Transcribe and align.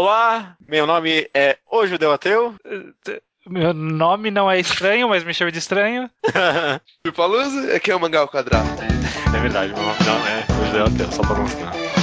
Olá, 0.00 0.54
meu 0.68 0.86
nome 0.86 1.28
é 1.34 1.58
O 1.68 1.84
Judeu 1.84 2.12
Ateu. 2.12 2.54
Meu 3.44 3.74
nome 3.74 4.30
não 4.30 4.48
é 4.48 4.60
estranho, 4.60 5.08
mas 5.08 5.24
me 5.24 5.34
chama 5.34 5.50
de 5.50 5.58
estranho. 5.58 6.08
Palusa, 7.16 7.74
aqui 7.74 7.90
é 7.90 7.96
o 7.96 8.00
Mangal 8.00 8.28
Quadrado. 8.28 8.68
É 8.80 9.40
verdade, 9.40 9.74
meu 9.74 9.82
nome 9.82 9.98
não 10.06 10.24
é 10.24 10.62
O 10.62 10.66
Judeu 10.66 10.86
Ateu, 10.86 11.10
só 11.10 11.22
pra 11.24 11.34
mostrar. 11.34 11.97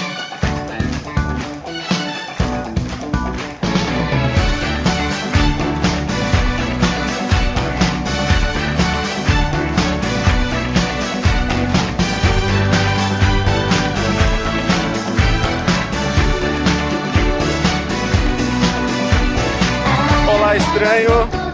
Estranho! 20.76 21.10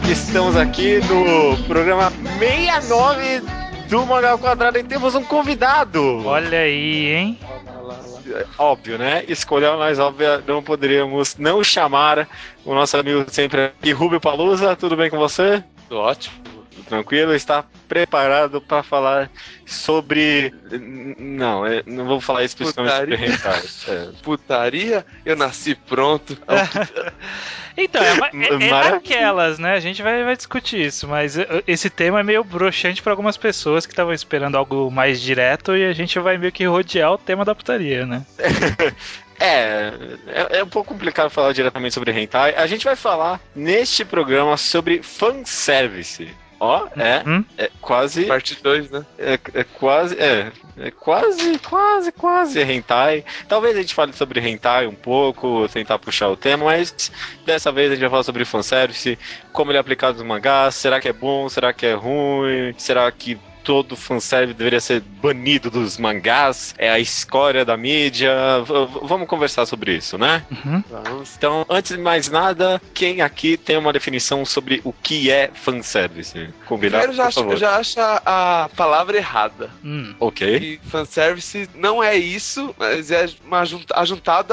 Estamos 0.10 0.58
aqui 0.58 1.00
no 1.02 1.56
programa 1.68 2.12
69 2.40 3.44
do 3.88 4.04
Mangal 4.04 4.40
Quadrado 4.40 4.80
e 4.80 4.84
temos 4.84 5.14
um 5.14 5.24
convidado. 5.24 6.26
Olha 6.26 6.62
aí, 6.62 7.14
hein? 7.14 7.40
Óbvio, 8.58 8.98
né? 8.98 9.24
Escolha 9.28 9.78
mais 9.78 10.00
óbvia, 10.00 10.44
não 10.48 10.64
poderíamos 10.64 11.38
não 11.38 11.64
chamar 11.64 12.28
o 12.66 12.74
nosso 12.74 12.98
amigo 12.98 13.24
sempre 13.28 13.66
aqui, 13.66 13.92
Rubio 13.92 14.20
Palusa. 14.20 14.76
Tudo 14.76 14.96
bem 14.96 15.12
com 15.12 15.20
você? 15.20 15.64
Tudo 15.88 16.00
ótimo. 16.00 16.36
Tranquilo? 16.92 17.34
Está 17.34 17.64
preparado 17.88 18.60
para 18.60 18.84
falar 18.84 19.32
sobre. 19.66 20.54
Não, 21.18 21.66
é, 21.66 21.82
não 21.86 22.06
vou 22.06 22.20
falar 22.20 22.44
especificamente 22.44 22.92
sobre 22.98 23.18
Putaria? 23.18 23.34
hentai. 23.34 23.62
É. 23.88 24.10
Putaria, 24.22 25.06
eu 25.26 25.36
nasci 25.38 25.74
pronto. 25.74 26.38
Então, 27.78 28.04
é, 28.04 28.14
uma- 28.14 28.28
é, 28.28 28.68
é 28.68 28.92
daquelas, 28.92 29.58
né? 29.58 29.74
A 29.74 29.80
gente 29.80 30.02
vai, 30.04 30.26
vai 30.26 30.36
discutir 30.36 30.86
isso, 30.86 31.08
mas 31.08 31.38
eh, 31.38 31.64
esse 31.66 31.90
tema 31.90 32.20
é 32.20 32.24
meio 32.24 32.44
broxante 32.44 33.02
para 33.02 33.14
algumas 33.14 33.38
pessoas 33.38 33.86
que 33.86 33.94
estavam 33.94 34.12
esperando 34.14 34.58
algo 34.58 34.92
mais 34.92 35.22
direto 35.22 35.74
e 35.74 35.86
a 35.86 35.94
gente 35.94 36.20
vai 36.20 36.38
meio 36.38 36.52
que 36.52 36.66
rodear 36.66 37.14
o 37.14 37.18
tema 37.18 37.46
da 37.46 37.56
putaria, 37.56 38.06
né? 38.06 38.26
É, 39.44 39.92
é, 40.28 40.60
é 40.60 40.64
um 40.64 40.68
pouco 40.68 40.94
complicado 40.94 41.32
falar 41.32 41.52
diretamente 41.52 41.96
sobre 41.96 42.12
hentai. 42.12 42.54
A 42.56 42.68
gente 42.68 42.86
vai 42.86 42.96
falar 42.96 43.40
neste 43.56 44.06
programa 44.06 44.56
sobre 44.56 45.02
fanservice. 45.02 46.30
Ó, 46.64 46.88
é, 46.96 47.24
Hum? 47.28 47.44
é 47.58 47.72
quase. 47.82 48.26
Parte 48.26 48.56
2, 48.62 48.92
né? 48.92 49.04
É, 49.18 49.34
é 49.56 49.64
quase. 49.64 50.16
É, 50.20 50.52
é 50.78 50.92
quase, 50.92 51.58
quase, 51.58 52.12
quase 52.12 52.62
hentai. 52.62 53.26
Talvez 53.50 53.76
a 53.76 53.82
gente 53.82 53.96
fale 53.96 54.14
sobre 54.14 54.40
hentai 54.48 54.86
um 54.86 54.94
pouco, 54.94 55.68
tentar 55.70 55.98
puxar 55.98 56.30
o 56.30 56.38
tema, 56.38 56.66
mas 56.66 57.12
dessa 57.48 57.72
vez 57.72 57.88
a 57.90 57.96
gente 57.96 58.02
vai 58.02 58.12
falar 58.12 58.22
sobre 58.24 58.46
fanservice, 58.46 59.18
como 59.52 59.72
ele 59.72 59.78
é 59.78 59.82
aplicado 59.82 60.20
nos 60.20 60.28
mangás, 60.28 60.76
será 60.76 61.02
que 61.02 61.10
é 61.10 61.14
bom, 61.14 61.50
será 61.50 61.74
que 61.74 61.88
é 61.88 61.94
ruim, 61.96 62.76
será 62.78 63.12
que 63.12 63.40
todo 63.64 63.96
fanservice 63.96 64.58
deveria 64.58 64.80
ser 64.80 65.00
banido 65.02 65.70
dos 65.70 65.98
mangás, 65.98 66.74
é 66.78 66.90
a 66.90 67.00
escória 67.00 67.64
da 67.64 67.78
mídia. 67.78 68.32
V- 68.66 69.00
vamos 69.04 69.28
conversar 69.28 69.66
sobre 69.66 69.96
isso, 69.96 70.18
né? 70.18 70.44
Uhum. 70.52 70.84
Vamos. 70.90 71.36
Então, 71.38 71.66
antes 71.70 71.96
de 71.96 72.02
mais 72.02 72.30
nada, 72.30 72.82
quem 72.94 73.22
aqui 73.22 73.58
tem 73.58 73.78
uma 73.78 73.94
definição 73.94 74.46
sobre 74.46 74.82
o 74.84 74.92
que 74.94 75.30
é 75.32 75.50
fanservice? 75.54 76.50
Combinado? 76.66 77.04
Primeiro, 77.08 77.14
já 77.14 77.24
Por 77.24 77.28
acho, 77.28 77.40
favor. 77.40 77.58
já 77.58 77.76
acha 77.78 78.22
a 78.26 78.70
palavra 78.76 79.18
errada. 79.18 79.70
Hum. 79.84 80.14
Ok. 80.20 80.58
E 80.58 80.88
fanservice 80.90 81.70
não 81.76 82.04
é 82.04 82.16
isso, 82.16 82.74
mas 82.78 83.12
é 83.12 83.28
uma 83.46 83.62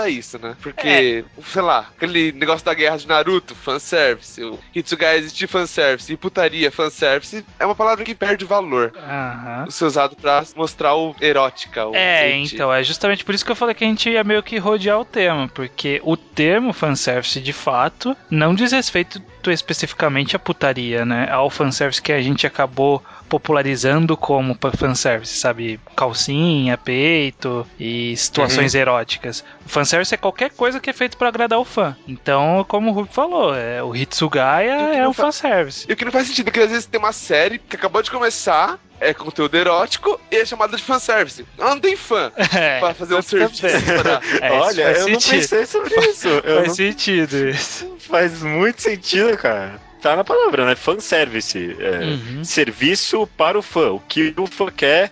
a 0.03 0.09
isso, 0.09 0.39
né? 0.39 0.57
Porque, 0.63 1.25
sei 1.47 1.63
lá, 1.63 1.91
aquele 1.97 2.33
negócio 2.33 2.65
da 2.65 2.75
guerra 2.75 2.97
de 2.97 3.07
Naruto, 3.07 3.55
fanservice. 3.55 4.43
O 4.43 4.59
Hitsugai 4.75 5.17
existir 5.19 5.47
fanservice. 5.47 6.13
E 6.13 6.17
putaria, 6.17 6.71
fanservice. 6.71 7.45
É 7.59 7.65
uma 7.67 7.75
palavra 7.75 8.05
que 8.05 8.15
perde 8.15 8.45
valor. 8.45 8.93
Aham. 8.99 9.71
Ser 9.71 9.85
usado 9.85 10.17
pra 10.17 10.43
mostrar 10.57 10.95
o 10.95 11.15
erótica. 11.21 11.87
O 11.87 11.95
É, 11.95 12.31
gente. 12.31 12.55
então, 12.55 12.73
é 12.73 12.83
justamente 12.83 13.25
por 13.25 13.35
isso 13.35 13.45
que 13.45 13.51
eu 13.53 13.57
falei 13.57 13.75
que 13.75 13.85
a 13.85 13.87
gente 13.89 14.09
ia 14.11 14.25
meio 14.25 14.43
que 14.43 14.59
rodear 14.59 14.99
o 15.01 15.05
tema, 15.05 15.49
porque 15.49 16.01
o 16.05 16.17
termo 16.17 16.73
fanservice, 16.73 17.41
de 17.41 17.53
fato, 17.53 18.17
não 18.31 18.55
diz 18.55 18.73
respeito 18.73 19.23
especificamente 19.47 20.37
à 20.37 20.39
putaria, 20.39 21.07
né? 21.07 21.27
Ao 21.31 21.49
fanservice 21.49 22.03
que 22.03 22.13
a 22.13 22.21
gente 22.21 22.47
acabou 22.47 23.03
popularizando 23.31 24.15
como 24.17 24.57
fanservice, 24.77 25.39
sabe? 25.39 25.81
Calcinha, 25.97 26.77
peito 26.77 27.67
e 27.81 28.15
situações 28.17 28.75
eróticas. 28.75 29.43
O 29.65 29.69
fanservice 29.69 30.13
é 30.15 30.19
qualquer 30.19 30.51
coisa 30.51 30.81
que 30.81 30.91
é 30.91 30.93
feito 30.93 31.17
pra 31.17 31.29
agradar 31.29 31.59
o 31.59 31.65
fã. 31.65 31.97
Então, 32.07 32.65
como 32.69 32.91
o 32.91 32.93
Ruby 32.93 33.11
falou, 33.13 33.55
é, 33.55 33.83
o 33.83 33.95
Hitsugaya 33.97 34.77
o 34.77 34.93
é 34.93 35.09
um 35.09 35.13
fa- 35.15 35.25
fanservice. 35.25 35.87
E 35.89 35.93
o 35.93 35.97
que 35.97 36.05
não 36.05 36.13
faz 36.13 36.27
sentido, 36.27 36.47
porque 36.47 36.61
às 36.61 36.71
vezes 36.71 36.87
tem 36.87 36.99
uma 37.01 37.13
série 37.13 37.59
que 37.59 37.77
acabou 37.77 38.03
de 38.03 38.11
começar, 38.11 38.79
é 39.01 39.15
conteúdo 39.15 39.57
erótico 39.57 40.21
e 40.31 40.37
é 40.37 40.45
chamada 40.45 40.77
de 40.77 40.83
fanservice. 40.83 41.45
Ela 41.59 41.71
não 41.71 41.81
tem 41.81 41.97
fã 41.97 42.33
É, 42.57 42.81
pra 42.81 42.95
fazer 42.95 43.15
um 43.15 43.23
serviço. 43.23 43.63
pra- 43.63 44.21
é, 44.41 44.57
isso 44.57 44.65
Olha, 44.67 44.83
eu 44.93 45.09
não 45.09 45.21
sentido. 45.21 45.41
pensei 45.41 45.67
sobre 45.67 45.95
isso. 46.01 46.29
Eu 46.29 46.43
Faz 46.57 46.69
não- 46.69 46.75
sentido 46.75 47.49
isso. 47.49 47.97
Faz 48.01 48.43
muito 48.43 48.83
sentido, 48.83 49.37
cara. 49.37 49.81
Tá 50.01 50.15
na 50.15 50.23
palavra, 50.23 50.65
né? 50.65 50.75
Fanservice. 50.77 51.77
É, 51.81 52.05
Uhum. 52.05 52.45
Serviço 52.45 53.27
para 53.37 53.59
o 53.59 53.63
fã. 53.63 53.91
O 53.93 54.01
que 54.01 54.33
o 54.37 54.47
fã 54.47 54.67
quer, 54.71 55.11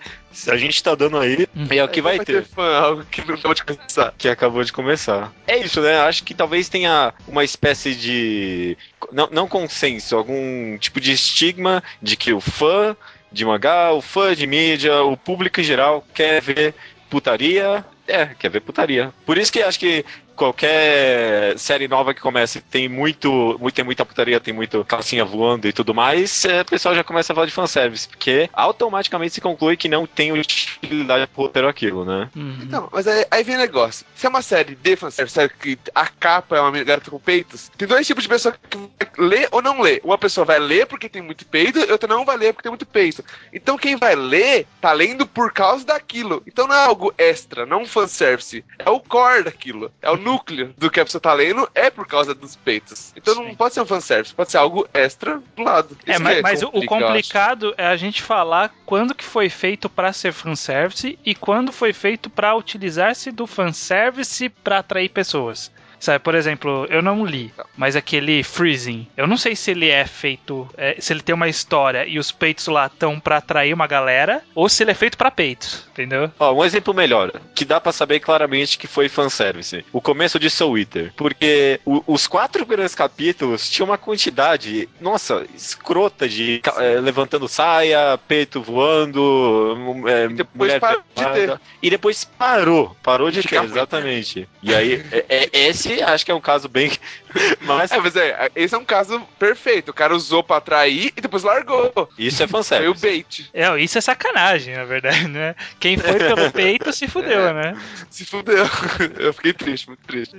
a 0.48 0.56
gente 0.56 0.80
tá 0.80 0.94
dando 0.94 1.18
aí, 1.18 1.48
Uhum. 1.56 1.66
é 1.70 1.82
o 1.82 1.88
que 1.88 2.00
vai 2.00 2.20
ter. 2.20 2.44
fã, 2.44 2.76
algo 2.76 3.04
que 3.10 3.20
não 3.26 3.34
acabou 3.34 3.54
de 3.54 3.64
começar. 3.64 4.14
Que 4.16 4.28
acabou 4.28 4.62
de 4.62 4.72
começar. 4.72 5.32
É 5.46 5.58
isso, 5.58 5.80
né? 5.80 5.98
Acho 5.98 6.22
que 6.22 6.34
talvez 6.34 6.68
tenha 6.68 7.12
uma 7.26 7.42
espécie 7.42 7.96
de. 7.96 8.78
Não, 9.12 9.28
não 9.32 9.48
consenso, 9.48 10.16
algum 10.16 10.78
tipo 10.78 11.00
de 11.00 11.10
estigma 11.12 11.82
de 12.00 12.16
que 12.16 12.32
o 12.32 12.40
fã 12.40 12.96
de 13.30 13.44
mangá, 13.44 13.92
o 13.92 14.00
fã 14.00 14.34
de 14.34 14.46
mídia, 14.46 15.02
o 15.02 15.16
público 15.16 15.60
em 15.60 15.64
geral 15.64 16.04
quer 16.14 16.40
ver 16.40 16.74
putaria. 17.10 17.84
É, 18.06 18.26
quer 18.26 18.50
ver 18.50 18.60
putaria. 18.60 19.12
Por 19.24 19.36
isso 19.36 19.52
que 19.52 19.62
acho 19.62 19.78
que 19.78 20.04
qualquer 20.36 21.58
série 21.58 21.88
nova 21.88 22.14
que 22.14 22.20
comece 22.20 22.60
tem 22.60 22.88
muito, 22.88 23.56
muito 23.58 23.74
tem 23.74 23.84
muita 23.84 24.04
putaria, 24.04 24.38
tem 24.38 24.54
muito 24.54 24.84
calcinha 24.84 25.24
voando 25.24 25.66
e 25.66 25.72
tudo 25.72 25.94
mais, 25.94 26.44
é, 26.44 26.60
o 26.60 26.64
pessoal 26.64 26.94
já 26.94 27.02
começa 27.02 27.32
a 27.32 27.34
falar 27.34 27.46
de 27.46 27.52
fanservice, 27.52 28.08
porque 28.08 28.48
automaticamente 28.52 29.34
se 29.34 29.40
conclui 29.40 29.76
que 29.76 29.88
não 29.88 30.06
tem 30.06 30.32
utilidade 30.32 31.26
pro 31.28 31.44
roteiro 31.44 31.68
aquilo, 31.68 32.04
né? 32.04 32.30
Uhum. 32.36 32.58
Então, 32.62 32.88
mas 32.92 33.06
aí, 33.06 33.26
aí 33.30 33.42
vem 33.42 33.56
o 33.56 33.58
negócio. 33.58 34.06
Se 34.14 34.26
é 34.26 34.28
uma 34.28 34.42
série 34.42 34.74
de 34.74 34.96
fanservice, 34.96 35.34
série 35.34 35.48
que 35.48 35.78
a 35.94 36.06
capa 36.06 36.56
é 36.56 36.60
uma 36.60 36.70
garota 36.84 37.10
com 37.10 37.18
peitos, 37.18 37.70
tem 37.76 37.88
dois 37.88 38.06
tipos 38.06 38.22
de 38.22 38.28
pessoa 38.28 38.54
que 38.70 38.76
vai 38.76 39.28
ler 39.28 39.48
ou 39.50 39.62
não 39.62 39.80
ler. 39.80 40.00
Uma 40.04 40.18
pessoa 40.18 40.44
vai 40.44 40.58
ler 40.58 40.86
porque 40.86 41.08
tem 41.08 41.22
muito 41.22 41.46
peito, 41.46 41.78
e 41.78 41.90
outra 41.90 42.08
não 42.08 42.24
vai 42.24 42.36
ler 42.36 42.52
porque 42.52 42.64
tem 42.64 42.70
muito 42.70 42.86
peito. 42.86 43.24
Então 43.52 43.78
quem 43.78 43.96
vai 43.96 44.14
ler, 44.14 44.66
tá 44.80 44.92
lendo 44.92 45.26
por 45.26 45.52
causa 45.52 45.84
daquilo. 45.84 46.42
Então 46.46 46.66
não 46.66 46.74
é 46.74 46.84
algo 46.84 47.14
extra, 47.16 47.64
não 47.64 47.82
um 47.82 47.86
fanservice. 47.86 48.64
É 48.78 48.90
o 48.90 49.00
core 49.00 49.44
daquilo. 49.44 49.90
É 50.02 50.10
o 50.10 50.16
núcleo 50.26 50.74
do 50.76 50.90
que 50.90 51.00
a 51.00 51.04
pessoa 51.04 51.20
tá 51.20 51.32
lendo, 51.32 51.68
é 51.74 51.88
por 51.90 52.06
causa 52.06 52.34
dos 52.34 52.56
peitos. 52.56 53.12
Então 53.16 53.34
não 53.34 53.44
Sim. 53.46 53.54
pode 53.54 53.74
ser 53.74 53.80
um 53.80 53.86
fanservice, 53.86 54.34
pode 54.34 54.50
ser 54.50 54.58
algo 54.58 54.86
extra 54.92 55.40
do 55.56 55.62
lado. 55.62 55.96
É, 56.06 56.12
Isso 56.12 56.22
mas, 56.22 56.36
que 56.36 56.42
mas 56.42 56.62
o- 56.62 56.66
o 56.66 56.70
complica, 56.72 56.94
acho. 56.96 57.04
complicado 57.06 57.74
é 57.78 57.86
a 57.86 57.96
gente 57.96 58.22
falar 58.22 58.74
quando 58.84 59.14
que 59.14 59.24
foi 59.24 59.48
feito 59.48 59.88
pra 59.88 60.12
ser 60.12 60.32
fanservice 60.32 61.18
e 61.24 61.34
quando 61.34 61.72
foi 61.72 61.92
feito 61.92 62.28
pra 62.28 62.54
utilizar-se 62.54 63.30
do 63.30 63.46
fanservice 63.46 64.48
pra 64.48 64.78
atrair 64.78 65.08
pessoas. 65.08 65.70
Sabe, 66.06 66.20
por 66.20 66.36
exemplo, 66.36 66.86
eu 66.88 67.02
não 67.02 67.26
li, 67.26 67.52
mas 67.76 67.96
aquele 67.96 68.44
Freezing, 68.44 69.08
eu 69.16 69.26
não 69.26 69.36
sei 69.36 69.56
se 69.56 69.72
ele 69.72 69.88
é 69.90 70.06
feito, 70.06 70.68
é, 70.76 70.94
se 71.00 71.12
ele 71.12 71.20
tem 71.20 71.34
uma 71.34 71.48
história 71.48 72.06
e 72.06 72.16
os 72.16 72.30
peitos 72.30 72.68
lá 72.68 72.86
estão 72.86 73.18
pra 73.18 73.38
atrair 73.38 73.74
uma 73.74 73.88
galera, 73.88 74.40
ou 74.54 74.68
se 74.68 74.84
ele 74.84 74.92
é 74.92 74.94
feito 74.94 75.18
pra 75.18 75.32
peitos, 75.32 75.84
entendeu? 75.90 76.30
Ó, 76.38 76.52
um 76.52 76.64
exemplo 76.64 76.94
melhor, 76.94 77.32
que 77.56 77.64
dá 77.64 77.80
pra 77.80 77.90
saber 77.90 78.20
claramente 78.20 78.78
que 78.78 78.86
foi 78.86 79.08
fanservice. 79.08 79.84
O 79.92 80.00
começo 80.00 80.38
de 80.38 80.48
Soul 80.48 80.78
Eater. 80.78 81.12
Porque 81.16 81.80
o- 81.84 82.04
os 82.06 82.28
quatro 82.28 82.64
primeiros 82.64 82.94
capítulos 82.94 83.68
tinham 83.68 83.88
uma 83.88 83.98
quantidade, 83.98 84.88
nossa, 85.00 85.44
escrota 85.56 86.28
de 86.28 86.62
é, 86.78 87.00
levantando 87.00 87.48
saia, 87.48 88.16
peito 88.28 88.62
voando, 88.62 90.04
é, 90.06 90.28
depois 90.28 90.46
mulher 90.54 90.78
parou 90.80 91.02
de 91.16 91.24
pelada. 91.24 91.60
E 91.82 91.90
depois 91.90 92.22
parou. 92.24 92.96
Parou 93.02 93.28
de 93.28 93.42
ter, 93.42 93.60
exatamente. 93.64 94.48
E 94.62 94.72
aí, 94.72 95.04
é- 95.10 95.24
é- 95.28 95.50
esse 95.68 95.95
acho 96.02 96.24
que 96.24 96.30
é 96.30 96.34
um 96.34 96.40
caso 96.40 96.68
bem. 96.68 96.90
Mas 97.60 97.90
É, 97.90 97.98
mas 97.98 98.16
é, 98.16 98.50
esse 98.56 98.74
é 98.74 98.78
um 98.78 98.84
caso 98.84 99.20
perfeito. 99.38 99.90
O 99.90 99.94
cara 99.94 100.14
usou 100.16 100.42
pra 100.42 100.56
atrair 100.56 101.12
e 101.16 101.20
depois 101.20 101.42
largou. 101.42 101.92
isso 102.18 102.42
é 102.42 102.46
Foi 102.46 102.60
o 102.60 102.62
fanservice. 102.64 103.02
bait. 103.06 103.50
É, 103.52 103.78
isso 103.80 103.98
é 103.98 104.00
sacanagem, 104.00 104.74
na 104.74 104.84
verdade, 104.84 105.28
né? 105.28 105.54
Quem 105.78 105.98
foi 105.98 106.14
pelo 106.18 106.50
peito 106.52 106.92
se 106.92 107.06
fudeu, 107.06 107.52
né? 107.52 107.76
Se 108.10 108.24
fudeu. 108.24 108.64
Eu 109.18 109.34
fiquei 109.34 109.52
triste, 109.52 109.86
muito 109.88 110.00
triste. 110.06 110.34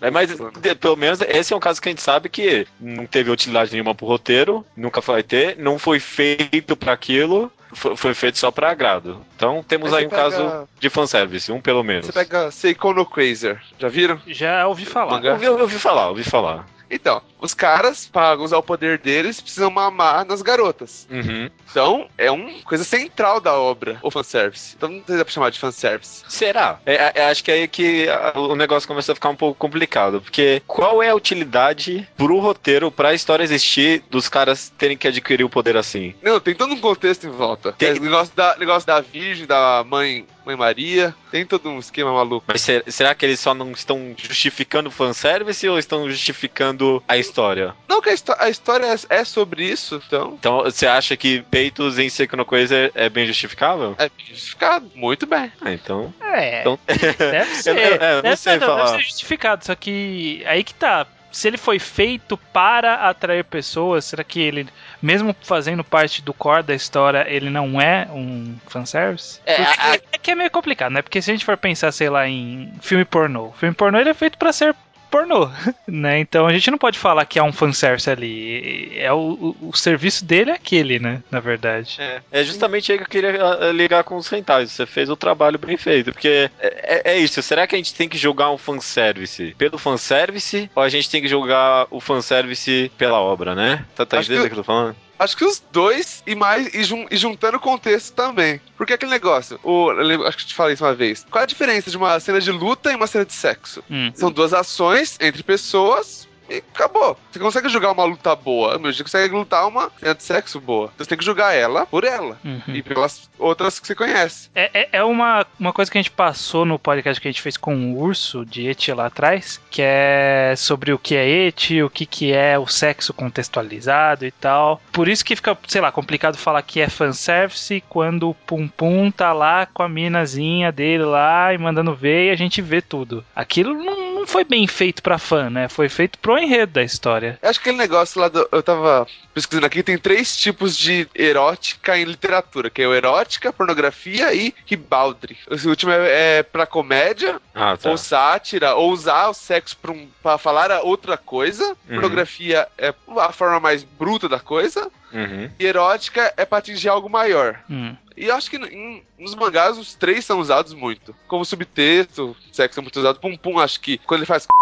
É, 0.00 0.10
mas 0.10 0.30
de- 0.60 0.74
pelo 0.76 0.96
menos 0.96 1.20
esse 1.22 1.52
é 1.52 1.56
um 1.56 1.60
caso 1.60 1.80
que 1.82 1.88
a 1.88 1.92
gente 1.92 2.02
sabe 2.02 2.28
que 2.28 2.66
não 2.78 3.06
teve 3.06 3.30
utilidade 3.30 3.72
nenhuma 3.72 3.94
pro 3.94 4.06
roteiro, 4.06 4.64
nunca 4.76 5.00
vai 5.00 5.22
ter, 5.22 5.56
não 5.58 5.78
foi 5.78 5.98
feito 5.98 6.76
pra 6.76 6.92
aquilo. 6.92 7.50
Foi, 7.72 7.96
foi 7.96 8.14
feito 8.14 8.38
só 8.38 8.50
pra 8.50 8.70
agrado. 8.70 9.24
Então 9.36 9.62
temos 9.66 9.92
aí 9.92 10.02
você 10.02 10.06
um 10.06 10.10
pega- 10.10 10.22
caso 10.22 10.68
de 10.78 10.90
fanservice, 10.90 11.52
um 11.52 11.60
pelo 11.60 11.82
menos. 11.82 12.06
Você 12.06 12.12
pega 12.12 12.50
Seiko 12.50 12.92
no 12.92 13.04
Quasar, 13.06 13.62
já 13.78 13.88
viram? 13.88 14.20
Já 14.26 14.66
ouvi 14.66 14.84
falar. 14.84 15.12
Mangá. 15.12 15.32
Ouvi, 15.32 15.48
ouvi 15.48 15.78
falar, 15.78 16.08
ouvi 16.08 16.24
falar. 16.24 16.66
Então, 16.90 17.22
os 17.40 17.54
caras, 17.54 18.06
para 18.12 18.36
usar 18.40 18.58
o 18.58 18.62
poder 18.62 18.98
deles, 18.98 19.40
precisam 19.40 19.70
mamar 19.70 20.24
nas 20.26 20.42
garotas. 20.42 21.06
Uhum. 21.10 21.48
Então, 21.70 22.08
é 22.18 22.30
uma 22.30 22.50
coisa 22.64 22.82
central 22.84 23.40
da 23.40 23.54
obra, 23.54 23.98
o 24.02 24.10
fanservice. 24.10 24.74
Então 24.76 24.88
não 24.88 25.02
dá 25.06 25.24
pra 25.24 25.32
chamar 25.32 25.50
de 25.50 25.58
fanservice. 25.58 26.24
Será? 26.28 26.80
É, 26.84 27.12
é, 27.20 27.30
acho 27.30 27.44
que 27.44 27.50
é 27.50 27.54
aí 27.54 27.68
que 27.68 28.06
o 28.34 28.56
negócio 28.56 28.88
começa 28.88 29.12
a 29.12 29.14
ficar 29.14 29.28
um 29.28 29.36
pouco 29.36 29.58
complicado. 29.58 30.20
Porque 30.20 30.62
qual 30.66 31.02
é 31.02 31.10
a 31.10 31.14
utilidade 31.14 32.08
pro 32.16 32.38
roteiro, 32.40 32.90
pra 32.90 33.14
história 33.14 33.44
existir, 33.44 34.02
dos 34.10 34.28
caras 34.28 34.72
terem 34.76 34.96
que 34.96 35.06
adquirir 35.08 35.44
o 35.44 35.48
poder 35.50 35.76
assim? 35.76 36.14
Não, 36.22 36.40
tem 36.40 36.54
todo 36.54 36.74
um 36.74 36.80
contexto 36.80 37.26
em 37.26 37.30
volta. 37.30 37.72
Tem- 37.72 37.92
Tem 37.92 38.00
negócio 38.02 38.34
da, 38.34 38.56
negócio 38.56 38.86
da 38.86 39.00
Virgem, 39.00 39.46
da 39.46 39.84
mãe, 39.86 40.26
mãe 40.50 40.56
Maria. 40.56 41.14
Tem 41.30 41.46
todo 41.46 41.68
um 41.68 41.78
esquema 41.78 42.12
maluco. 42.12 42.44
Mas 42.46 42.60
ser- 42.60 42.84
será 42.88 43.14
que 43.14 43.24
eles 43.24 43.40
só 43.40 43.54
não 43.54 43.70
estão 43.72 44.14
justificando 44.16 44.88
o 44.88 44.92
fanservice 44.92 45.68
ou 45.68 45.78
estão 45.78 46.08
justificando 46.08 47.02
a 47.06 47.16
história? 47.16 47.74
Não, 47.88 48.00
que 48.00 48.10
a, 48.10 48.14
a 48.38 48.50
história 48.50 48.86
é, 48.86 49.20
é 49.20 49.24
sobre 49.24 49.64
isso, 49.64 50.02
então. 50.06 50.36
Então 50.38 50.62
você 50.62 50.86
acha 50.86 51.16
que 51.16 51.42
peitos 51.50 51.98
em 51.98 52.08
Seco 52.08 52.36
no 52.36 52.44
Coisa 52.44 52.90
é 52.94 53.08
bem 53.08 53.26
justificável? 53.26 53.94
É 53.98 54.10
justificado, 54.28 54.90
muito 54.94 55.26
bem. 55.26 55.52
Ah, 55.60 55.72
então. 55.72 56.12
É, 56.20 56.60
então... 56.60 56.78
deve 56.86 57.54
ser. 57.56 57.76
eu 57.76 58.16
não 58.16 58.22
deve, 58.22 58.36
sei 58.36 58.56
não, 58.56 58.66
falar. 58.66 58.84
deve 58.84 58.96
ser 58.98 59.02
justificado, 59.08 59.64
só 59.64 59.74
que 59.74 60.42
aí 60.46 60.64
que 60.64 60.74
tá. 60.74 61.06
Se 61.32 61.46
ele 61.48 61.56
foi 61.56 61.78
feito 61.78 62.36
para 62.52 62.94
atrair 63.08 63.44
pessoas, 63.44 64.04
será 64.04 64.24
que 64.24 64.40
ele, 64.40 64.66
mesmo 65.00 65.34
fazendo 65.42 65.84
parte 65.84 66.22
do 66.22 66.34
core 66.34 66.62
da 66.64 66.74
história, 66.74 67.24
ele 67.28 67.48
não 67.50 67.80
é 67.80 68.08
um 68.12 68.56
fanservice? 68.66 69.40
É, 69.46 69.54
a- 69.62 69.94
é, 69.94 70.00
é 70.12 70.18
que 70.18 70.30
é 70.30 70.34
meio 70.34 70.50
complicado, 70.50 70.92
né? 70.92 71.02
Porque 71.02 71.22
se 71.22 71.30
a 71.30 71.34
gente 71.34 71.44
for 71.44 71.56
pensar, 71.56 71.92
sei 71.92 72.10
lá, 72.10 72.26
em 72.26 72.72
filme 72.80 73.04
pornô, 73.04 73.52
filme 73.52 73.74
pornô 73.74 73.98
ele 73.98 74.10
é 74.10 74.14
feito 74.14 74.36
para 74.38 74.52
ser 74.52 74.74
pornô, 75.10 75.50
né? 75.86 76.18
Então 76.20 76.46
a 76.46 76.52
gente 76.52 76.70
não 76.70 76.78
pode 76.78 76.98
falar 76.98 77.24
que 77.26 77.38
é 77.38 77.42
um 77.42 77.52
fanservice 77.52 78.08
ali. 78.08 78.92
É 78.98 79.12
o, 79.12 79.54
o, 79.60 79.68
o 79.70 79.76
serviço 79.76 80.24
dele 80.24 80.50
é 80.50 80.54
aquele, 80.54 80.98
né? 80.98 81.22
Na 81.30 81.40
verdade. 81.40 81.96
É, 81.98 82.20
é 82.30 82.44
justamente 82.44 82.90
aí 82.92 82.98
que 82.98 83.04
eu 83.04 83.08
queria 83.08 83.42
ah, 83.44 83.72
ligar 83.72 84.04
com 84.04 84.16
os 84.16 84.28
rentais. 84.28 84.70
Você 84.72 84.86
fez 84.86 85.08
o 85.10 85.16
trabalho 85.16 85.58
bem 85.58 85.76
feito. 85.76 86.12
Porque 86.12 86.50
é, 86.60 87.02
é- 87.04 87.12
é 87.14 87.18
isso. 87.18 87.42
Será 87.42 87.66
que 87.66 87.74
a 87.74 87.78
gente 87.78 87.94
tem 87.94 88.08
que 88.08 88.16
jogar 88.18 88.50
um 88.50 88.58
fanservice 88.58 89.54
pelo 89.58 89.78
fanservice? 89.78 90.70
Ou 90.74 90.82
a 90.82 90.88
gente 90.88 91.10
tem 91.10 91.20
que 91.22 91.28
jogar 91.28 91.86
o 91.90 92.00
fanservice 92.00 92.90
pela 92.96 93.20
obra, 93.20 93.54
né? 93.54 93.84
Tá, 93.94 94.06
tá 94.06 94.18
entendendo 94.20 94.40
o 94.40 94.42
que- 94.44 94.48
que 94.50 94.54
eu 94.54 94.58
tô 94.58 94.64
falando? 94.64 94.96
Acho 95.20 95.36
que 95.36 95.44
os 95.44 95.62
dois 95.70 96.22
e 96.26 96.34
mais 96.34 96.72
e, 96.74 96.82
jun- 96.82 97.06
e 97.10 97.16
juntando 97.18 97.58
o 97.58 97.60
contexto 97.60 98.14
também. 98.14 98.58
Porque 98.76 98.94
aquele 98.94 99.10
negócio, 99.10 99.60
o, 99.62 99.90
lembro- 99.90 100.26
acho 100.26 100.38
que 100.38 100.44
eu 100.44 100.48
te 100.48 100.54
falei 100.54 100.72
isso 100.74 100.82
uma 100.84 100.94
vez. 100.94 101.26
Qual 101.30 101.42
a 101.42 101.46
diferença 101.46 101.90
de 101.90 101.96
uma 101.98 102.18
cena 102.18 102.40
de 102.40 102.50
luta 102.50 102.90
e 102.90 102.96
uma 102.96 103.06
cena 103.06 103.26
de 103.26 103.34
sexo? 103.34 103.84
Hum. 103.90 104.10
São 104.14 104.32
duas 104.32 104.54
ações 104.54 105.18
entre 105.20 105.42
pessoas 105.42 106.26
e 106.50 106.58
acabou. 106.74 107.16
Você 107.30 107.38
consegue 107.38 107.68
jogar 107.68 107.92
uma 107.92 108.04
luta 108.04 108.34
boa, 108.34 108.78
meu, 108.78 108.92
você 108.92 109.02
consegue 109.02 109.34
lutar 109.34 109.66
uma 109.66 109.90
cena 109.98 110.14
de 110.14 110.22
sexo 110.22 110.60
boa. 110.60 110.92
Você 110.98 111.08
tem 111.08 111.18
que 111.18 111.24
jogar 111.24 111.52
ela 111.52 111.86
por 111.86 112.04
ela. 112.04 112.38
Uhum. 112.44 112.74
E 112.74 112.82
pelas 112.82 113.30
outras 113.38 113.78
que 113.78 113.86
você 113.86 113.94
conhece. 113.94 114.50
É, 114.54 114.70
é, 114.82 114.88
é 114.92 115.04
uma, 115.04 115.46
uma 115.58 115.72
coisa 115.72 115.90
que 115.90 115.96
a 115.96 116.02
gente 116.02 116.10
passou 116.10 116.64
no 116.64 116.78
podcast 116.78 117.20
que 117.20 117.28
a 117.28 117.30
gente 117.30 117.42
fez 117.42 117.56
com 117.56 117.74
o 117.76 117.98
Urso 118.00 118.44
de 118.44 118.66
Eti 118.68 118.92
lá 118.92 119.06
atrás, 119.06 119.60
que 119.70 119.80
é 119.82 120.54
sobre 120.56 120.92
o 120.92 120.98
que 120.98 121.14
é 121.14 121.28
Eti, 121.28 121.82
o 121.82 121.90
que, 121.90 122.04
que 122.04 122.32
é 122.32 122.58
o 122.58 122.66
sexo 122.66 123.14
contextualizado 123.14 124.26
e 124.26 124.30
tal. 124.30 124.80
Por 124.92 125.08
isso 125.08 125.24
que 125.24 125.36
fica, 125.36 125.56
sei 125.68 125.80
lá, 125.80 125.92
complicado 125.92 126.36
falar 126.36 126.62
que 126.62 126.80
é 126.80 126.88
fanservice 126.88 127.82
quando 127.88 128.30
o 128.30 128.34
Pum 128.34 128.66
Pum 128.68 129.10
tá 129.10 129.32
lá 129.32 129.66
com 129.66 129.82
a 129.82 129.88
minazinha 129.88 130.72
dele 130.72 131.04
lá 131.04 131.52
e 131.54 131.58
mandando 131.58 131.94
ver 131.94 132.28
e 132.28 132.30
a 132.30 132.36
gente 132.36 132.60
vê 132.60 132.82
tudo. 132.82 133.24
Aquilo 133.34 133.74
não, 133.74 133.99
não 134.20 134.26
foi 134.26 134.44
bem 134.44 134.66
feito 134.66 135.02
pra 135.02 135.18
fã, 135.18 135.50
né? 135.50 135.68
Foi 135.68 135.88
feito 135.88 136.18
pro 136.18 136.38
enredo 136.38 136.72
da 136.74 136.82
história. 136.82 137.38
Eu 137.42 137.50
acho 137.50 137.58
que 137.60 137.68
aquele 137.68 137.82
negócio 137.82 138.20
lá 138.20 138.28
do. 138.28 138.48
Eu 138.52 138.62
tava 138.62 139.06
pesquisando 139.34 139.66
aqui, 139.66 139.82
tem 139.82 139.96
três 139.98 140.36
tipos 140.36 140.76
de 140.76 141.08
erótica 141.14 141.96
em 141.98 142.04
literatura, 142.04 142.68
que 142.70 142.82
é 142.82 142.86
o 142.88 142.94
erótica, 142.94 143.52
pornografia 143.52 144.32
e 144.34 144.54
ribaldry. 144.66 145.36
Esse 145.50 145.68
último 145.68 145.92
é, 145.92 146.38
é 146.38 146.42
pra 146.42 146.66
comédia, 146.66 147.40
Ah, 147.54 147.76
tá. 147.76 147.90
ou 147.90 147.96
sátira, 147.96 148.74
ou 148.74 148.90
usar 148.92 149.28
o 149.28 149.34
sexo 149.34 149.76
pra, 149.80 149.92
um, 149.92 150.08
pra 150.22 150.38
falar 150.38 150.80
outra 150.82 151.16
coisa. 151.16 151.76
Pornografia 151.86 152.66
é 152.78 152.92
a 153.18 153.32
forma 153.32 153.60
mais 153.60 153.82
bruta 153.84 154.28
da 154.28 154.40
coisa. 154.40 154.90
Uhum. 155.12 155.50
E 155.58 155.66
erótica 155.66 156.32
é 156.36 156.44
pra 156.44 156.58
atingir 156.58 156.88
algo 156.88 157.08
maior. 157.10 157.58
Hum. 157.70 157.96
E 158.16 158.26
eu 158.26 158.34
acho 158.34 158.50
que 158.50 158.56
em- 158.56 159.02
nos 159.18 159.34
mangás 159.34 159.78
os 159.78 159.94
três 159.94 160.24
são 160.24 160.38
usados 160.40 160.72
muito. 160.74 161.14
Como 161.26 161.44
subtexto, 161.44 162.36
sexo 162.52 162.80
é 162.80 162.82
muito 162.82 162.98
usado. 162.98 163.18
Pum 163.20 163.36
Pum, 163.36 163.58
acho 163.58 163.80
que 163.80 163.98
quando 163.98 164.20
ele 164.20 164.26
faz. 164.26 164.46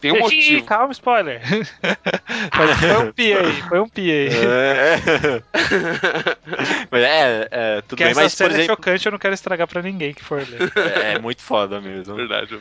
Tem 0.00 0.12
um 0.12 0.16
Ih, 0.16 0.20
motivo. 0.20 0.64
calma, 0.66 0.92
spoiler. 0.92 1.40
Mas 2.56 2.78
foi 2.78 2.96
um 3.08 3.12
pi 3.12 3.32
aí, 3.32 3.62
foi 3.62 3.80
um 3.80 3.88
pi 3.88 4.10
aí. 4.10 4.28
É. 4.28 5.42
Mas 6.90 7.02
é, 7.02 7.48
é, 7.50 7.74
tudo 7.76 7.88
Porque 7.88 8.04
bem, 8.04 8.14
mas 8.14 8.34
por 8.34 8.50
é 8.50 8.54
exemplo, 8.54 8.66
chocante, 8.76 9.06
eu 9.06 9.12
não 9.12 9.18
quero 9.18 9.34
estragar 9.34 9.66
pra 9.66 9.80
ninguém 9.82 10.12
que 10.12 10.22
for 10.22 10.46
ler. 10.46 10.70
é 11.04 11.18
muito 11.18 11.40
foda 11.42 11.80
mesmo. 11.80 12.14
Verdade. 12.16 12.58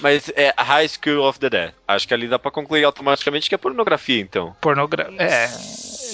Mas 0.00 0.30
é 0.36 0.54
High 0.56 0.88
School 0.88 1.24
of 1.28 1.38
the 1.40 1.50
Dead. 1.50 1.72
Acho 1.86 2.06
que 2.06 2.14
ali 2.14 2.28
dá 2.28 2.38
pra 2.38 2.50
concluir 2.50 2.84
automaticamente 2.84 3.48
que 3.48 3.54
é 3.54 3.58
pornografia, 3.58 4.20
então. 4.20 4.54
Pornografia. 4.60 5.20
É. 5.20 5.48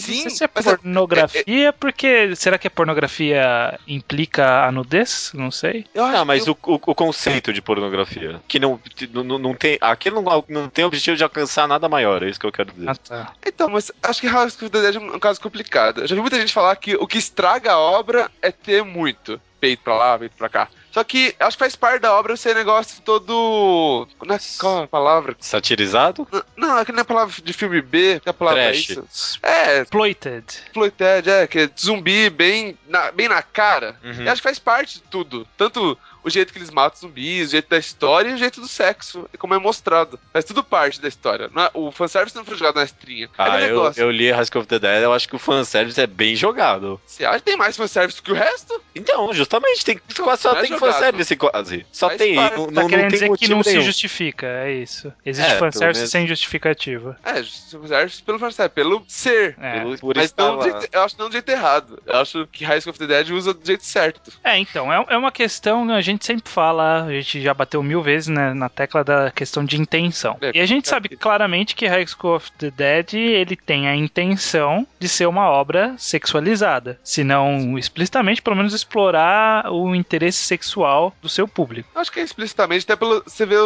Sim, 0.00 0.14
não 0.14 0.20
sei 0.22 0.30
se 0.30 0.44
é 0.44 0.46
é- 0.46 0.48
pornografia, 0.48 1.72
porque. 1.72 2.34
Será 2.36 2.58
que 2.58 2.66
a 2.66 2.70
pornografia 2.70 3.78
implica 3.86 4.64
a 4.64 4.72
nudez? 4.72 5.32
Não 5.34 5.50
sei. 5.50 5.86
Eu 5.94 6.04
acho 6.04 6.16
Ah, 6.18 6.24
mas 6.24 6.44
que 6.44 6.50
o, 6.50 6.56
o, 6.66 6.74
o 6.74 6.94
conceito 6.94 7.52
de 7.52 7.62
pornografia, 7.62 8.40
que 8.48 8.58
não, 8.58 8.80
não, 9.12 9.38
não 9.38 9.54
tem. 9.54 9.78
Aquilo 9.80 10.20
não, 10.22 10.44
não 10.48 10.68
tem 10.68 10.84
objetivo 10.84 11.16
de 11.16 11.22
alcançar 11.24 11.66
nada 11.68 11.88
maior, 11.88 12.22
é 12.22 12.28
isso 12.28 12.40
que 12.40 12.46
eu 12.46 12.52
quero 12.52 12.72
dizer. 12.72 12.88
Ah, 12.88 12.94
tá. 12.94 13.32
Então, 13.46 13.68
mas 13.68 13.90
acho 14.02 14.20
que 14.20 14.28
House 14.28 14.54
of 14.54 14.70
the 14.70 14.80
Dead 14.80 14.96
é 14.96 14.98
um 14.98 15.18
caso 15.18 15.40
complicado. 15.40 16.00
Eu 16.00 16.06
já 16.06 16.14
vi 16.14 16.20
muita 16.20 16.40
gente 16.40 16.52
falar 16.52 16.74
que 16.76 16.94
o 16.96 17.06
que 17.06 17.18
estraga 17.18 17.72
a 17.72 17.78
obra 17.78 18.30
é 18.42 18.50
ter 18.50 18.84
muito. 18.84 19.40
Peito 19.60 19.82
pra 19.82 19.94
lá, 19.96 20.18
peito 20.18 20.36
pra 20.36 20.48
cá. 20.48 20.68
Só 20.92 21.04
que 21.04 21.34
acho 21.38 21.56
que 21.56 21.62
faz 21.64 21.76
parte 21.76 22.02
da 22.02 22.12
obra 22.18 22.36
ser 22.36 22.54
negócio 22.54 23.00
todo. 23.02 24.08
Não 24.24 24.34
é, 24.34 24.38
qual 24.58 24.80
é 24.80 24.84
a 24.84 24.88
palavra? 24.88 25.36
Satirizado? 25.38 26.26
N- 26.32 26.42
Não, 26.56 26.78
é 26.78 26.84
que 26.84 26.90
não 26.92 26.98
é 26.98 27.02
a 27.02 27.04
palavra 27.04 27.34
de 27.42 27.52
filme 27.52 27.80
B, 27.80 28.20
que 28.20 28.28
a 28.28 28.34
palavra 28.34 28.62
é 28.62 28.72
Trash. 28.72 28.90
isso. 28.90 29.38
É, 29.42 29.82
Exploited. 29.82 30.44
Exploited, 30.66 31.28
é, 31.30 31.46
que 31.46 31.58
é 31.60 31.70
zumbi 31.78 32.28
bem 32.30 32.76
na, 32.88 33.12
bem 33.12 33.28
na 33.28 33.40
cara. 33.42 33.96
Uhum. 34.02 34.22
Eu 34.24 34.32
acho 34.32 34.42
que 34.42 34.48
faz 34.48 34.58
parte 34.58 34.94
de 34.96 35.02
tudo. 35.02 35.46
Tanto 35.56 35.96
o 36.22 36.30
jeito 36.30 36.52
que 36.52 36.58
eles 36.58 36.70
matam 36.70 37.00
zumbis, 37.00 37.48
o 37.48 37.50
jeito 37.52 37.68
da 37.68 37.78
história 37.78 38.30
e 38.30 38.34
o 38.34 38.38
jeito 38.38 38.60
do 38.60 38.68
sexo, 38.68 39.28
e 39.32 39.38
como 39.38 39.54
é 39.54 39.58
mostrado. 39.58 40.18
Faz 40.32 40.44
tudo 40.44 40.62
parte 40.62 41.00
da 41.00 41.08
história. 41.08 41.50
Não 41.54 41.62
é- 41.64 41.70
o 41.74 41.90
fanservice 41.90 42.36
não 42.36 42.44
foi 42.44 42.56
jogado 42.56 42.76
na 42.76 42.84
estrinha. 42.84 43.26
é 43.26 43.28
Ah, 43.38 43.54
aquele 43.54 43.72
eu, 43.72 43.92
eu 43.96 44.10
li 44.10 44.30
High 44.30 44.44
School 44.46 44.60
of 44.62 44.68
the 44.68 44.78
Dead, 44.78 45.02
eu 45.02 45.12
acho 45.12 45.28
que 45.28 45.36
o 45.36 45.38
fanservice 45.38 46.00
é 46.00 46.06
bem 46.06 46.34
jogado. 46.36 47.00
Você 47.06 47.24
acha 47.24 47.38
que 47.38 47.44
tem 47.44 47.56
mais 47.56 47.76
fanservice 47.76 48.20
que 48.20 48.32
o 48.32 48.34
resto? 48.34 48.80
Então, 48.94 49.32
justamente, 49.32 49.84
tem, 49.84 50.00
quase 50.22 50.42
só 50.42 50.52
Não 50.52 50.58
é 50.58 50.62
tem 50.66 50.78
fanservice 50.78 51.36
quase. 51.36 51.86
Só 51.92 52.08
Faz 52.08 52.18
tem, 52.18 52.34
parte. 52.34 52.56
não, 52.56 52.66
Tá 52.66 52.72
não, 52.72 52.82
não 52.82 52.88
querendo 52.88 53.02
tem 53.10 53.20
dizer 53.20 53.36
que 53.38 53.48
não 53.48 53.62
se 53.62 53.70
nenhum. 53.70 53.82
justifica, 53.82 54.46
é 54.46 54.72
isso. 54.72 55.12
Existe 55.24 55.52
É, 55.52 55.58
fanservice 55.58 56.08
sem 56.08 56.26
justificativa. 56.26 57.16
É, 57.24 57.42
fanservice 57.42 58.22
pelo 58.22 58.38
fanservice, 58.38 58.74
pelo 58.74 59.04
ser. 59.08 59.56
É. 59.60 59.78
Pelo- 59.80 59.98
por 59.98 60.16
Mas 60.16 60.34
não 60.36 60.60
jeito, 60.62 60.88
eu 60.92 61.02
acho 61.02 61.16
não 61.18 61.28
do 61.28 61.32
jeito 61.32 61.48
errado. 61.48 62.02
Eu 62.06 62.16
acho 62.16 62.46
que 62.48 62.64
High 62.64 62.80
School 62.80 62.90
of 62.90 62.98
the 62.98 63.06
Dead 63.06 63.30
usa 63.30 63.54
do 63.54 63.64
jeito 63.64 63.84
certo. 63.84 64.32
É, 64.42 64.58
então, 64.58 64.92
é, 64.92 65.04
é 65.08 65.16
uma 65.16 65.30
questão, 65.32 65.84
né, 65.84 65.94
a 65.94 66.00
gente 66.00 66.09
sempre 66.18 66.50
fala, 66.50 67.04
a 67.04 67.12
gente 67.12 67.40
já 67.40 67.52
bateu 67.54 67.82
mil 67.82 68.02
vezes 68.02 68.28
né, 68.28 68.52
na 68.54 68.68
tecla 68.68 69.02
da 69.04 69.30
questão 69.30 69.64
de 69.64 69.80
intenção. 69.80 70.36
É, 70.40 70.52
e 70.54 70.60
a 70.60 70.66
gente 70.66 70.86
é 70.86 70.88
sabe 70.88 71.08
que- 71.10 71.16
claramente 71.16 71.74
que 71.74 71.86
High 71.86 72.06
School 72.06 72.36
of 72.36 72.50
the 72.52 72.70
Dead, 72.70 73.14
ele 73.14 73.56
tem 73.56 73.88
a 73.88 73.94
intenção 73.96 74.86
de 74.98 75.08
ser 75.08 75.26
uma 75.26 75.48
obra 75.50 75.94
sexualizada. 75.98 76.98
Se 77.02 77.24
não 77.24 77.78
explicitamente, 77.78 78.42
pelo 78.42 78.56
menos 78.56 78.74
explorar 78.74 79.70
o 79.70 79.94
interesse 79.94 80.38
sexual 80.38 81.14
do 81.22 81.28
seu 81.28 81.46
público. 81.48 81.88
Acho 81.94 82.10
que 82.12 82.20
é 82.20 82.22
explicitamente, 82.22 82.84
até 82.84 82.96
pelo. 82.96 83.22
Você 83.26 83.44
vê 83.46 83.56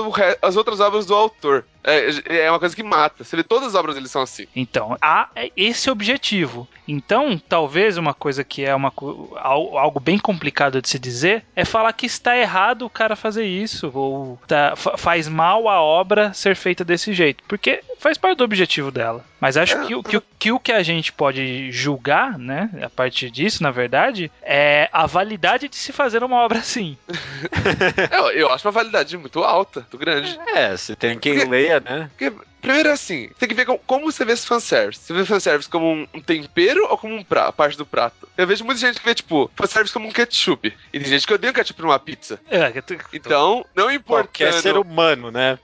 as 0.43 0.57
outras 0.57 0.81
obras 0.81 1.07
do 1.07 1.15
autor. 1.15 1.65
É, 1.87 2.45
é 2.45 2.51
uma 2.51 2.59
coisa 2.59 2.75
que 2.75 2.83
mata. 2.83 3.23
Você 3.25 3.37
vê 3.37 3.43
todas 3.43 3.69
as 3.69 3.75
obras 3.75 3.95
dele 3.95 4.09
são 4.09 4.23
assim. 4.23 4.47
Então, 4.57 4.97
há 5.03 5.29
esse 5.55 5.91
objetivo. 5.91 6.67
Então, 6.89 7.39
talvez 7.47 7.99
uma 7.99 8.15
coisa 8.15 8.43
que 8.43 8.65
é 8.65 8.75
uma, 8.75 8.91
algo 9.37 10.01
bem 10.01 10.19
complicado 10.19 10.81
de 10.81 10.89
se 10.89 10.99
dizer 10.99 11.45
é 11.55 11.65
falar 11.65 11.93
que 11.93 12.07
está 12.07 12.34
errado 12.39 12.83
o 12.87 12.91
cara 12.91 13.17
fazer 13.17 13.45
isso, 13.45 13.91
ou 13.95 14.39
tá- 14.47 14.75
fa- 14.77 14.97
faz 14.97 15.29
mal 15.29 15.69
a 15.69 15.81
obra 15.81 16.33
ser 16.33 16.55
feita 16.57 16.85
desse 16.85 17.13
jeito, 17.13 17.43
porque 17.49 17.83
faz 17.99 18.17
parte 18.19 18.39
do 18.39 18.45
objetivo 18.45 18.91
dela. 18.91 19.25
Mas 19.41 19.57
acho 19.57 19.87
que, 19.87 19.95
o- 19.95 20.03
que, 20.03 20.21
que 20.39 20.53
o 20.53 20.59
que 20.61 20.73
a 20.73 20.83
gente 20.83 21.13
pode 21.13 21.71
julgar, 21.71 22.39
né, 22.39 22.71
a 22.83 22.89
partir 22.91 23.31
disso, 23.31 23.63
na 23.63 23.71
verdade, 23.71 24.31
é 24.43 24.89
a 24.93 25.07
validade 25.07 25.69
de 25.69 25.77
se 25.77 25.93
fazer 25.93 26.23
uma 26.25 26.37
obra 26.37 26.59
assim. 26.59 26.97
eu, 28.13 28.31
eu 28.31 28.51
acho 28.53 28.67
uma 28.67 28.73
validade 28.73 29.17
muito 29.17 29.43
alta, 29.43 29.81
muito 29.81 29.99
grande. 29.99 30.39
É, 30.55 30.77
você 30.77 30.95
tem 30.97 31.19
quem 31.19 31.35
Porque- 31.35 31.51
leia, 31.51 31.81
né? 31.81 32.11
Porque, 32.17 32.33
primeiro 32.65 32.91
assim, 32.91 33.31
tem 33.39 33.49
que 33.49 33.55
ver 33.55 33.65
com, 33.67 33.79
como 33.79 34.11
você 34.11 34.25
vê 34.25 34.33
esse 34.33 34.47
fanservice. 34.47 35.01
Você 35.03 35.13
vê 35.13 35.25
fanservice 35.25 35.69
como 35.69 35.87
um, 35.93 36.07
um 36.15 36.21
tempero 36.21 36.87
ou 36.91 36.99
como 36.99 37.15
um 37.15 37.23
pra, 37.23 37.53
parte 37.53 37.77
do 37.77 37.87
prato? 37.87 38.29
Eu 38.37 38.47
vejo 38.47 38.65
muita 38.65 38.81
gente 38.81 38.99
que 39.01 39.05
vê, 39.05 39.15
tipo, 39.15 39.51
fanservice 39.55 39.93
como 39.93 40.09
um 40.09 40.13
ketchup. 40.13 40.73
E 40.93 40.99
tem 40.99 41.09
gente 41.09 41.27
que 41.27 41.35
odeia 41.35 41.53
ketchup 41.53 41.81
numa 41.83 41.99
pizza. 41.99 42.41
É, 42.51 42.73
Então, 43.13 43.65
não 43.75 43.91
importando... 43.91 44.29
Qualquer 44.29 44.53
ser 44.55 44.77
humano, 44.77 45.31
né? 45.31 45.59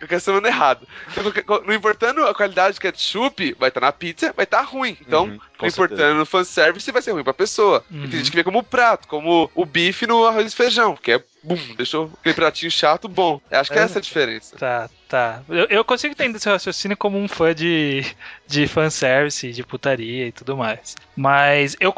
qualquer 0.00 0.20
ser 0.20 0.32
humano 0.32 0.48
errado. 0.48 0.86
Então, 1.12 1.22
qualquer- 1.22 1.44
não 1.66 1.72
importando 1.72 2.26
a 2.26 2.34
qualidade 2.34 2.74
do 2.74 2.80
ketchup, 2.80 3.54
vai 3.58 3.68
estar 3.68 3.80
na 3.80 3.92
pizza, 3.92 4.32
vai 4.36 4.42
estar 4.44 4.62
ruim. 4.62 4.96
Então, 5.00 5.26
Uhum, 5.26 5.38
não 5.60 5.68
importando 5.68 6.14
no 6.16 6.26
fanservice, 6.26 6.90
vai 6.90 7.00
ser 7.00 7.12
ruim 7.12 7.22
pra 7.22 7.32
pessoa. 7.32 7.84
Uhum. 7.88 8.04
E 8.04 8.08
tem 8.08 8.18
gente 8.18 8.30
que 8.32 8.36
vê 8.36 8.42
como 8.42 8.64
prato, 8.64 9.06
como 9.06 9.48
o 9.54 9.64
bife 9.64 10.08
no 10.08 10.26
arroz 10.26 10.52
e 10.52 10.56
feijão, 10.56 10.96
que 10.96 11.12
é, 11.12 11.22
bum, 11.44 11.56
deixou 11.76 12.10
aquele 12.18 12.34
pratinho 12.34 12.70
chato 12.72 13.06
bom. 13.08 13.40
Eu 13.48 13.60
acho 13.60 13.70
que 13.70 13.78
é 13.78 13.82
É. 13.82 13.84
essa 13.84 14.00
a 14.00 14.02
diferença. 14.02 14.56
Tá, 14.56 14.90
tá. 15.10 15.42
Eu, 15.48 15.66
eu 15.68 15.84
consigo 15.84 16.12
entender 16.12 16.38
seu 16.38 16.52
raciocínio 16.52 16.96
como 16.96 17.18
um 17.18 17.26
fã 17.26 17.52
de, 17.52 18.04
de 18.46 18.66
fanservice, 18.68 19.50
de 19.50 19.64
putaria 19.64 20.28
e 20.28 20.32
tudo 20.32 20.56
mais. 20.56 20.94
Mas 21.16 21.76
eu, 21.80 21.92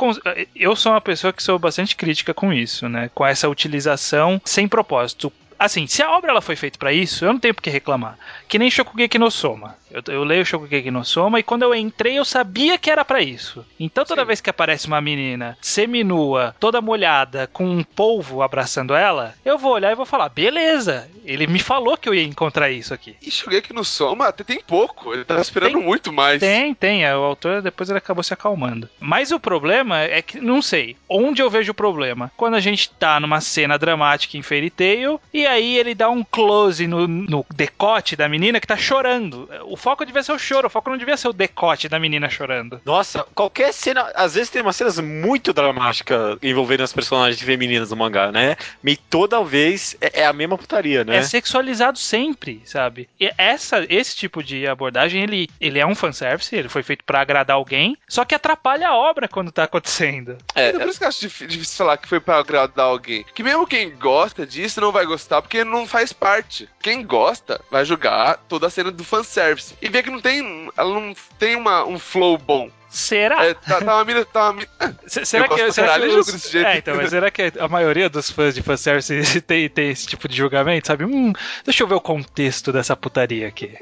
eu 0.56 0.74
sou 0.74 0.92
uma 0.92 1.00
pessoa 1.00 1.32
que 1.32 1.42
sou 1.42 1.58
bastante 1.58 1.94
crítica 1.94 2.32
com 2.32 2.52
isso, 2.52 2.88
né? 2.88 3.10
Com 3.14 3.26
essa 3.26 3.48
utilização 3.48 4.40
sem 4.44 4.66
propósito. 4.66 5.30
Assim, 5.64 5.86
se 5.86 6.02
a 6.02 6.10
obra 6.10 6.30
ela 6.32 6.40
foi 6.40 6.56
feita 6.56 6.78
pra 6.78 6.92
isso, 6.92 7.24
eu 7.24 7.32
não 7.32 7.38
tenho 7.38 7.54
por 7.54 7.62
que 7.62 7.70
reclamar. 7.70 8.18
Que 8.48 8.58
nem 8.58 8.70
Shokugeki 8.70 9.18
no 9.18 9.30
Soma. 9.30 9.76
Eu, 9.90 10.02
eu 10.08 10.24
leio 10.24 10.44
Shokugeki 10.44 10.90
no 10.90 11.04
Soma 11.04 11.38
e 11.38 11.42
quando 11.42 11.62
eu 11.62 11.74
entrei 11.74 12.18
eu 12.18 12.24
sabia 12.24 12.76
que 12.78 12.90
era 12.90 13.04
pra 13.04 13.20
isso. 13.22 13.64
Então 13.78 14.04
toda 14.04 14.22
Sim. 14.22 14.26
vez 14.26 14.40
que 14.40 14.50
aparece 14.50 14.86
uma 14.86 15.00
menina 15.00 15.56
seminua, 15.60 16.54
toda 16.58 16.80
molhada, 16.80 17.48
com 17.52 17.64
um 17.64 17.82
polvo 17.84 18.42
abraçando 18.42 18.94
ela, 18.94 19.34
eu 19.44 19.58
vou 19.58 19.72
olhar 19.72 19.92
e 19.92 19.94
vou 19.94 20.06
falar, 20.06 20.28
beleza, 20.30 21.08
ele 21.24 21.46
me 21.46 21.58
falou 21.58 21.96
que 21.96 22.08
eu 22.08 22.14
ia 22.14 22.22
encontrar 22.24 22.70
isso 22.70 22.92
aqui. 22.94 23.16
E 23.22 23.56
aqui 23.56 23.72
no 23.72 23.84
Soma, 23.84 24.28
até 24.28 24.42
tem 24.42 24.60
pouco. 24.66 25.12
Ele 25.12 25.24
tava 25.24 25.40
esperando 25.42 25.74
Tem- 25.74 25.82
muito 25.82 26.12
mais. 26.12 26.40
Tem, 26.40 26.74
tem. 26.74 27.04
O 27.12 27.22
autor 27.24 27.60
depois 27.62 27.88
ele 27.88 27.98
acabou 27.98 28.22
se 28.24 28.32
acalmando. 28.32 28.88
Mas 28.98 29.30
o 29.30 29.38
problema 29.38 30.00
é 30.00 30.22
que, 30.22 30.40
não 30.40 30.62
sei, 30.62 30.96
onde 31.08 31.42
eu 31.42 31.50
vejo 31.50 31.72
o 31.72 31.74
problema? 31.74 32.32
Quando 32.36 32.54
a 32.54 32.60
gente 32.60 32.90
tá 32.90 33.20
numa 33.20 33.40
cena 33.40 33.78
dramática 33.78 34.36
em 34.36 34.42
Fairy 34.42 34.70
Tail 34.70 35.20
e 35.32 35.46
aí 35.52 35.76
ele 35.78 35.94
dá 35.94 36.08
um 36.10 36.24
close 36.24 36.86
no, 36.86 37.06
no 37.06 37.46
decote 37.54 38.16
da 38.16 38.28
menina 38.28 38.60
que 38.60 38.66
tá 38.66 38.76
chorando. 38.76 39.48
O 39.66 39.76
foco 39.76 40.04
devia 40.04 40.22
ser 40.22 40.32
o 40.32 40.38
choro, 40.38 40.66
o 40.66 40.70
foco 40.70 40.90
não 40.90 40.96
devia 40.98 41.16
ser 41.16 41.28
o 41.28 41.32
decote 41.32 41.88
da 41.88 41.98
menina 41.98 42.28
chorando. 42.28 42.80
Nossa, 42.84 43.24
qualquer 43.34 43.72
cena. 43.72 44.10
Às 44.14 44.34
vezes 44.34 44.50
tem 44.50 44.62
umas 44.62 44.76
cenas 44.76 44.98
muito 44.98 45.52
dramáticas 45.52 46.38
envolvendo 46.42 46.82
as 46.82 46.92
personagens 46.92 47.40
femininas 47.40 47.90
do 47.90 47.96
mangá, 47.96 48.30
né? 48.32 48.56
E 48.84 48.96
toda 48.96 49.42
vez 49.44 49.96
é, 50.00 50.20
é 50.22 50.26
a 50.26 50.32
mesma 50.32 50.56
putaria, 50.58 51.04
né? 51.04 51.16
É 51.16 51.22
sexualizado 51.22 51.98
sempre, 51.98 52.62
sabe? 52.64 53.08
E 53.20 53.30
essa, 53.36 53.84
esse 53.88 54.16
tipo 54.16 54.42
de 54.42 54.66
abordagem, 54.66 55.22
ele, 55.22 55.48
ele 55.60 55.78
é 55.78 55.86
um 55.86 55.94
fanservice, 55.94 56.54
ele 56.54 56.68
foi 56.68 56.82
feito 56.82 57.04
pra 57.04 57.20
agradar 57.20 57.56
alguém, 57.56 57.96
só 58.08 58.24
que 58.24 58.34
atrapalha 58.34 58.88
a 58.88 58.96
obra 58.96 59.28
quando 59.28 59.52
tá 59.52 59.64
acontecendo. 59.64 60.36
É, 60.54 60.68
É 60.68 60.72
por 60.72 60.88
isso 60.88 60.98
que 60.98 61.04
eu 61.04 61.08
acho 61.08 61.20
difí- 61.20 61.46
difícil 61.46 61.76
falar 61.76 61.96
que 61.96 62.08
foi 62.08 62.20
pra 62.20 62.38
agradar 62.38 62.86
alguém. 62.86 63.24
Que 63.34 63.42
mesmo 63.42 63.66
quem 63.66 63.90
gosta 63.96 64.46
disso 64.46 64.80
não 64.80 64.92
vai 64.92 65.04
gostar 65.04 65.41
porque 65.42 65.64
não 65.64 65.86
faz 65.86 66.12
parte. 66.12 66.68
Quem 66.80 67.04
gosta 67.04 67.60
vai 67.70 67.84
jogar 67.84 68.38
toda 68.48 68.66
a 68.66 68.70
cena 68.70 68.90
do 68.90 69.04
fanservice. 69.04 69.74
E 69.82 69.88
ver 69.88 70.02
que 70.02 70.10
não 70.10 70.20
tem. 70.20 70.70
Ela 70.76 70.94
não 70.94 71.14
tem 71.38 71.56
uma, 71.56 71.84
um 71.84 71.98
flow 71.98 72.38
bom. 72.38 72.70
Será? 72.92 73.44
É, 73.46 73.54
tá, 73.54 73.80
tá 73.80 73.94
uma 73.96 74.04
mina. 74.04 74.24
Tá 74.24 74.50
uma 74.50 74.52
mina 74.52 74.68
Se- 75.06 75.24
Será 75.24 75.46
Eu 75.46 75.48
que, 75.48 75.72
será 75.72 75.86
caralho 75.88 76.10
que 76.12 76.18
os- 76.18 76.26
desse 76.26 76.52
jeito. 76.52 76.66
É, 76.66 76.76
então, 76.76 76.94
mas 76.94 77.08
será 77.10 77.30
que 77.30 77.52
a 77.58 77.66
maioria 77.66 78.08
dos 78.10 78.30
fãs 78.30 78.54
de 78.54 78.60
fanservice 78.62 79.40
tem, 79.40 79.68
tem 79.68 79.90
esse 79.90 80.06
tipo 80.06 80.28
de 80.28 80.36
julgamento, 80.36 80.86
sabe? 80.88 81.04
Hum, 81.04 81.32
deixa 81.64 81.82
eu 81.82 81.86
ver 81.88 81.94
o 81.94 82.00
contexto 82.00 82.70
dessa 82.72 82.94
putaria 82.94 83.48
aqui. 83.48 83.74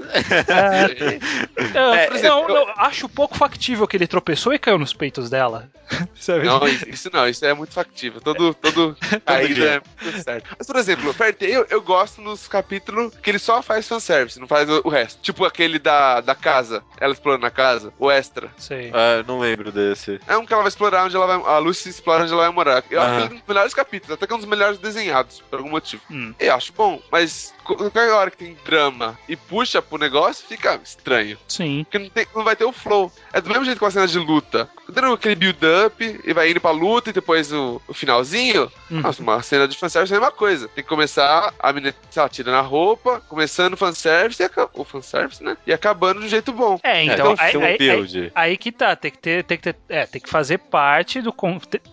Ah, 0.48 0.86
não, 1.74 1.94
É, 1.94 2.06
exemplo, 2.14 2.48
não, 2.54 2.66
acho 2.76 3.08
pouco 3.08 3.36
factível 3.36 3.86
que 3.88 3.96
ele 3.96 4.06
tropeçou 4.06 4.52
e 4.54 4.58
caiu 4.58 4.78
nos 4.78 4.92
peitos 4.92 5.28
dela. 5.28 5.68
Sabe? 6.14 6.44
Não, 6.46 6.66
isso 6.68 7.10
não, 7.12 7.26
isso 7.28 7.44
é 7.44 7.52
muito 7.52 7.72
factível. 7.72 8.20
Todo, 8.20 8.54
todo 8.54 8.96
caída 9.26 9.54
dia. 9.54 9.70
é 9.70 10.04
muito 10.04 10.22
certo. 10.22 10.48
Mas, 10.56 10.66
por 10.66 10.76
exemplo, 10.76 11.14
eu, 11.40 11.66
eu 11.68 11.82
gosto 11.82 12.20
nos 12.20 12.46
capítulos 12.46 13.12
que 13.20 13.28
ele 13.30 13.40
só 13.40 13.60
faz 13.60 13.88
fanservice, 13.88 14.38
não 14.38 14.46
faz 14.46 14.68
o, 14.70 14.80
o 14.84 14.88
resto. 14.88 15.20
Tipo 15.20 15.44
aquele 15.44 15.80
da, 15.80 16.20
da 16.20 16.34
casa, 16.34 16.84
ela 17.00 17.12
explorando 17.12 17.44
a 17.46 17.50
casa, 17.50 17.92
o 17.98 18.08
extra. 18.10 18.48
Sei. 18.56 18.92
Ah, 19.00 19.24
não 19.26 19.38
lembro 19.38 19.72
desse. 19.72 20.20
É 20.26 20.36
um 20.36 20.44
que 20.44 20.52
ela 20.52 20.62
vai 20.62 20.68
explorar 20.68 21.04
onde 21.04 21.16
ela 21.16 21.26
vai. 21.26 21.54
A 21.54 21.58
Lucy 21.58 21.88
explora 21.88 22.24
onde 22.24 22.32
ela 22.32 22.42
vai 22.42 22.52
morar. 22.52 22.84
Eu 22.90 23.00
acho 23.00 23.10
Aham. 23.10 23.16
que 23.16 23.22
é 23.22 23.36
um 23.36 23.38
dos 23.38 23.48
melhores 23.48 23.74
capítulos, 23.74 24.14
até 24.14 24.26
que 24.26 24.32
é 24.32 24.36
um 24.36 24.38
dos 24.38 24.48
melhores 24.48 24.78
desenhados, 24.78 25.42
por 25.48 25.58
algum 25.58 25.70
motivo. 25.70 26.02
Hum. 26.10 26.34
Eu 26.38 26.54
acho 26.54 26.72
bom, 26.72 27.00
mas 27.10 27.54
qualquer 27.76 28.10
hora 28.12 28.30
que 28.30 28.36
tem 28.36 28.56
drama 28.64 29.18
e 29.28 29.36
puxa 29.36 29.80
pro 29.82 29.98
negócio, 29.98 30.44
fica 30.46 30.80
estranho. 30.82 31.38
Sim. 31.48 31.84
Porque 31.84 31.98
não, 31.98 32.08
tem- 32.10 32.26
não 32.34 32.44
vai 32.44 32.56
ter 32.56 32.64
o 32.64 32.72
flow. 32.72 33.12
É 33.32 33.40
do 33.40 33.48
mesmo 33.48 33.64
jeito 33.64 33.78
com 33.78 33.86
a 33.86 33.90
cena 33.90 34.06
de 34.06 34.18
luta. 34.18 34.68
Dando 34.88 35.12
aquele 35.12 35.34
build-up 35.36 36.20
e 36.24 36.32
vai 36.32 36.50
indo 36.50 36.60
pra 36.60 36.70
luta 36.72 37.10
e 37.10 37.12
depois 37.12 37.52
o, 37.52 37.80
o 37.86 37.94
finalzinho. 37.94 38.70
Uhum. 38.90 39.00
Nossa, 39.00 39.22
uma 39.22 39.42
cena 39.42 39.68
de 39.68 39.76
fanservice 39.76 40.12
é 40.12 40.16
a 40.16 40.20
mesma 40.20 40.32
coisa. 40.32 40.68
Tem 40.68 40.82
que 40.82 40.88
começar 40.90 41.54
a 41.58 41.72
menina, 41.72 41.94
sei 42.10 42.22
lá, 42.22 42.28
tirando 42.28 42.54
a 42.56 42.60
roupa, 42.60 43.20
começando 43.28 43.74
o 43.74 43.76
fanservice 43.76 44.42
e 44.42 44.46
acaba, 44.46 44.70
o 44.74 44.84
fanservice, 44.84 45.42
né? 45.42 45.56
E 45.66 45.72
acabando 45.72 46.20
de 46.20 46.26
um 46.26 46.28
jeito 46.28 46.52
bom. 46.52 46.78
É, 46.82 47.04
então, 47.04 47.32
então, 47.32 47.36
aí, 47.38 47.56
aí- 47.56 47.62
aí- 47.64 47.78
build. 47.78 48.32
aí 48.34 48.56
que 48.56 48.72
tá, 48.72 48.96
tem 48.96 49.10
que 49.10 49.18
ter, 49.18 49.44
tem 49.44 49.56
que 49.58 49.62
ter, 49.72 49.76
é, 49.88 50.06
tem 50.06 50.20
que 50.20 50.28
fazer 50.28 50.58
parte 50.58 51.20
do, 51.22 51.32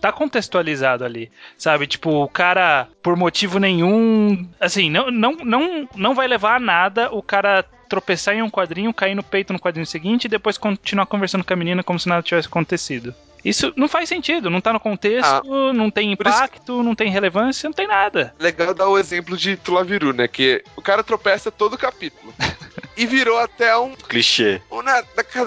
tá 0.00 0.10
contextualizado 0.12 1.04
ali, 1.04 1.30
sabe? 1.56 1.86
Tipo, 1.86 2.10
o 2.22 2.28
cara, 2.28 2.88
por 3.02 3.16
motivo 3.16 3.58
nenhum, 3.58 4.48
assim, 4.60 4.90
não, 4.90 5.10
não, 5.10 5.32
não, 5.36 5.67
não 5.94 6.14
vai 6.14 6.26
levar 6.26 6.56
a 6.56 6.60
nada 6.60 7.14
o 7.14 7.22
cara 7.22 7.64
tropeçar 7.88 8.34
em 8.34 8.42
um 8.42 8.50
quadrinho, 8.50 8.92
cair 8.92 9.14
no 9.14 9.22
peito 9.22 9.52
no 9.52 9.58
quadrinho 9.58 9.86
seguinte 9.86 10.26
e 10.26 10.28
depois 10.28 10.58
continuar 10.58 11.06
conversando 11.06 11.44
com 11.44 11.52
a 11.52 11.56
menina 11.56 11.82
como 11.82 11.98
se 11.98 12.08
nada 12.08 12.22
tivesse 12.22 12.48
acontecido. 12.48 13.14
Isso 13.44 13.72
não 13.76 13.88
faz 13.88 14.08
sentido, 14.08 14.50
não 14.50 14.60
tá 14.60 14.72
no 14.72 14.80
contexto, 14.80 15.44
não 15.72 15.90
tem 15.90 16.12
isso- 16.12 16.20
impacto, 16.20 16.82
não 16.82 16.94
tem 16.94 17.10
relevância, 17.10 17.68
não 17.68 17.74
tem 17.74 17.86
nada. 17.86 18.34
Legal 18.38 18.74
dar 18.74 18.88
o 18.88 18.98
exemplo 18.98 19.36
de 19.36 19.56
Tulaviru, 19.56 20.12
né? 20.12 20.28
Que 20.28 20.62
o 20.76 20.82
cara 20.82 21.02
tropeça 21.02 21.50
todo 21.50 21.74
o 21.74 21.78
capítulo. 21.78 22.34
e 22.96 23.06
virou 23.06 23.38
até 23.38 23.76
um 23.76 23.94
Clichê. 23.94 24.60
uma 24.68 25.02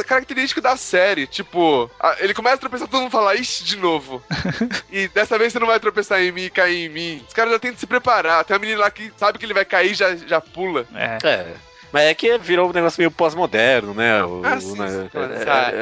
característica 0.06 0.62
da 0.62 0.78
série. 0.78 1.28
Tipo, 1.28 1.92
ele 2.20 2.34
começa 2.34 2.56
a 2.56 2.60
tropeçar, 2.60 2.88
todo 2.88 3.02
mundo 3.02 3.12
fala, 3.12 3.36
ixi, 3.36 3.66
de 3.66 3.76
novo. 3.78 4.24
e 4.90 5.10
dessa 5.10 5.38
vez 5.38 5.52
você 5.52 5.60
não 5.60 5.68
vai 5.68 5.80
tropeçar 5.80 6.22
em 6.22 6.32
mim 6.32 6.44
e 6.44 6.50
cair 6.50 6.86
em 6.86 6.90
mim. 6.90 7.26
Os 7.28 7.34
caras 7.34 7.52
já 7.52 7.60
tentam 7.60 7.78
se 7.78 7.86
preparar. 7.86 8.46
Tem 8.46 8.56
uma 8.56 8.62
menina 8.62 8.80
lá 8.80 8.90
que 8.90 9.12
sabe 9.18 9.38
que 9.38 9.46
ele 9.46 9.54
vai 9.54 9.66
cair 9.66 9.92
e 9.92 9.96
já, 9.96 10.16
já 10.16 10.40
pula. 10.40 10.88
É. 10.96 11.18
É. 11.28 11.54
Mas 11.92 12.04
é 12.04 12.14
que 12.14 12.38
virou 12.38 12.70
um 12.70 12.74
negócio 12.74 13.00
meio 13.00 13.12
pós-moderno, 13.12 13.94
né? 13.94 14.24
O, 14.24 14.42
Ah, 14.44 14.60
sim, 14.60 14.78
né? 14.78 15.10
É- 15.14 15.28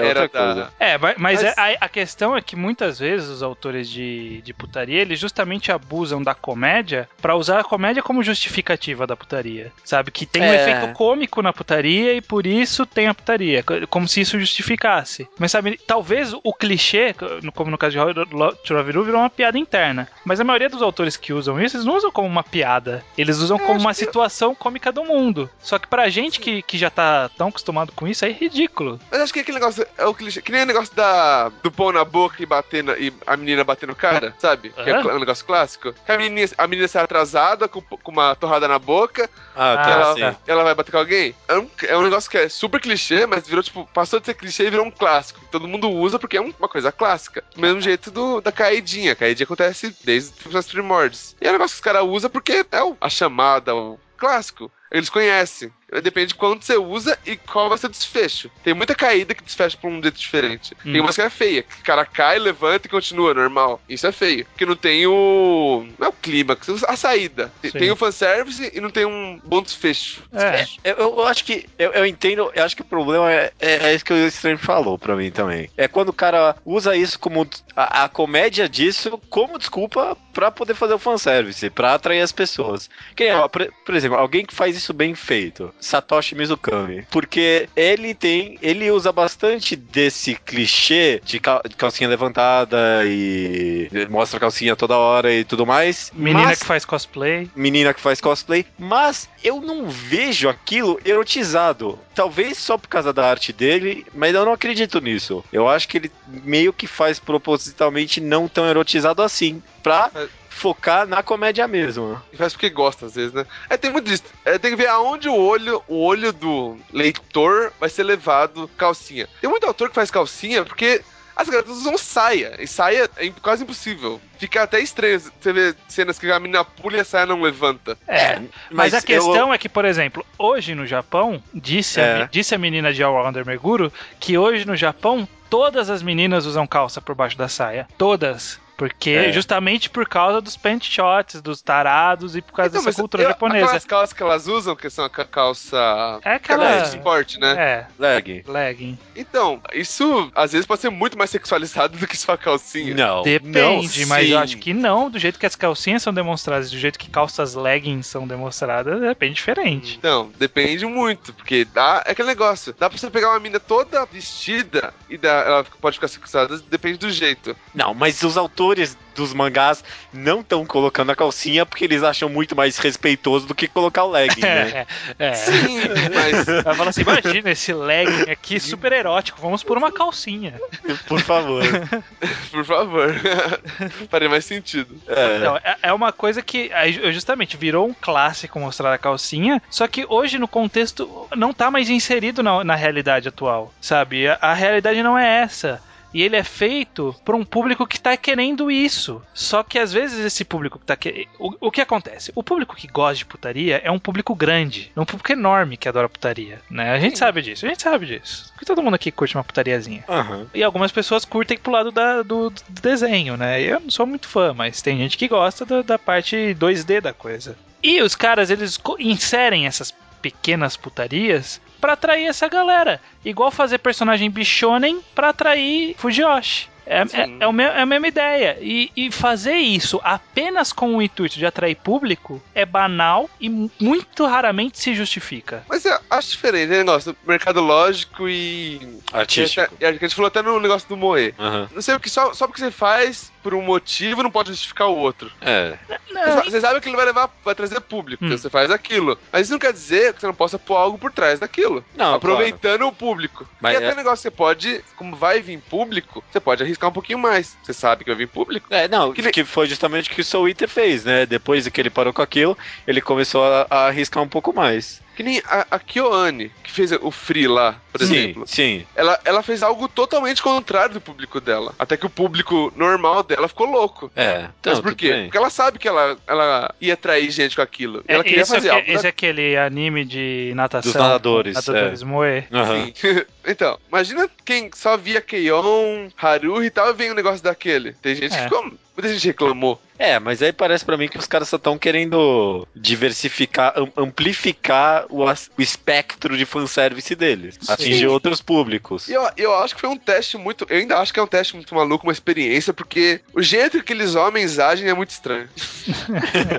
é 0.04 0.10
era 0.10 0.22
outra 0.22 0.28
da- 0.28 0.54
coisa. 0.54 0.74
É, 0.80 0.98
mas, 0.98 1.16
mas 1.18 1.44
é- 1.44 1.54
a, 1.58 1.86
a 1.86 1.90
questão 1.90 2.36
é 2.36 2.42
que 2.42 2.56
muitas 2.56 3.00
vezes 3.00 3.28
os 3.30 3.44
autores 3.44 3.90
de, 3.90 4.42
de 4.42 4.54
putaria, 4.54 5.02
eles 5.02 5.20
justamente 5.20 5.72
abusam 5.72 6.22
da 6.22 6.34
comédia 6.34 7.08
pra 7.22 7.36
usar 7.36 7.60
a 7.60 7.64
comédia 7.64 8.02
como 8.04 8.24
justificativa 8.24 9.06
da 9.06 9.16
putaria. 9.16 9.72
Sabe? 9.84 10.12
Que 10.12 10.26
tem 10.26 10.42
um 10.42 10.46
É. 10.46 10.56
efeito 10.56 10.94
cômico 10.94 11.42
na 11.42 11.54
putaria 11.54 12.14
e 12.14 12.22
por 12.22 12.46
isso 12.48 12.86
tem 12.86 13.08
a 13.08 13.14
putaria. 13.14 13.64
co- 13.64 13.88
Como 13.88 14.08
se 14.08 14.22
isso 14.22 14.40
justificasse. 14.40 15.28
Mas 15.38 15.52
sabe, 15.52 15.80
talvez 15.86 16.34
o 16.44 16.54
clichê, 16.54 17.14
co- 17.14 17.28
como 17.54 17.72
no 17.72 17.78
caso 17.78 17.96
de 17.98 18.68
Churaviru, 18.68 19.04
virou 19.04 19.22
uma 19.22 19.30
piada 19.30 19.58
interna. 19.58 20.08
Mas 20.26 20.40
a 20.40 20.44
maioria 20.44 20.70
dos 20.70 20.82
autores 20.82 21.18
que 21.18 21.34
usam 21.34 21.60
isso, 21.62 21.76
eles 21.78 21.86
não 21.86 21.96
usam 21.98 22.12
como 22.12 22.28
uma 22.28 22.44
piada. 22.44 23.04
Eles 23.18 23.38
usam 23.38 23.58
como 23.60 23.80
uma 23.80 23.94
situação 23.94 24.54
cômica 24.56 24.92
do 24.92 25.04
mundo. 25.04 25.50
Só 25.60 25.78
que 25.80 25.88
pra 26.00 26.10
gente 26.10 26.40
que, 26.40 26.62
que 26.62 26.78
já 26.78 26.90
tá 26.90 27.30
tão 27.38 27.50
acostumado 27.50 27.92
com 27.92 28.08
isso, 28.08 28.24
é 28.24 28.32
ridículo. 28.32 29.00
Mas 29.12 29.20
acho 29.20 29.34
que 29.34 29.40
aquele 29.42 29.60
negócio 29.60 29.86
é 29.98 30.06
o 30.06 30.14
clichê. 30.14 30.42
Que 30.42 30.52
nem 30.52 30.64
o 30.64 30.66
negócio 30.66 30.96
da, 30.96 31.50
do 31.62 31.70
pão 31.70 31.92
na 31.92 32.06
boca 32.06 32.42
e, 32.42 32.46
bater 32.46 32.82
na- 32.84 32.98
e 32.98 33.14
a 33.28 33.36
menina 33.36 33.66
bater 33.66 33.86
no 33.86 33.96
cara, 33.96 34.34
sabe? 34.40 34.70
Que 34.70 34.90
é 34.90 34.94
Aham. 34.96 35.16
um 35.16 35.20
negócio 35.20 35.46
clássico. 35.46 35.92
Que 36.06 36.12
a 36.14 36.18
menina, 36.18 36.50
a 36.58 36.68
menina 36.68 36.88
sai 36.88 37.04
atrasada 37.04 37.68
com, 37.68 37.82
com 37.82 38.12
uma 38.12 38.34
torrada 38.36 38.66
na 38.68 38.80
boca 38.80 39.30
Ah, 39.56 39.74
Ah, 39.74 39.78
tá, 39.84 39.90
ela, 39.92 40.14
sim. 40.32 40.38
ela 40.48 40.64
vai 40.64 40.74
bater 40.74 40.92
com 40.92 40.98
alguém. 41.00 41.36
É 41.50 41.58
um, 41.58 41.70
é 41.84 41.98
um 41.98 42.04
negócio 42.04 42.32
que 42.32 42.38
é 42.38 42.48
super 42.48 42.80
clichê, 42.80 43.26
mas 43.26 43.46
virou, 43.46 43.62
tipo, 43.62 43.86
passou 43.94 44.22
de 44.22 44.26
ser 44.28 44.36
clichê 44.36 44.68
e 44.68 44.70
virou 44.70 44.86
um 44.86 44.92
clássico. 44.92 45.42
Todo 45.52 45.68
mundo 45.68 45.90
usa 45.90 46.18
porque 46.18 46.38
é 46.38 46.42
um- 46.42 46.54
uma 46.58 46.70
coisa 46.70 46.94
clássica. 46.94 47.44
Do 47.54 47.60
mesmo 47.60 47.82
jeito 47.82 48.10
do, 48.10 48.40
da 48.40 48.54
caidinha. 48.54 49.12
A 49.12 49.16
caidinha 49.18 49.44
acontece 49.44 49.94
desde 50.06 50.32
os 50.48 50.68
primórdios. 50.68 51.36
E 51.42 51.46
é 51.46 51.50
um 51.50 51.54
negócio 51.54 51.76
que 51.76 51.80
os 51.82 51.84
caras 51.84 52.04
usam 52.08 52.30
porque 52.30 52.66
é 52.72 52.82
o- 52.84 52.96
a 53.02 53.10
chamada, 53.10 53.76
o 53.76 54.00
clássico. 54.18 54.72
Eles 54.92 55.10
conhecem. 55.10 55.72
Depende 56.04 56.28
de 56.28 56.36
quanto 56.36 56.66
você 56.66 56.78
usa 56.78 57.18
e 57.26 57.36
qual 57.36 57.70
vai 57.70 57.78
ser 57.78 57.88
o 57.88 57.90
desfecho. 57.90 58.52
Tem 58.64 58.74
muita 58.74 58.96
caída 58.96 59.34
que 59.34 59.44
desfecha 59.44 59.78
por 59.78 59.90
um 59.90 60.02
jeito 60.02 60.18
diferente. 60.18 60.76
Hum. 60.86 60.92
Tem 60.92 61.02
umas 61.02 61.16
que 61.16 61.22
é 61.22 61.30
feia, 61.30 61.64
que 61.64 61.82
o 61.82 61.84
cara 61.84 62.06
cai, 62.06 62.38
levanta 62.38 62.88
e 62.88 62.90
continua 62.90 63.34
normal. 63.34 63.82
Isso 63.90 64.06
é 64.06 64.12
feio. 64.12 64.46
Porque 64.46 64.66
não 64.66 64.76
tem 64.76 65.08
o. 65.08 65.86
Não 65.98 66.08
é 66.08 66.10
o 66.10 66.14
clímax, 66.14 66.84
a 66.84 66.96
saída. 66.96 67.52
Tem, 67.62 67.72
Sim. 67.72 67.80
tem 67.80 67.92
o 67.92 67.96
fanservice 67.96 68.72
e 68.74 68.80
não 68.80 68.90
tem 68.90 69.06
um 69.06 69.40
bom 69.44 69.62
desfecho. 69.62 70.24
É. 70.34 70.66
Eu, 70.84 70.98
eu 70.98 71.28
acho 71.28 71.44
que. 71.44 71.66
Eu, 71.78 71.92
eu 71.92 72.06
entendo. 72.06 72.52
Eu 72.54 72.64
acho 72.64 72.76
que 72.76 72.82
o 72.82 72.86
problema 72.86 73.32
é, 73.32 73.52
é, 73.60 73.90
é 73.90 73.96
isso 73.96 74.06
que 74.06 74.14
o 74.14 74.28
Strange 74.28 74.62
falou 74.62 74.98
pra 74.98 75.16
mim 75.16 75.32
também. 75.32 75.70
É 75.76 75.88
quando 75.88 76.10
o 76.10 76.14
cara 76.14 76.56
usa 76.66 76.96
isso 76.96 77.20
como. 77.20 77.48
A, 77.76 78.04
a 78.04 78.10
comédia 78.10 78.68
disso 78.68 79.20
como 79.30 79.58
desculpa 79.58 80.18
pra 80.34 80.52
poder 80.52 80.74
fazer 80.74 80.94
o 80.94 81.00
fanservice, 81.00 81.70
pra 81.70 81.94
atrair 81.94 82.22
as 82.22 82.32
pessoas. 82.32 82.90
Que, 83.16 83.26
nem, 83.26 83.34
ó, 83.34 83.48
por, 83.48 83.72
por 83.86 83.96
exemplo, 83.96 84.18
alguém 84.18 84.46
que 84.46 84.56
faz 84.56 84.76
isso 84.76 84.94
bem 84.94 85.16
feito. 85.16 85.74
Satoshi 85.80 86.36
Mizukami. 86.36 87.06
Porque 87.10 87.70
ele 87.76 88.14
tem. 88.14 88.58
Ele 88.62 88.92
usa 88.92 89.12
bastante 89.12 89.76
desse 89.76 90.36
clichê 90.36 91.22
de, 91.24 91.40
cal, 91.40 91.62
de 91.68 91.76
calcinha 91.76 92.10
levantada 92.10 93.04
e 93.06 93.90
mostra 94.10 94.38
a 94.38 94.40
calcinha 94.40 94.76
toda 94.76 94.98
hora 94.98 95.32
e 95.34 95.44
tudo 95.44 95.66
mais. 95.66 96.12
Menina 96.14 96.48
mas, 96.48 96.60
que 96.60 96.66
faz 96.66 96.86
cosplay. 96.86 97.50
Menina 97.56 97.94
que 97.94 98.02
faz 98.02 98.20
cosplay. 98.20 98.66
Mas 98.78 99.30
eu 99.44 99.62
não 99.62 99.90
vejo 99.90 100.50
aquilo 100.50 101.00
erotizado. 101.06 102.00
Talvez 102.14 102.58
só 102.58 102.78
por 102.78 102.90
causa 102.90 103.14
da 103.14 103.30
arte 103.30 103.54
dele, 103.54 104.06
mas 104.14 104.36
eu 104.36 104.46
não 104.46 104.54
acredito 104.54 105.00
nisso. 105.00 105.44
Eu 105.52 105.68
acho 105.68 105.88
que 105.88 105.98
ele 105.98 106.12
meio 106.28 106.74
que 106.74 106.88
faz 106.88 107.20
propositalmente 107.20 108.20
não 108.20 108.48
tão 108.48 108.68
erotizado 108.68 109.22
assim. 109.22 109.62
Pra 109.82 110.12
focar 110.50 111.08
na 111.08 111.24
comédia 111.24 111.68
mesmo. 111.68 112.22
E 112.34 112.38
faz 112.38 112.54
porque 112.54 112.70
gosta, 112.70 113.06
às 113.06 113.16
vezes, 113.16 113.34
né? 113.34 113.46
É, 113.70 113.78
tem 113.78 113.92
muito 113.92 114.10
disso. 114.10 114.24
É, 114.44 114.58
tem 114.58 114.72
que 114.72 114.78
ver 114.78 114.88
aonde 114.88 115.30
o 115.30 115.36
olho, 115.36 115.82
o 115.88 116.04
olho 116.04 116.34
do 116.34 116.78
leitor 116.92 117.72
vai 117.80 117.90
ser 117.90 118.04
levado 118.04 118.70
calcinha. 118.78 119.28
Tem 119.40 119.50
muito 119.50 119.66
autor 119.66 119.90
que 119.90 119.96
faz 119.96 120.12
calcinha 120.12 120.66
porque 120.66 121.02
as 121.40 121.48
garotas 121.48 121.78
usam 121.78 121.98
saia. 121.98 122.58
E 122.60 122.68
saia 122.68 123.10
é 123.16 123.30
quase 123.42 123.64
impossível. 123.64 124.20
Fica 124.38 124.64
até 124.64 124.82
estranho 124.82 125.20
você 125.20 125.54
ver 125.54 125.76
cenas 125.88 126.20
que 126.20 126.30
a 126.30 126.38
menina 126.38 126.66
pula 126.66 126.98
e 126.98 127.00
a 127.00 127.06
saia 127.06 127.26
não 127.26 127.42
levanta. 127.42 127.98
É, 128.06 128.40
mas, 128.40 128.50
mas 128.72 128.94
a 128.94 129.02
questão 129.02 129.48
eu... 129.48 129.54
é 129.54 129.58
que, 129.58 129.70
por 129.70 129.86
exemplo, 129.86 130.26
hoje 130.38 130.76
no 130.76 130.86
Japão, 130.86 131.42
disse, 131.54 132.02
é. 132.02 132.24
a, 132.24 132.26
disse 132.26 132.54
a 132.54 132.58
menina 132.58 132.92
de 132.92 133.02
All 133.02 133.14
Rounder 133.14 133.46
Meguro 133.46 133.92
que 134.20 134.38
hoje 134.38 134.68
no 134.68 134.76
Japão 134.76 135.26
todas 135.50 135.90
as 135.90 136.04
meninas 136.04 136.46
usam 136.46 136.68
calça 136.68 137.00
por 137.00 137.16
baixo 137.16 137.38
da 137.38 137.48
saia. 137.48 137.88
Todas. 137.98 138.60
Porque 138.80 139.10
é. 139.10 139.34
justamente 139.34 139.90
por 139.90 140.08
causa 140.08 140.40
dos 140.40 140.56
pant 140.56 140.90
shots, 140.90 141.42
dos 141.42 141.62
tarados 141.62 142.34
e 142.38 142.42
por 142.42 142.54
causa 142.54 142.70
então, 142.70 142.86
dessa 142.86 142.98
cultura 142.98 143.24
eu, 143.24 143.28
japonesa. 143.28 143.66
Aquelas 143.66 143.86
calças 143.86 144.14
que 144.14 144.24
elas 144.24 144.48
usam, 144.48 144.74
que 144.74 144.90
são 144.90 145.04
a 145.04 145.10
calça. 145.10 145.78
É 146.24 146.36
aquela. 146.36 146.80
É 146.80 146.84
esporte, 146.84 147.38
né? 147.38 147.56
É. 147.58 147.88
Legging. 148.00 148.44
Legging. 148.48 148.98
Então, 149.14 149.62
isso 149.74 150.32
às 150.34 150.54
vezes 150.54 150.66
pode 150.66 150.80
ser 150.80 150.90
muito 150.90 151.18
mais 151.18 151.30
sexualizado 151.30 151.98
do 152.00 152.08
que 152.08 152.16
sua 152.16 152.38
calcinha. 152.38 152.96
Não. 152.96 153.22
Depende, 153.22 154.00
não, 154.00 154.08
mas 154.08 154.26
sim. 154.26 154.32
eu 154.32 154.40
acho 154.40 154.58
que 154.58 154.74
não. 154.74 155.10
Do 155.10 155.20
jeito 155.20 155.38
que 155.38 155.46
as 155.46 155.58
calcinhas 155.58 156.02
são 156.02 156.14
demonstradas, 156.14 156.72
do 156.72 156.78
jeito 156.78 156.98
que 156.98 157.10
calças 157.10 157.56
leggings 157.56 158.08
são 158.08 158.26
demonstradas, 158.26 159.04
é 159.04 159.14
bem 159.14 159.34
diferente. 159.34 159.98
Então, 159.98 160.32
depende 160.40 160.86
muito, 160.86 161.34
porque 161.34 161.66
dá. 161.66 162.02
É 162.06 162.12
aquele 162.12 162.30
negócio. 162.30 162.74
Dá 162.80 162.90
pra 162.90 162.98
você 162.98 163.10
pegar 163.10 163.32
uma 163.32 163.42
mina 163.42 163.60
toda 163.60 164.06
vestida 164.06 164.94
e 165.10 165.18
dá, 165.18 165.32
ela 165.32 165.66
pode 165.82 165.98
ficar 165.98 166.08
sexualizada, 166.08 166.64
depende 166.70 166.98
do 166.98 167.12
jeito. 167.12 167.54
Não, 167.76 167.94
mas 167.94 168.24
os 168.24 168.38
autores 168.38 168.69
autores 168.70 168.98
dos 169.16 169.34
mangás 169.34 169.84
não 170.14 170.40
estão 170.40 170.66
colocando 170.66 171.12
a 171.12 171.16
calcinha 171.16 171.66
porque 171.66 171.84
eles 171.84 172.04
acham 172.04 172.30
muito 172.30 172.56
mais 172.56 172.78
respeitoso 172.78 173.48
do 173.48 173.56
que 173.56 173.68
colocar 173.68 174.04
o 174.04 174.12
legging, 174.12 174.42
né? 174.42 174.86
é, 175.20 175.28
é. 175.28 175.34
Sim, 175.34 175.80
mas. 176.14 176.48
Ela 176.48 176.76
fala 176.76 176.90
assim: 176.90 177.02
imagina 177.02 177.52
esse 177.52 177.74
legging 177.74 178.32
aqui 178.32 178.60
super 178.60 178.94
erótico, 178.94 179.42
vamos 179.42 179.64
por 179.64 179.78
uma 179.78 179.92
calcinha. 179.92 180.60
Por 181.08 181.20
favor. 181.22 181.64
por 182.52 182.66
favor. 182.66 183.14
Faria 184.10 184.30
mais 184.30 184.46
sentido. 184.46 184.96
É. 185.08 185.40
Não, 185.40 185.58
é, 185.58 185.78
é 185.84 185.94
uma 185.94 186.12
coisa 186.12 186.42
que 186.42 186.72
justamente 187.12 187.58
virou 187.58 187.88
um 187.88 187.94
clássico 187.94 188.60
mostrar 188.60 188.94
a 188.94 188.98
calcinha, 188.98 189.62
só 189.70 189.88
que 189.88 190.06
hoje 190.08 190.38
no 190.38 190.48
contexto 190.48 191.28
não 191.36 191.54
tá 191.54 191.70
mais 191.70 191.90
inserido 191.90 192.42
na, 192.42 192.64
na 192.64 192.76
realidade 192.76 193.28
atual, 193.28 193.74
sabe? 193.82 194.28
A, 194.28 194.38
a 194.42 194.54
realidade 194.54 195.04
não 195.04 195.18
é 195.18 195.42
essa. 195.42 195.82
E 196.14 196.22
ele 196.22 196.36
é 196.36 196.44
feito 196.44 197.16
para 197.24 197.36
um 197.36 197.46
público 197.46 197.86
que 197.86 197.98
está 197.98 198.16
querendo 198.18 198.72
isso. 198.72 199.22
Só 199.34 199.64
que 199.64 199.78
às 199.78 199.94
vezes 199.94 200.20
esse 200.20 200.44
público 200.44 200.80
que 200.80 200.86
tá 200.86 200.96
querendo. 200.96 201.28
O, 201.38 201.68
o 201.68 201.72
que 201.72 201.82
acontece? 201.82 202.32
O 202.36 202.44
público 202.44 202.76
que 202.76 202.88
gosta 202.88 203.16
de 203.16 203.26
putaria 203.26 203.82
é 203.84 203.92
um 203.92 204.00
público 204.00 204.36
grande. 204.36 204.92
É 204.96 205.00
um 205.00 205.06
público 205.06 205.32
enorme 205.32 205.78
que 205.78 205.88
adora 205.88 206.10
putaria. 206.10 206.62
Né? 206.70 206.92
A 206.92 207.00
gente 207.00 207.12
Sim. 207.12 207.20
sabe 207.20 207.42
disso, 207.42 207.66
a 207.66 207.70
gente 207.70 207.82
sabe 207.82 208.06
disso. 208.06 208.52
Porque 208.54 208.66
todo 208.66 208.82
mundo 208.82 208.96
aqui 208.96 209.12
curte 209.12 209.36
uma 209.36 209.44
putariazinha. 209.44 210.04
Uhum. 210.08 210.48
E 210.54 210.64
algumas 210.64 210.92
pessoas 210.92 211.26
curtem 211.26 211.58
pro 211.58 211.72
lado 211.72 211.92
da, 211.92 212.22
do, 212.22 212.50
do, 212.50 212.82
desenho, 212.82 213.38
né? 213.38 213.62
Eu 213.62 213.80
não 213.80 213.90
sou 213.90 214.06
muito 214.06 214.28
fã, 214.28 214.54
mas 214.54 214.82
tem 214.82 214.98
gente 214.98 215.18
que 215.18 215.28
gosta 215.28 215.66
da, 215.66 215.82
da 215.82 216.00
parte 216.00 216.56
2D 216.60 217.02
da 217.02 217.14
coisa. 217.14 217.56
E 217.82 218.02
os 218.02 218.16
caras, 218.16 218.50
eles 218.50 218.80
inserem 219.00 219.66
essas 219.66 219.94
pequenas 220.22 220.76
putarias 220.76 221.62
para 221.80 221.94
atrair 221.94 222.26
essa 222.26 222.48
galera. 222.48 223.02
Igual 223.24 223.52
fazer 223.52 223.80
personagem 223.80 224.30
bichonem 224.30 225.02
para 225.16 225.30
atrair 225.30 225.96
Fujiyoshi. 225.98 226.70
É, 226.90 227.02
é, 227.02 227.38
é, 227.40 227.48
o 227.48 227.62
é 227.62 227.82
a 227.82 227.86
mesma 227.86 228.08
ideia. 228.08 228.58
E, 228.60 228.92
e, 228.98 229.12
fazer 229.12 229.56
isso 229.56 230.02
apenas 230.04 230.74
com 230.74 230.96
o 230.96 231.02
intuito 231.02 231.38
de 231.38 231.46
atrair 231.46 231.76
público 231.76 232.42
é 232.56 232.66
banal 232.66 233.30
e 233.40 233.48
muito 233.80 234.26
raramente 234.26 234.80
se 234.80 234.96
justifica. 234.96 235.64
Mas 235.70 235.86
eu 235.86 235.98
acho 236.10 236.32
diferente, 236.32 236.70
né, 236.70 236.78
negócio? 236.80 237.16
Mercado 237.28 237.62
lógico 237.62 238.28
e. 238.28 239.00
Artístico. 239.14 239.74
E 239.80 239.86
a, 239.86 239.94
gente 239.94 240.16
falou 240.16 240.28
até 240.28 240.42
no 240.42 240.60
negócio 240.60 240.90
do 240.90 240.98
Moe. 240.98 241.34
Uhum. 241.38 241.68
Não 241.76 241.82
sei 241.82 241.94
o 241.94 242.00
que 242.00 242.10
só, 242.10 242.34
só 242.34 242.48
porque 242.48 242.62
você 242.62 242.72
faz 242.72 243.32
por 243.42 243.54
um 243.54 243.62
motivo 243.62 244.24
não 244.24 244.32
pode 244.32 244.50
justificar 244.50 244.88
o 244.88 244.98
outro. 244.98 245.32
É. 245.42 245.78
Não, 246.12 246.44
você, 246.44 246.60
sabe 246.60 246.80
que 246.82 246.90
ele 246.90 246.96
vai 246.96 247.06
levar, 247.06 247.30
vai 247.44 247.56
trazer 247.56 247.80
público, 247.82 248.24
hum. 248.24 248.28
então 248.28 248.38
você 248.38 248.50
faz 248.50 248.70
aquilo. 248.72 249.18
Mas 249.32 249.44
isso 249.44 249.52
não 249.52 249.60
quer 249.60 249.74
dizer 249.74 250.14
que 250.14 250.22
você 250.22 250.28
não 250.28 250.34
possa 250.34 250.60
pôr 250.60 250.76
algo 250.76 250.98
por 250.98 251.12
trás 251.12 251.40
daquilo. 251.40 251.84
Não, 251.96 252.16
aproveitando 252.16 252.80
claro. 252.80 252.94
o 252.94 252.96
público. 252.96 253.48
Mas 253.62 253.74
e 253.74 253.78
até 253.78 253.92
é... 253.92 253.96
negócio 253.96 254.24
você 254.24 254.32
pode, 254.32 254.84
como 254.96 255.16
vai 255.16 255.42
vir 255.42 255.60
público, 255.62 256.24
você 256.32 256.40
pode 256.40 256.64
arriscar 256.64 256.79
um 256.88 256.94
pouquinho 256.94 257.20
mais. 257.20 257.58
Você 257.62 257.74
sabe 257.74 258.04
que 258.04 258.10
vai 258.10 258.18
vir 258.18 258.28
público. 258.28 258.68
É, 258.70 258.88
não, 258.88 259.14
que, 259.14 259.30
que 259.32 259.44
foi 259.44 259.68
justamente 259.68 260.10
o 260.10 260.14
que 260.14 260.22
o 260.22 260.24
Soul 260.24 260.48
Eater 260.48 260.70
fez, 260.70 261.04
né? 261.04 261.26
Depois 261.26 261.68
que 261.68 261.82
ele 261.82 261.90
parou 261.90 262.14
com 262.14 262.22
aquilo, 262.22 262.58
ele 262.88 263.02
começou 263.02 263.44
a, 263.44 263.68
a 263.70 263.88
arriscar 263.88 264.24
um 264.24 264.28
pouco 264.28 264.54
mais. 264.54 265.02
Que 265.20 265.24
nem 265.24 265.44
a, 265.46 265.68
a 265.72 265.80
Kyoane, 265.80 266.50
que 266.64 266.72
fez 266.72 266.94
o 266.94 267.12
Free 267.12 267.46
lá, 267.46 267.76
por 267.92 268.00
sim, 268.00 268.16
exemplo. 268.16 268.48
Sim. 268.48 268.86
Ela, 268.96 269.20
ela 269.26 269.44
fez 269.44 269.62
algo 269.62 269.90
totalmente 269.90 270.42
contrário 270.42 270.94
do 270.94 271.02
público 271.02 271.42
dela. 271.42 271.76
Até 271.78 271.98
que 271.98 272.06
o 272.06 272.10
público 272.10 272.72
normal 272.74 273.22
dela 273.24 273.50
ficou 273.50 273.70
louco. 273.70 274.10
É. 274.16 274.48
Mas 274.66 274.76
não, 274.76 274.82
por 274.82 274.96
quê? 274.96 275.24
Porque 275.24 275.38
ela 275.38 275.50
sabe 275.50 275.78
que 275.78 275.90
ela, 275.90 276.18
ela 276.26 276.74
ia 276.80 276.94
atrair 276.94 277.30
gente 277.32 277.54
com 277.54 277.62
aquilo. 277.62 278.02
É, 278.08 278.14
ela 278.14 278.24
queria 278.24 278.46
fazer 278.46 278.70
é, 278.70 278.72
algo. 278.72 278.90
Esse 278.90 279.08
é 279.08 279.10
aquele 279.10 279.58
anime 279.58 280.06
de 280.06 280.54
natação. 280.56 280.90
Dos 280.90 281.02
nadadores. 281.02 281.54
Nadadores 281.56 282.02
é. 282.02 282.06
Moe. 282.06 282.48
Uhum. 282.50 282.94
Sim. 282.96 283.26
então, 283.46 283.78
imagina 283.90 284.30
quem 284.46 284.72
só 284.74 284.96
via 284.96 285.20
Keion, 285.20 286.08
Haruhi 286.16 286.68
e 286.68 286.72
tal, 286.72 286.92
e 286.92 286.94
vem 286.94 287.12
um 287.12 287.16
negócio 287.16 287.44
daquele. 287.44 287.92
Tem 288.02 288.16
gente 288.16 288.34
É. 288.34 288.38
que 288.38 288.44
ficou. 288.44 288.72
Muita 288.96 289.14
gente 289.14 289.28
reclamou. 289.28 289.82
É, 290.00 290.18
mas 290.18 290.42
aí 290.42 290.54
parece 290.54 290.86
pra 290.86 290.96
mim 290.98 291.10
que 291.10 291.18
os 291.18 291.28
caras 291.28 291.50
só 291.50 291.58
estão 291.58 291.78
querendo 291.78 292.66
diversificar, 292.76 293.74
am- 293.76 293.92
amplificar 293.98 295.06
o, 295.10 295.26
o 295.26 295.62
espectro 295.62 296.38
de 296.38 296.46
fanservice 296.46 297.14
deles. 297.16 297.58
Sim. 297.62 297.74
Atingir 297.74 298.08
outros 298.08 298.42
públicos. 298.42 299.10
E 299.10 299.14
eu, 299.14 299.30
eu 299.36 299.54
acho 299.56 299.76
que 299.76 299.82
foi 299.82 299.90
um 299.90 299.98
teste 299.98 300.38
muito. 300.38 300.66
Eu 300.70 300.78
ainda 300.78 300.98
acho 301.00 301.14
que 301.14 301.20
é 301.20 301.24
um 301.24 301.28
teste 301.28 301.54
muito 301.56 301.76
maluco, 301.76 302.08
uma 302.08 302.14
experiência, 302.14 302.74
porque 302.74 303.20
o 303.34 303.42
jeito 303.42 303.72
que 303.72 303.78
aqueles 303.80 304.16
homens 304.16 304.58
agem 304.58 304.88
é 304.90 304.94
muito 304.94 305.10
estranho. 305.12 305.50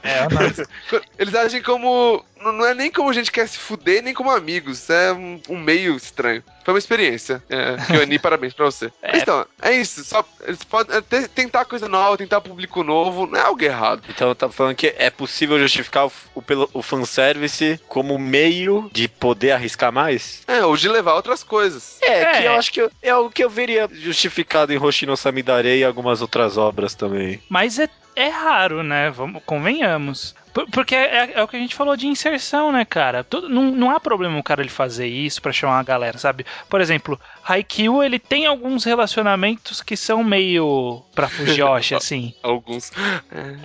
É, 0.03 0.23
não, 0.29 1.01
Eles 1.19 1.35
agem 1.35 1.63
como. 1.63 2.25
Não 2.41 2.53
não 2.53 2.67
é 2.67 2.75
nem 2.75 2.91
como 2.91 3.11
a 3.11 3.13
gente 3.13 3.31
quer 3.31 3.47
se 3.49 3.59
fuder, 3.59 4.03
nem 4.03 4.15
como 4.15 4.31
amigos. 4.31 4.89
É 4.91 5.13
um, 5.13 5.41
um 5.49 5.59
meio 5.59 5.97
estranho. 5.97 6.43
Foi 6.65 6.75
uma 6.75 6.79
experiência. 6.79 7.43
É, 7.49 7.77
Kioni, 7.87 8.19
parabéns 8.19 8.53
pra 8.55 8.65
você. 8.67 8.87
É. 9.03 9.13
Mas 9.13 9.23
então, 9.23 9.47
é 9.63 9.73
isso. 9.73 10.05
Só, 10.05 10.25
eles 10.47 10.63
podem 10.65 10.97
é, 10.97 11.01
te- 11.01 11.29
tentar 11.29 11.65
coisa 11.65 11.89
nova, 11.89 12.17
tentar 12.17 12.41
público 12.41 12.83
novo, 12.85 13.27
não 13.27 13.39
é 13.39 13.43
algo 13.43 13.63
errado. 13.63 14.03
Então 14.09 14.35
tá 14.35 14.49
falando 14.49 14.75
que 14.77 14.95
é 14.97 15.11
possível 15.11 15.59
justificar 15.59 16.07
o, 16.07 16.13
o, 16.35 16.43
pelo- 16.43 16.71
o 16.73 16.83
fanservice 16.83 17.81
como 17.89 18.19
meio 18.19 18.89
de 18.93 19.09
poder 19.09 19.53
arriscar 19.53 19.93
mais? 19.93 20.43
É, 20.47 20.65
ou 20.65 20.77
de 20.77 20.89
levar 20.89 21.15
outras 21.15 21.43
coisas. 21.43 21.99
É, 22.03 22.23
É. 22.23 22.41
que 22.41 22.47
eu 22.47 22.53
acho 22.55 22.73
que 22.73 22.81
eu- 22.83 22.91
é 23.03 23.15
o 23.15 23.31
que 23.31 23.43
eu 23.45 23.51
veria 23.51 23.89
justificado 23.93 24.73
em 24.73 24.79
Hoshino 24.79 25.17
Samidare 25.17 25.79
e 25.79 25.85
algumas 25.85 26.21
outras 26.23 26.57
obras 26.57 26.95
também. 26.95 27.43
Mas 27.49 27.79
é, 27.79 27.89
é 28.23 28.29
raro, 28.29 28.83
né? 28.83 29.11
Vamos, 29.11 29.43
convenhamos. 29.45 30.35
Por- 30.53 30.69
Porque 30.71 30.95
é, 30.95 31.33
é 31.35 31.43
o 31.43 31.49
que 31.49 31.57
a 31.57 31.61
gente 31.61 31.75
falou 31.75 31.97
de 31.97 32.07
inserção, 32.07 32.73
né, 32.73 32.85
cara? 32.85 33.25
Não, 33.49 33.65
não 33.71 33.91
há 33.91 34.01
problema 34.01 34.39
o 34.39 34.43
cara 34.43 34.61
ele 34.63 34.69
fazer 34.71 35.07
isso 35.07 35.41
pra 35.41 35.53
chamar 35.53 35.79
a 35.79 35.83
galera, 35.85 36.19
sabe? 36.19 36.45
Por 36.69 36.81
exemplo, 36.81 37.19
Haikyuu, 37.45 38.03
ele 38.03 38.19
tem 38.19 38.47
alguns 38.47 38.85
relacionamentos 38.85 39.83
que 39.83 39.97
são 39.97 40.23
meio 40.25 41.03
pra 41.15 41.29
Fujiyoshi, 41.29 41.95
assim. 41.97 42.35
Alguns. 42.43 42.91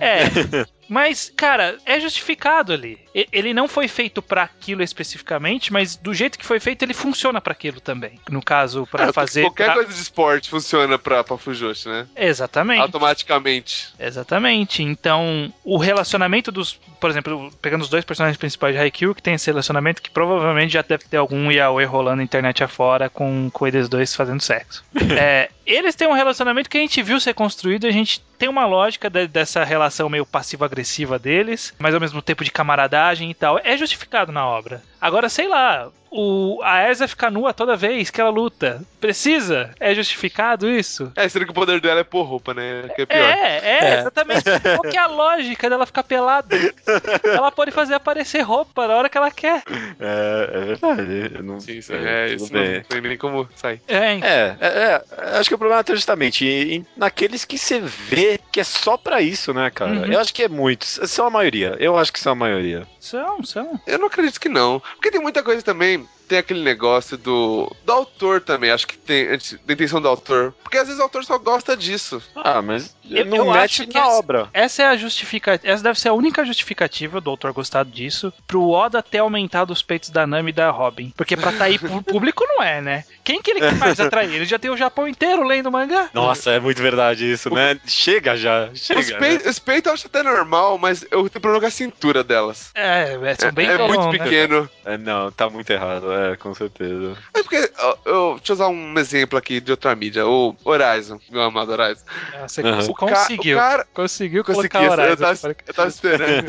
É. 0.00 0.66
Mas, 0.88 1.32
cara, 1.36 1.76
é 1.84 1.98
justificado 1.98 2.72
ali. 2.72 2.96
Ele 3.32 3.52
não 3.52 3.66
foi 3.66 3.88
feito 3.88 4.22
pra 4.22 4.44
aquilo 4.44 4.84
especificamente, 4.84 5.72
mas 5.72 5.96
do 5.96 6.14
jeito 6.14 6.38
que 6.38 6.46
foi 6.46 6.60
feito, 6.60 6.82
ele 6.84 6.94
funciona 6.94 7.40
pra 7.40 7.52
aquilo 7.54 7.80
também. 7.80 8.20
No 8.30 8.40
caso, 8.40 8.86
pra 8.88 9.06
É, 9.08 9.12
fazer. 9.12 9.42
Qualquer 9.42 9.64
pra- 9.64 9.74
coisa 9.74 9.92
de 9.92 9.98
esporte 10.00 10.48
funciona 10.48 10.96
pra, 10.96 11.24
pra 11.24 11.36
Fujoshi, 11.36 11.88
né? 11.88 12.06
Exatamente. 12.14 12.82
Automaticamente. 12.82 13.88
Exatamente. 13.98 14.80
Então, 14.82 15.52
o 15.64 15.76
relacionamento 15.76 16.52
dos. 16.52 16.78
Por 17.00 17.10
exemplo, 17.10 17.50
pegando 17.60 17.82
os 17.82 17.88
dois 17.88 18.04
personagens 18.04 18.36
principais 18.38 18.74
de 18.74 18.80
Haikyuu, 18.80 19.14
que 19.14 19.22
tem 19.22 19.34
esse 19.34 19.50
relacionamento 19.50 20.00
que 20.00 20.10
provavelmente 20.10 20.74
já 20.74 20.82
deve 20.82 21.04
ter 21.06 21.16
algum 21.16 21.50
yaoi 21.50 21.84
rolando 21.84 22.18
na 22.18 22.22
internet 22.22 22.62
afora 22.62 23.10
com, 23.10 23.50
com 23.52 23.65
eles 23.68 23.88
dois 23.88 24.14
fazendo 24.14 24.40
sexo. 24.40 24.84
É, 25.18 25.50
eles 25.66 25.94
têm 25.94 26.06
um 26.08 26.12
relacionamento 26.12 26.68
que 26.70 26.78
a 26.78 26.80
gente 26.80 27.02
viu 27.02 27.18
ser 27.20 27.34
construído, 27.34 27.86
a 27.86 27.90
gente 27.90 28.20
tem 28.38 28.48
uma 28.48 28.66
lógica 28.66 29.08
de- 29.10 29.26
dessa 29.26 29.64
relação 29.64 30.08
meio 30.08 30.26
passivo-agressiva 30.26 31.18
deles, 31.18 31.74
mas 31.78 31.94
ao 31.94 32.00
mesmo 32.00 32.20
tempo 32.22 32.44
de 32.44 32.50
camaradagem 32.50 33.30
e 33.30 33.34
tal. 33.34 33.58
É 33.64 33.76
justificado 33.76 34.30
na 34.30 34.46
obra. 34.46 34.82
Agora, 35.00 35.28
sei 35.28 35.48
lá, 35.48 35.88
o, 36.10 36.60
a 36.62 36.82
Erza 36.88 37.08
ficar 37.08 37.30
nua 37.30 37.52
toda 37.54 37.76
vez 37.76 38.10
que 38.10 38.20
ela 38.20 38.30
luta. 38.30 38.82
Precisa? 39.00 39.70
É 39.80 39.94
justificado 39.94 40.68
isso? 40.68 41.10
É, 41.16 41.28
sendo 41.28 41.44
que 41.46 41.50
o 41.50 41.54
poder 41.54 41.80
dela 41.80 42.00
é 42.00 42.04
pôr 42.04 42.22
roupa, 42.24 42.52
né? 42.52 42.88
Que 42.94 43.02
é 43.02 43.06
pior. 43.06 43.18
É, 43.18 43.58
é, 43.58 43.84
É. 43.94 44.00
exatamente. 44.00 44.44
Qual 44.44 44.82
que 44.90 44.96
é 44.96 45.00
a 45.00 45.06
lógica 45.06 45.68
dela 45.70 45.86
ficar 45.86 46.02
pelada? 46.02 46.56
ela 47.24 47.50
pode 47.52 47.70
fazer 47.70 47.94
aparecer 47.94 48.40
roupa 48.42 48.86
na 48.86 48.94
hora 48.94 49.08
que 49.08 49.16
ela 49.18 49.30
quer. 49.30 49.62
É, 50.00 50.50
é 50.52 50.60
verdade. 50.60 51.32
Eu 51.36 51.42
não, 51.42 51.60
Sim, 51.60 51.80
sim, 51.80 51.94
é, 51.94 52.28
tudo 52.28 52.44
isso 52.44 52.52
não 52.54 52.62
bem. 52.62 52.82
tem 52.82 53.00
nem 53.00 53.16
como 53.18 53.48
sair. 53.56 53.80
É? 53.88 53.96
É, 53.96 54.56
é, 54.60 55.02
é, 55.20 55.38
acho 55.38 55.48
que 55.48 55.54
o 55.56 55.58
problema 55.58 55.82
é 55.86 55.92
justamente 55.94 56.46
em- 56.46 56.86
naqueles 56.96 57.44
que 57.44 57.58
você 57.58 57.80
vê 57.80 58.38
que 58.52 58.60
é 58.60 58.64
só 58.64 58.96
pra 58.96 59.20
isso, 59.20 59.52
né, 59.52 59.70
cara? 59.70 59.92
Uhum. 59.92 60.12
Eu 60.12 60.20
acho 60.20 60.32
que 60.32 60.42
é 60.42 60.48
muitos. 60.48 60.98
São 61.10 61.26
a 61.26 61.30
maioria. 61.30 61.76
Eu 61.78 61.96
acho 61.98 62.12
que 62.12 62.20
são 62.20 62.32
a 62.32 62.36
maioria. 62.36 62.86
São, 63.00 63.44
são. 63.44 63.80
Eu 63.86 63.98
não 63.98 64.06
acredito 64.06 64.40
que 64.40 64.48
não. 64.48 64.80
Porque 64.94 65.10
tem 65.10 65.20
muita 65.20 65.42
coisa 65.42 65.62
também. 65.62 66.06
Tem 66.28 66.38
aquele 66.38 66.62
negócio 66.62 67.16
do. 67.16 67.70
Do 67.84 67.92
autor 67.92 68.40
também. 68.40 68.70
Acho 68.72 68.86
que 68.86 68.98
tem. 68.98 69.26
Da 69.64 69.72
intenção 69.74 70.00
do 70.00 70.08
autor. 70.08 70.52
Porque 70.62 70.76
às 70.78 70.86
vezes 70.86 70.98
o 70.98 71.04
autor 71.04 71.24
só 71.24 71.38
gosta 71.38 71.76
disso. 71.76 72.20
Ah, 72.34 72.60
mas 72.60 72.95
Eu- 73.10 73.24
não 73.26 73.36
eu 73.38 73.44
mete 73.46 73.56
acho 73.82 73.86
que 73.86 73.94
na 73.94 74.00
essa- 74.00 74.10
obra. 74.18 74.48
Essa 74.52 74.82
é 74.82 74.86
a 74.86 74.96
justificativa. 74.96 75.72
Essa 75.72 75.82
deve 75.82 76.00
ser 76.00 76.08
a 76.08 76.12
única 76.12 76.44
justificativa 76.44 77.20
do 77.20 77.30
autor 77.30 77.52
gostar 77.52 77.84
disso. 77.84 78.32
Pro 78.46 78.68
Oda 78.70 79.02
ter 79.02 79.18
aumentado 79.18 79.72
os 79.72 79.82
peitos 79.82 80.10
da 80.10 80.26
Nami 80.26 80.50
e 80.50 80.52
da 80.54 80.70
Robin. 80.70 81.12
Porque 81.16 81.36
pra 81.36 81.50
atrair 81.50 81.78
pro 81.78 82.02
público 82.02 82.44
não 82.48 82.62
é, 82.62 82.80
né? 82.80 83.04
Quem 83.24 83.42
que 83.42 83.50
ele 83.50 83.72
faz 83.72 83.98
atrair? 84.00 84.32
Ele 84.32 84.44
já 84.44 84.58
tem 84.58 84.70
o 84.70 84.76
Japão 84.76 85.06
inteiro 85.08 85.42
lendo 85.44 85.70
mangá. 85.70 86.08
Nossa, 86.14 86.50
é 86.52 86.60
muito 86.60 86.80
verdade 86.80 87.30
isso, 87.30 87.52
né? 87.52 87.78
Chega 87.86 88.36
já, 88.36 88.68
Os, 88.72 88.80
chega. 88.80 89.00
né? 89.14 89.18
peitos, 89.18 89.46
os 89.46 89.58
peitos 89.58 89.88
eu 89.88 89.94
acho 89.94 90.06
até 90.06 90.22
normal, 90.22 90.78
mas 90.78 91.02
eu 91.10 91.28
tenho 91.28 91.40
problema 91.40 91.60
com 91.60 91.66
a 91.66 91.70
cintura 91.70 92.22
delas. 92.22 92.70
É, 92.74 93.18
é, 93.20 93.34
são 93.34 93.52
bem 93.52 93.66
é 93.66 93.76
muito 93.78 93.94
colão, 93.94 94.12
né? 94.12 94.18
pequeno. 94.18 94.70
É, 94.84 94.96
não, 94.96 95.30
tá 95.32 95.50
muito 95.50 95.68
errado, 95.70 96.12
é, 96.12 96.36
com 96.36 96.54
certeza. 96.54 97.16
É 97.34 97.42
porque. 97.42 97.70
ó, 97.78 97.96
eu, 98.04 98.34
deixa 98.36 98.52
eu 98.52 98.54
usar 98.54 98.68
um 98.68 98.98
exemplo 98.98 99.36
aqui 99.38 99.60
de 99.60 99.70
outra 99.72 99.94
mídia. 99.96 100.24
O 100.26 100.54
Horizon, 100.64 101.18
meu 101.30 101.42
amado 101.42 101.72
Horizon. 101.72 102.04
É, 102.32 102.46
Você 102.46 102.60
Aham. 102.62 102.82
O 103.02 103.06
ca- 103.06 103.14
conseguiu. 103.16 103.56
o 103.56 103.60
cara- 103.60 103.86
Conseguiu 103.92 104.44
Consegui, 104.44 104.68
colocar 104.68 104.84
eu, 104.84 104.90
horário. 104.92 105.16
tava, 105.16 105.56
eu 105.66 105.74
tava 105.74 105.88
esperando. 105.88 106.44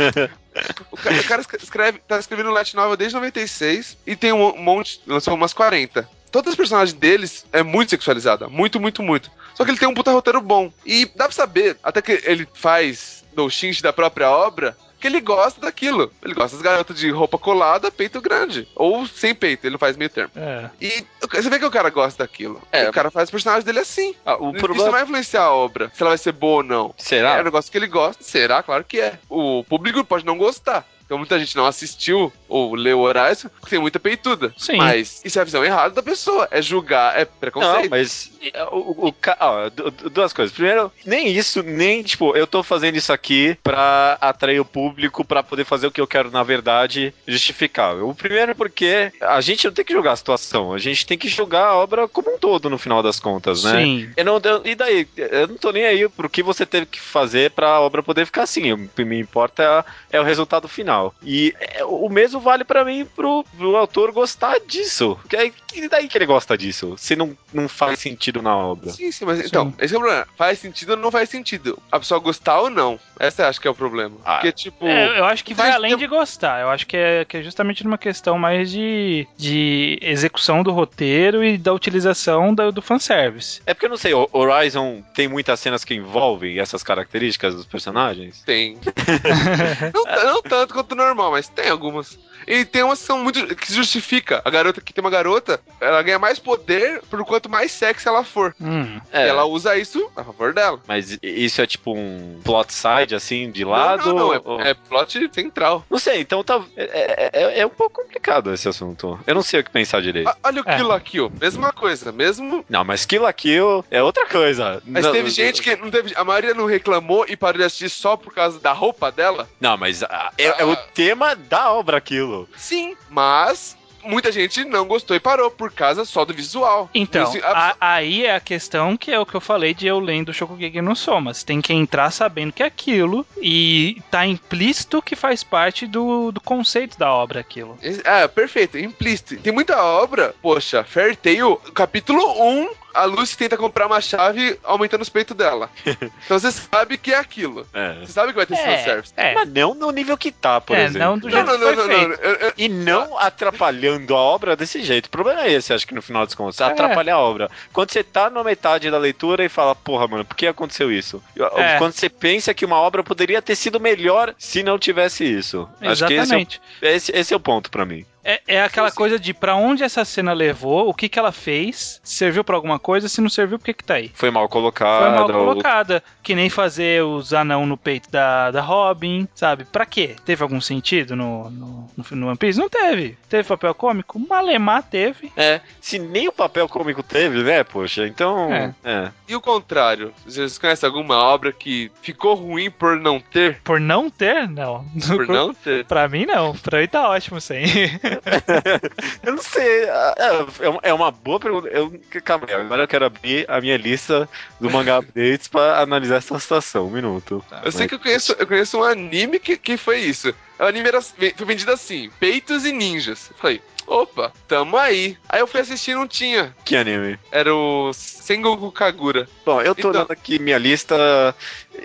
o, 0.92 0.98
cara, 0.98 1.16
o 1.20 1.24
cara 1.26 1.42
escreve, 1.62 2.00
tá 2.08 2.18
escrevendo 2.20 2.52
Light 2.52 2.76
Novel 2.76 2.96
desde 2.98 3.16
96 3.16 3.98
e 4.06 4.16
tem 4.16 4.32
um 4.34 4.56
monte, 4.58 5.02
lançou 5.06 5.34
umas 5.36 5.54
40. 5.54 6.08
Todas 6.32 6.52
as 6.52 6.56
personagens 6.58 6.94
deles 6.98 7.46
é 7.54 7.64
muito 7.64 7.90
sexualizada. 7.90 8.48
Muito, 8.48 8.80
muito, 8.80 9.02
muito. 9.04 9.32
Só 9.56 9.64
que 9.64 9.72
ele 9.72 9.78
tem 9.80 9.88
um 9.88 9.94
puta 9.94 10.12
roteiro 10.12 10.42
bom. 10.42 10.72
E 10.86 11.06
dá 11.16 11.26
pra 11.26 11.32
saber, 11.34 11.78
até 11.84 12.02
que 12.02 12.22
ele 12.26 12.48
faz 12.54 13.24
Shinji 13.50 13.82
da 13.82 13.94
própria 13.94 14.30
obra, 14.30 14.76
que 15.00 15.08
ele 15.08 15.22
gosta 15.22 15.62
daquilo. 15.62 16.12
Ele 16.24 16.34
gosta 16.34 16.56
das 16.58 16.62
garotas 16.64 16.98
de 16.98 17.10
roupa 17.10 17.38
colada, 17.38 17.92
peito 17.92 18.22
grande. 18.22 18.68
Ou 18.76 19.06
sem 19.08 19.34
peito, 19.34 19.66
ele 19.66 19.74
não 19.74 19.80
faz 19.80 19.96
meio 19.98 20.10
termo. 20.10 20.32
É. 20.36 20.70
E 20.82 21.06
você 21.32 21.50
vê 21.50 21.60
que 21.60 21.66
o 21.66 21.72
cara 21.72 21.90
gosta 21.90 22.24
daquilo. 22.24 22.62
É. 22.72 22.90
O 22.90 22.94
cara 22.94 23.12
faz 23.12 23.30
o 23.30 23.32
personagem 23.32 23.64
dele 23.66 23.80
assim. 23.80 24.16
Ah, 24.26 24.36
o 24.36 24.50
Isso 24.50 24.54
não 24.54 24.60
problema. 24.60 24.92
vai 24.92 25.04
influenciar 25.04 25.44
a 25.44 25.54
obra, 25.54 25.92
se 25.94 26.02
ela 26.02 26.12
vai 26.12 26.18
ser 26.18 26.32
boa 26.32 26.58
ou 26.58 26.64
não. 26.64 26.94
É 26.98 27.02
Será? 27.04 27.40
um 27.40 27.44
negócio 27.44 27.72
que 27.72 27.78
ele 27.78 27.88
gosta. 27.88 28.24
Será? 28.24 28.64
Claro 28.64 28.84
que 28.84 29.00
é. 29.00 29.20
O 29.30 29.64
público 29.64 30.04
pode 30.04 30.26
não 30.26 30.38
gostar. 30.38 30.86
Então 31.08 31.18
muita 31.18 31.40
gente 31.40 31.56
não 31.56 31.66
assistiu 31.66 32.32
ou 32.50 32.76
leu 32.76 33.00
Horizon 33.00 33.48
porque 33.62 33.70
tem 33.72 33.80
muita 33.80 33.98
peituda. 34.00 34.54
Sim. 34.58 34.76
Mas 34.76 35.22
isso 35.24 35.40
é 35.40 35.42
a 35.42 35.46
visão 35.46 35.64
errada 35.64 35.96
da 35.96 36.04
pessoa. 36.04 36.48
É 36.52 36.62
julgar, 36.62 37.16
é 37.18 37.24
Não, 37.24 37.32
preconceito. 37.40 37.90
mas 37.90 38.30
é, 38.54 38.64
o, 38.66 39.08
o, 39.08 39.16
ó, 39.40 39.70
du- 39.70 39.90
du- 39.90 40.10
duas 40.10 40.34
coisas. 40.34 40.54
Primeiro, 40.54 40.92
nem 41.06 41.30
isso, 41.30 41.64
nem 41.64 42.04
tipo, 42.04 42.36
eu 42.36 42.46
tô 42.46 42.62
fazendo 42.62 42.98
isso 42.98 43.14
aqui 43.14 43.58
pra 43.64 44.18
atrair 44.20 44.60
o 44.60 44.66
público, 44.66 45.24
pra 45.24 45.42
poder 45.42 45.64
fazer 45.64 45.88
o 45.88 45.92
que 45.92 46.02
eu 46.02 46.08
quero, 46.08 46.30
na 46.30 46.44
verdade, 46.44 47.14
justificável. 47.26 48.10
O 48.10 48.16
primeiro, 48.16 48.54
porque 48.54 49.12
a 49.22 49.40
gente 49.40 49.66
não 49.66 49.74
tem 49.74 49.86
que 49.86 49.94
julgar 49.94 50.12
a 50.12 50.18
situação, 50.18 50.74
a 50.74 50.78
gente 50.78 51.06
tem 51.06 51.18
que 51.18 51.30
julgar 51.30 51.68
a 51.68 51.76
obra 51.76 52.08
como 52.08 52.36
um 52.36 52.38
todo, 52.38 52.70
no 52.70 52.78
final 52.78 53.02
das 53.02 53.18
contas, 53.20 53.64
né? 53.64 53.82
Sim. 53.84 54.10
Eu 54.18 54.26
não, 54.26 54.42
eu- 54.44 54.62
e 54.66 54.76
daí? 54.76 55.08
Eu 55.16 55.48
não 55.48 55.56
tô 55.56 55.72
nem 55.72 55.86
aí 55.86 56.08
pro 56.10 56.30
que 56.30 56.44
você 56.44 56.66
teve 56.66 56.86
que 56.86 57.00
fazer 57.00 57.52
pra 57.52 57.80
obra 57.80 58.04
poder 58.04 58.26
ficar 58.26 58.44
assim. 58.44 58.74
O 58.74 58.88
que 58.90 59.06
me 59.06 59.18
importa 59.20 59.86
é, 60.12 60.18
é 60.18 60.20
o 60.20 60.24
resultado 60.24 60.68
final. 60.68 60.97
E 61.24 61.54
é, 61.60 61.84
o 61.84 62.10
mesmo 62.10 62.40
vale 62.40 62.64
pra 62.64 62.84
mim 62.84 63.06
pro, 63.06 63.44
pro 63.58 63.76
autor 63.76 64.12
gostar 64.12 64.60
disso. 64.60 65.20
Que, 65.30 65.52
que 65.68 65.90
daí 65.90 66.08
que 66.08 66.18
ele 66.18 66.26
gosta 66.26 66.58
disso? 66.58 66.96
Se 66.98 67.16
não, 67.16 67.38
não 67.54 67.68
faz 67.68 68.00
sentido 68.00 68.42
na 68.42 68.56
obra. 68.56 68.92
Sim, 68.92 69.12
sim, 69.12 69.26
mas 69.26 69.40
então, 69.40 69.74
esse 69.80 69.94
é 69.94 69.98
o 69.98 70.02
problema. 70.02 70.28
Faz 70.36 70.60
sentido 70.60 70.92
ou 70.92 70.98
não 70.98 71.12
faz 71.12 71.30
sentido? 71.30 71.82
A 71.92 72.00
pessoa 72.00 72.20
gostar 72.20 72.62
ou 72.62 72.70
não? 72.70 73.00
Essa 73.20 73.44
eu 73.44 73.48
acho 73.48 73.62
que 73.62 73.68
é 73.68 73.72
o 73.72 73.76
problema. 73.76 74.16
Ah. 74.24 74.36
Porque, 74.36 74.52
tipo. 74.52 74.86
É, 74.86 75.20
eu 75.20 75.26
acho 75.26 75.44
que 75.44 75.54
vai 75.54 75.72
além 75.72 75.98
de 75.98 76.08
gostar. 76.08 76.62
Eu 76.62 76.70
acho 76.70 76.86
que 76.86 76.98
é, 76.98 77.26
que 77.26 77.38
é 77.38 77.44
justamente 77.44 77.84
numa 77.84 77.98
questão 77.98 78.38
mais 78.38 78.72
de, 78.72 79.28
de 79.38 80.00
execução 80.02 80.64
do 80.64 80.72
roteiro 80.72 81.44
e 81.44 81.58
da 81.58 81.74
utilização 81.74 82.54
do, 82.54 82.72
do 82.72 82.82
fanservice. 82.82 83.62
É 83.66 83.74
porque 83.74 83.86
eu 83.86 83.90
não 83.90 83.98
sei, 83.98 84.14
o 84.14 84.28
Horizon 84.32 85.04
tem 85.14 85.28
muitas 85.28 85.60
cenas 85.60 85.84
que 85.84 85.94
envolvem 85.94 86.60
essas 86.60 86.84
características 86.84 87.56
dos 87.56 87.66
personagens? 87.66 88.42
Tem. 88.46 88.78
não, 89.94 90.34
não 90.34 90.42
tanto 90.42 90.74
quanto 90.74 90.87
normal, 90.96 91.32
mas 91.32 91.48
tem 91.50 91.70
algumas. 91.70 92.18
E 92.46 92.64
tem 92.64 92.82
umas 92.82 93.00
que 93.00 93.06
são 93.06 93.18
muito. 93.20 93.56
que 93.56 93.74
justifica. 93.74 94.42
A 94.46 94.50
garota 94.50 94.80
que 94.80 94.94
tem 94.94 95.04
uma 95.04 95.10
garota, 95.10 95.60
ela 95.82 96.02
ganha 96.02 96.18
mais 96.20 96.40
poder 96.40 97.02
por 97.10 97.26
quanto 97.26 97.50
mais 97.50 97.72
sexy 97.74 98.08
ela 98.08 98.24
for. 98.24 98.56
Hum. 98.62 99.02
E 99.14 99.18
ela 99.18 99.44
usa 99.44 99.76
isso 99.76 100.10
a 100.16 100.24
favor 100.24 100.54
dela. 100.54 100.80
Mas 100.88 101.18
isso 101.22 101.62
é 101.62 101.68
tipo 101.68 101.94
um 101.94 102.40
plot 102.46 102.72
side, 102.74 103.14
assim, 103.16 103.52
de 103.52 103.66
lado? 103.66 104.08
Não, 104.08 104.16
não, 104.16 104.34
não, 104.34 104.42
ou- 104.46 104.62
é, 104.62 104.70
é 104.70 104.74
plot 104.74 105.30
central. 105.34 105.86
Não 105.90 106.00
sei, 106.00 106.22
então 106.22 106.42
tá, 106.42 106.62
é, 106.78 107.32
é- 107.34 107.60
é 107.60 107.66
um 107.66 107.70
pouco 107.70 108.02
complicado 108.02 108.54
esse 108.54 108.70
assunto. 108.70 109.20
Eu 109.28 109.36
não 109.36 109.42
sei 109.42 109.60
o 109.60 109.64
que 109.64 109.72
pensar 109.72 110.02
direito. 110.02 110.30
Ah, 110.30 110.38
Olha 110.46 110.62
o 110.62 110.70
É. 110.70 110.76
Kill 110.78 110.88
la 110.88 111.00
Kill, 111.02 111.32
mesma 111.42 111.74
coisa, 111.74 112.14
mesmo. 112.14 112.64
Não, 112.70 112.86
mas 112.86 113.06
Kill 113.06 113.24
la 113.24 113.34
Kill 113.34 113.84
é 113.92 114.02
outra 114.02 114.26
coisa. 114.26 114.82
Mas 114.86 115.04
não, 115.04 115.12
teve 115.12 115.30
gente 115.32 115.62
que 115.62 115.76
não 115.76 115.92
teve. 115.92 116.14
A 116.16 116.24
maioria 116.24 116.54
não 116.54 116.66
reclamou 116.66 117.26
e 117.28 117.36
parou 117.36 117.58
de 117.58 117.66
assistir 117.66 117.90
só 117.90 118.16
por 118.16 118.34
causa 118.34 118.58
da 118.60 118.72
roupa 118.72 119.12
dela? 119.12 119.50
Não, 119.60 119.76
mas 119.76 120.02
ah, 120.04 120.32
é, 120.38 120.62
é 120.62 120.66
o 120.66 120.77
tema 120.94 121.36
da 121.36 121.72
obra 121.72 121.98
aquilo. 121.98 122.48
Sim, 122.58 122.96
mas 123.10 123.76
muita 124.04 124.32
gente 124.32 124.64
não 124.64 124.86
gostou 124.86 125.18
e 125.18 125.20
parou 125.20 125.52
por 125.52 125.70
causa 125.70 126.06
só 126.06 126.24
do 126.24 126.34
visual. 126.34 126.90
Então, 126.94 127.24
Isso- 127.30 127.46
a- 127.46 127.76
aí 127.82 128.26
é 128.26 128.36
a 128.36 128.40
questão 128.40 128.96
que 128.96 129.12
é 129.12 129.20
o 129.20 129.26
que 129.26 129.36
eu 129.36 129.42
falei 129.42 129.74
de 129.74 129.86
eu 129.86 130.00
lendo 130.00 130.34
Shokugeki 130.34 130.82
no 130.82 130.96
Soma. 130.96 131.34
Você 131.34 131.46
tem 131.46 131.60
que 131.60 131.74
entrar 131.74 132.10
sabendo 132.12 132.54
que 132.54 132.64
é 132.64 132.68
aquilo 132.68 133.26
e 133.42 134.02
tá 134.10 134.26
implícito 134.26 135.02
que 135.02 135.14
faz 135.16 135.44
parte 135.44 135.86
do, 135.86 136.32
do 136.32 136.40
conceito 136.40 136.98
da 136.98 137.12
obra 137.12 137.42
aquilo. 137.42 137.78
Ah, 138.06 138.30
perfeito, 138.30 138.78
implícito. 138.78 139.36
Tem 139.42 139.52
muita 139.52 139.82
obra, 139.84 140.34
poxa, 140.42 140.86
Fair 140.86 141.16
Tail, 141.18 141.58
capítulo 141.74 142.22
1, 142.42 142.70
a 143.02 143.06
Lucy 143.06 143.38
tenta 143.38 143.56
comprar 143.58 143.86
uma 143.88 144.02
chave 144.02 144.60
aumentando 144.64 145.02
os 145.02 145.10
peitos 145.10 145.36
dela. 145.36 145.70
então 145.86 146.40
você 146.40 146.52
sabe 146.52 146.98
que 146.98 147.14
é 147.14 147.18
aquilo. 147.18 147.66
É. 147.74 147.96
Você 148.02 148.12
sabe 148.12 148.30
que 148.32 148.38
vai 148.38 148.46
ter 148.46 148.56
fanservice. 148.58 149.14
é, 149.16 149.34
Mas 149.34 149.50
não 149.50 149.74
no 149.74 149.92
nível 149.92 150.18
que 150.18 150.32
tá, 150.32 150.60
por 150.60 150.76
É, 150.78 150.86
exemplo. 150.86 151.00
não 151.08 151.18
do 151.18 151.30
Não, 151.30 151.32
jeito 151.38 151.46
não, 151.48 151.58
que 151.58 151.66
não, 151.66 151.74
foi 151.76 151.98
não, 151.98 152.08
não. 152.10 152.16
Eu- 152.16 152.36
eu- 152.36 152.54
E 152.58 152.68
não 152.70 153.18
atrapalhando 153.18 154.16
a 154.16 154.20
obra 154.20 154.56
desse 154.56 154.82
jeito. 154.84 155.06
O 155.08 155.10
problema 155.10 155.44
é 155.46 155.52
esse, 155.52 155.74
acho 155.74 155.86
que 155.88 155.94
no 155.94 156.02
final 156.02 156.26
dos 156.26 156.36
contos. 156.36 156.60
Atrapalhar 156.62 157.16
a 157.16 157.20
obra. 157.20 157.50
Quando 157.72 157.92
você 157.92 158.04
tá 158.04 158.30
na 158.30 158.44
metade 158.44 158.90
da 158.92 158.98
leitura 158.98 159.44
e 159.46 159.50
fala, 159.50 159.76
porra, 159.76 160.08
mano, 160.08 160.26
por 160.26 160.36
que 160.36 160.48
aconteceu 160.48 160.92
isso? 160.92 161.22
É. 161.56 161.78
Quando 161.78 161.94
você 161.94 162.10
pensa 162.10 162.54
que 162.54 162.66
uma 162.66 162.78
obra 162.78 163.04
poderia 163.04 163.42
ter 163.42 163.56
sido 163.56 163.80
melhor 163.80 164.34
se 164.38 164.64
não 164.64 164.78
tivesse 164.80 165.24
isso. 165.24 165.68
Acho 165.82 166.06
que 166.08 166.14
esse 166.14 166.14
é, 166.14 166.18
Exatamente. 166.18 166.62
o- 166.82 166.86
esse, 166.86 167.12
esse 167.16 167.34
é 167.34 167.38
o 167.38 167.40
ponto 167.40 167.70
pra 167.70 167.86
mim. 167.86 168.06
É, 168.30 168.42
é 168.46 168.62
aquela 168.62 168.92
coisa 168.92 169.18
de 169.18 169.34
pra 169.34 169.56
onde 169.56 169.84
essa 169.86 170.04
cena 170.04 170.34
levou, 170.34 170.90
o 170.90 170.94
que 170.94 171.08
que 171.08 171.18
ela 171.18 171.32
fez, 171.32 172.02
serviu 172.04 172.44
pra 172.44 172.58
alguma 172.58 172.78
coisa, 172.78 173.08
se 173.08 173.22
não 173.22 173.30
serviu, 173.30 173.58
por 173.58 173.64
que 173.64 173.74
que 173.74 173.84
tá 173.86 173.94
aí? 173.94 174.12
Foi 174.14 174.30
mal 174.30 174.50
colocado. 174.50 175.02
Foi 175.04 175.12
mal 175.12 175.22
ou- 175.24 175.46
colocada. 175.48 176.04
Que 176.22 176.36
nem 176.36 176.50
fazer 176.50 177.04
os 177.06 177.34
anão 177.34 177.66
no 177.66 177.78
peito 177.78 178.12
da, 178.12 178.52
da 178.52 178.60
Robin, 178.60 179.30
sabe? 179.34 179.64
Pra 179.64 179.86
quê? 179.86 180.14
Teve 180.26 180.44
algum 180.44 180.60
sentido 180.60 181.16
no, 181.16 181.50
no, 181.50 181.90
no, 181.96 182.06
no 182.18 182.28
One 182.28 182.38
Piece? 182.38 182.60
Não 182.60 182.68
teve. 182.68 183.18
Teve 183.30 183.48
papel 183.48 183.74
cômico? 183.74 184.20
Malemar 184.20 184.84
teve. 184.84 185.32
É, 185.38 185.62
se 185.80 185.98
nem 185.98 186.28
o 186.28 186.34
papel 186.34 186.68
cômico 186.68 187.02
teve, 187.02 187.42
né, 187.44 187.64
poxa, 187.64 188.06
então... 188.06 188.54
É. 188.54 188.76
é. 188.84 189.12
E 189.26 189.36
o 189.38 189.42
contrário? 189.42 190.14
Vocês 190.26 190.58
conhecem 190.58 190.86
alguma 190.86 191.16
obra 191.16 191.54
que 191.54 191.90
ficou 192.02 192.36
ruim 192.36 192.70
por 192.70 193.00
não 193.00 193.22
ter? 193.22 193.62
Por 193.64 193.80
não 193.80 194.10
ter? 194.10 194.50
Não. 194.50 194.86
Por 195.08 195.28
não 195.28 195.54
ter? 195.56 195.86
Pra 195.86 196.10
mim, 196.10 196.26
não. 196.26 196.54
Pra 196.58 196.80
mim 196.82 196.88
tá 196.88 197.08
ótimo 197.10 197.40
sem. 197.40 197.66
Eu 199.24 199.34
não 199.34 199.42
sei, 199.42 199.84
é, 199.86 200.14
é 200.62 200.70
uma- 200.70 200.80
é 200.84 200.94
uma 200.94 201.12
boa 201.12 201.40
pergunta. 201.40 201.68
Eu, 201.70 201.92
calma 202.24 202.46
aí, 202.48 202.54
agora 202.56 202.84
eu 202.84 202.88
quero 202.88 203.06
abrir 203.06 203.46
a 203.50 203.60
minha 203.62 203.78
lista 203.78 204.28
do 204.60 204.70
mangá 204.70 204.98
updates 205.00 205.48
pra 205.48 205.80
analisar 205.82 206.18
essa 206.18 206.38
situação. 206.40 206.88
Um 206.88 206.92
minuto. 206.92 207.44
Eu 207.64 207.72
sei 207.72 207.88
que 207.88 207.96
eu 207.96 208.00
conheço, 208.00 208.36
eu 208.38 208.48
conheço 208.48 208.78
um 208.80 208.84
anime 208.84 209.40
que, 209.40 209.58
que 209.58 209.78
foi 209.78 210.00
isso. 210.00 210.34
O 210.60 210.64
anime 210.64 210.88
era, 210.88 211.02
foi 211.02 211.34
vendido 211.46 211.72
assim: 211.72 212.10
peitos 212.20 212.66
e 212.66 212.72
ninjas. 212.72 213.30
Eu 213.32 213.38
falei, 213.38 213.62
opa, 213.86 214.32
tamo 214.48 214.76
aí. 214.78 215.18
Aí 215.30 215.40
eu 215.40 215.48
fui 215.48 215.62
assistir 215.62 215.92
e 215.92 215.96
não 215.96 216.08
tinha. 216.08 216.56
Que 216.66 216.76
anime? 216.76 217.20
Era 217.32 217.54
o 217.54 217.92
Sengoku 217.94 218.72
Kagura. 218.72 219.28
Bom, 219.46 219.62
eu 219.62 219.74
tô 219.76 219.80
Então- 219.82 219.92
olhando 219.92 220.12
aqui 220.12 220.40
minha 220.40 220.58
lista. 220.58 220.96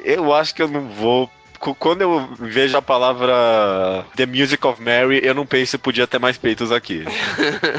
Eu 0.04 0.32
acho 0.34 0.54
que 0.54 0.62
eu 0.62 0.68
não 0.68 0.88
vou 0.88 1.30
quando 1.78 2.02
eu 2.02 2.28
vejo 2.38 2.76
a 2.76 2.82
palavra 2.82 4.04
The 4.16 4.26
Music 4.26 4.66
of 4.66 4.82
Mary, 4.82 5.20
eu 5.22 5.34
não 5.34 5.46
penso 5.46 5.78
podia 5.78 6.06
ter 6.06 6.18
mais 6.18 6.36
peitos 6.36 6.72
aqui. 6.72 7.04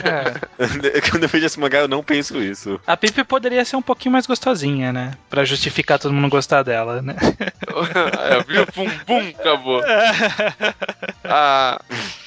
É. 0.04 1.02
quando 1.12 1.24
eu 1.24 1.30
vejo 1.30 1.46
esse 1.46 1.60
mangá, 1.60 1.80
eu 1.80 1.88
não 1.88 2.04
penso 2.04 2.42
isso. 2.42 2.80
A 2.88 2.96
Pipe 2.96 3.24
poderia 3.24 3.66
ser 3.66 3.76
um 3.76 3.82
pouquinho 3.82 4.14
mais 4.14 4.26
gostosinha, 4.26 4.94
né? 4.94 5.12
Pra 5.30 5.44
justificar 5.44 6.00
todo 6.00 6.14
mundo 6.14 6.30
gostar 6.30 6.64
dela, 6.64 7.02
né? 7.02 7.16
Aí 8.20 8.34
eu 8.38 8.44
vi 8.44 8.60
o 8.60 8.68
pum 8.68 8.90
pum, 9.06 9.34
acabou. 9.40 9.82
Ah, 11.26 11.82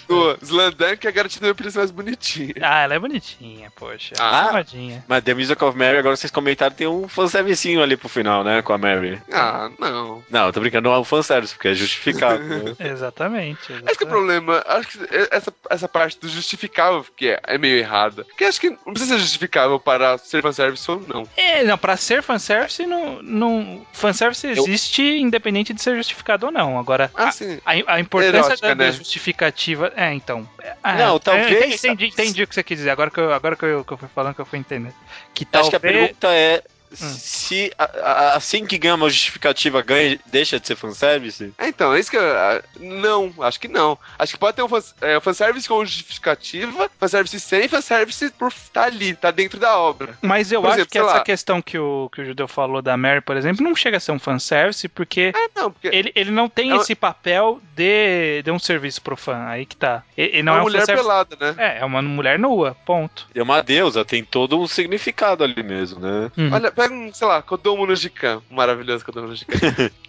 o 0.09 0.37
Slandunk 0.43 1.07
é 1.07 1.09
a 1.09 1.13
garotinha 1.13 1.53
do 1.53 1.65
mais 1.77 1.91
bonitinha. 1.91 2.55
ah, 2.63 2.83
ela 2.83 2.95
é 2.95 2.99
bonitinha, 2.99 3.71
poxa. 3.75 4.15
Ah. 4.19 4.51
Amadinha. 4.51 5.05
Mas 5.09 5.25
The 5.25 5.35
Music 5.35 5.63
of 5.65 5.77
Mary, 5.77 5.99
agora 5.99 6.17
vocês 6.17 6.31
comentaram, 6.31 6.75
tem 6.75 6.87
um 6.87 7.09
fanservicinho 7.09 7.83
ali 7.83 7.97
pro 7.97 8.09
final, 8.09 8.45
né? 8.45 8.63
Com 8.63 8.73
a 8.73 8.79
Mary. 8.79 9.21
Ah, 9.33 9.71
não. 9.79 10.23
Não, 10.31 10.53
tô 10.53 10.61
brincando, 10.61 10.89
não 10.89 10.97
é 10.97 10.99
um 11.01 11.05
fanservice, 11.05 11.55
porque 11.55 11.69
é 11.69 11.75
justificado. 11.75 12.43
né? 12.43 12.75
Exatamente. 12.81 13.61
Acho 13.61 13.69
que 13.69 13.75
o 13.75 13.79
exatamente. 13.91 14.07
problema, 14.09 14.65
acho 14.67 14.89
que 14.89 14.99
essa, 15.31 15.53
essa 15.71 15.89
parte 15.89 16.19
do 16.21 16.29
justificável 16.29 17.05
que 17.17 17.29
é, 17.29 17.41
é 17.47 17.59
meio 17.59 17.77
errada. 17.79 18.25
Porque 18.25 18.45
acho 18.45 18.61
que 18.61 18.71
não 18.71 18.93
precisa 18.93 19.15
ser 19.15 19.21
justificável 19.21 19.79
para 19.81 20.19
ser 20.19 20.43
fanservice 20.43 20.91
ou 20.91 21.03
não. 21.07 21.29
É, 21.37 21.63
não, 21.65 21.77
pra 21.79 21.97
ser 21.97 22.23
fanservice, 22.23 22.87
não, 22.87 23.23
não, 23.23 23.87
fanservice 23.93 24.47
existe 24.47 25.03
independente 25.03 25.73
de 25.73 25.83
ser 25.83 25.97
justificado 25.97 26.47
ou 26.47 26.53
não. 26.53 26.79
Agora, 26.79 27.11
Ah, 27.15 27.31
sim. 27.33 27.59
a, 27.65 27.95
a 27.95 28.01
importância 28.01 28.37
Erótica, 28.39 28.69
da, 28.69 28.75
da 28.75 28.85
né? 28.87 28.93
justificativa. 28.93 29.93
É, 29.99 30.13
então. 30.13 30.47
Ah, 30.83 30.93
Não, 30.95 31.17
é, 31.17 31.19
talvez- 31.19 31.51
Entendi, 31.51 31.75
entendi, 31.75 32.07
entendi 32.09 32.43
o 32.43 32.47
que 32.47 32.55
você 32.55 32.63
quis 32.63 32.77
dizer. 32.77 32.91
Agora 32.91 33.11
que 33.11 33.19
eu, 33.19 33.33
agora 33.33 33.57
que 33.57 33.65
eu, 33.65 33.83
que 33.83 33.93
eu 33.93 33.97
fui 33.97 34.09
falando 34.15 34.35
que 34.35 34.41
eu 34.43 34.45
fui 34.45 34.59
entendendo. 34.59 34.95
Que 35.35 35.45
Acho 35.45 35.51
talvez. 35.53 35.71
que 35.71 35.77
a 35.77 35.81
pergunta 35.81 36.29
é 36.35 36.63
se 36.97 37.73
a- 37.79 37.85
a- 38.03 38.37
assim 38.37 38.67
que 38.67 38.79
ganha 38.79 38.95
uma 38.95 39.09
justificativa, 39.11 39.83
ganha, 39.83 40.19
deixa 40.27 40.59
de 40.59 40.67
ser 40.67 40.77
fanservice? 40.77 41.53
É, 41.59 41.69
então, 41.69 41.93
é 41.95 42.01
isso 42.01 42.11
que 42.11 42.17
eu. 42.17 42.23
ah, 42.37 42.63
Não, 42.79 43.33
acho 43.41 43.61
que 43.61 43.69
não. 43.69 43.99
Acho 44.19 44.33
que 44.35 44.39
pode 44.39 44.57
ter 44.57 44.63
um 44.63 44.69
fans, 44.69 44.95
é, 45.01 45.21
fanservice 45.21 45.69
com 45.69 45.85
justificativa, 45.85 46.91
fanservice 46.99 47.39
sem, 47.41 47.69
fanservice 47.69 48.31
por 48.33 48.49
estar 48.49 48.85
ali, 48.85 49.15
tá 49.15 49.31
dentro 49.31 49.59
da 49.61 49.77
obra. 49.79 50.17
Mas 50.23 50.51
eu 50.53 50.61
Por 50.61 50.69
acho 50.69 50.77
exemplo, 50.79 50.91
que 50.93 50.99
essa 50.99 51.07
lá. 51.07 51.21
questão 51.21 51.63
que 51.63 51.79
o, 51.79 52.09
que 52.13 52.21
o 52.21 52.25
Judeu 52.25 52.49
falou 52.49 52.81
da 52.83 52.97
Mary, 52.97 53.21
por 53.21 53.37
exemplo, 53.37 53.63
não 53.65 53.75
chega 53.77 53.97
a 53.97 54.01
ser 54.01 54.13
um 54.13 54.19
fanservice, 54.19 54.89
porque 54.89 55.33
É, 55.35 55.61
não, 55.61 55.71
porque 55.71 55.89
ele, 55.89 56.13
ele 56.15 56.31
não 56.31 56.49
tem 56.49 56.71
É 56.71 56.75
uma- 56.75 56.83
esse 56.83 56.95
papel 56.95 57.61
de, 57.75 58.43
de 58.43 58.51
um 58.51 58.59
serviço 58.59 59.01
pro 59.03 59.17
fã. 59.17 59.47
Aí 59.47 59.67
que 59.67 59.77
tá. 59.77 60.03
Ele, 60.17 60.29
ele 60.31 60.39
é 60.39 60.43
não 60.43 60.53
uma 60.53 60.59
é 60.59 60.61
um 60.61 60.65
mulher 60.65 60.81
fanservice. 60.81 61.05
pelada, 61.07 61.37
né? 61.41 61.55
É, 61.59 61.79
é 61.81 61.85
uma 61.85 62.03
mulher 62.03 62.39
nua, 62.39 62.77
ponto. 62.87 63.27
É 63.35 63.43
uma 63.43 63.63
deusa, 63.63 64.05
tem 64.05 64.25
todo 64.25 64.59
um 64.61 64.67
significado 64.67 65.45
ali 65.45 65.63
mesmo, 65.63 66.01
né? 66.01 66.31
Uhum. 66.37 66.53
Olha, 66.53 66.73
pega 66.89 66.95
um, 66.95 67.13
sei 67.13 67.27
lá, 67.27 67.43
no 67.87 67.95
Jikan, 67.97 68.43
um 68.51 68.55
maravilhoso 68.57 69.05
Kodomo 69.05 69.29
no 69.29 69.35
Jikan. 69.37 69.57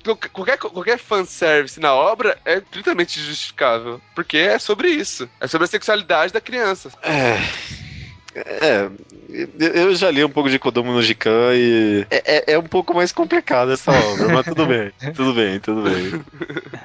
Qualquer- 0.31 0.57
qualquer, 0.57 0.97
fanservice 0.97 1.79
na 1.79 1.93
obra 1.93 2.37
é 2.45 2.59
totalmente 2.61 3.19
justificável, 3.19 3.99
porque 4.15 4.37
é 4.37 4.57
sobre 4.57 4.87
isso. 4.89 5.29
É 5.41 5.47
sobre 5.47 5.65
a 5.65 5.67
sexualidade 5.67 6.31
da 6.31 6.39
criança. 6.39 6.89
É. 7.03 7.37
É, 8.45 8.89
eu 9.59 9.95
já 9.95 10.11
li 10.11 10.23
um 10.23 10.29
pouco 10.29 10.49
de 10.49 10.59
Kodomo 10.59 10.91
no 10.91 11.01
Jikan 11.01 11.53
e 11.53 12.05
é, 12.09 12.23
é- 12.37 12.53
é 12.53 12.59
um 12.59 12.63
pouco 12.63 12.93
mais 12.93 13.11
complicado 13.11 13.71
essa 13.71 13.91
obra, 13.91 14.29
mas 14.29 14.45
tudo 14.45 14.65
bem, 14.65 14.91
tudo 15.15 15.33
bem, 15.33 15.59
tudo 15.59 15.81
bem. 15.83 16.21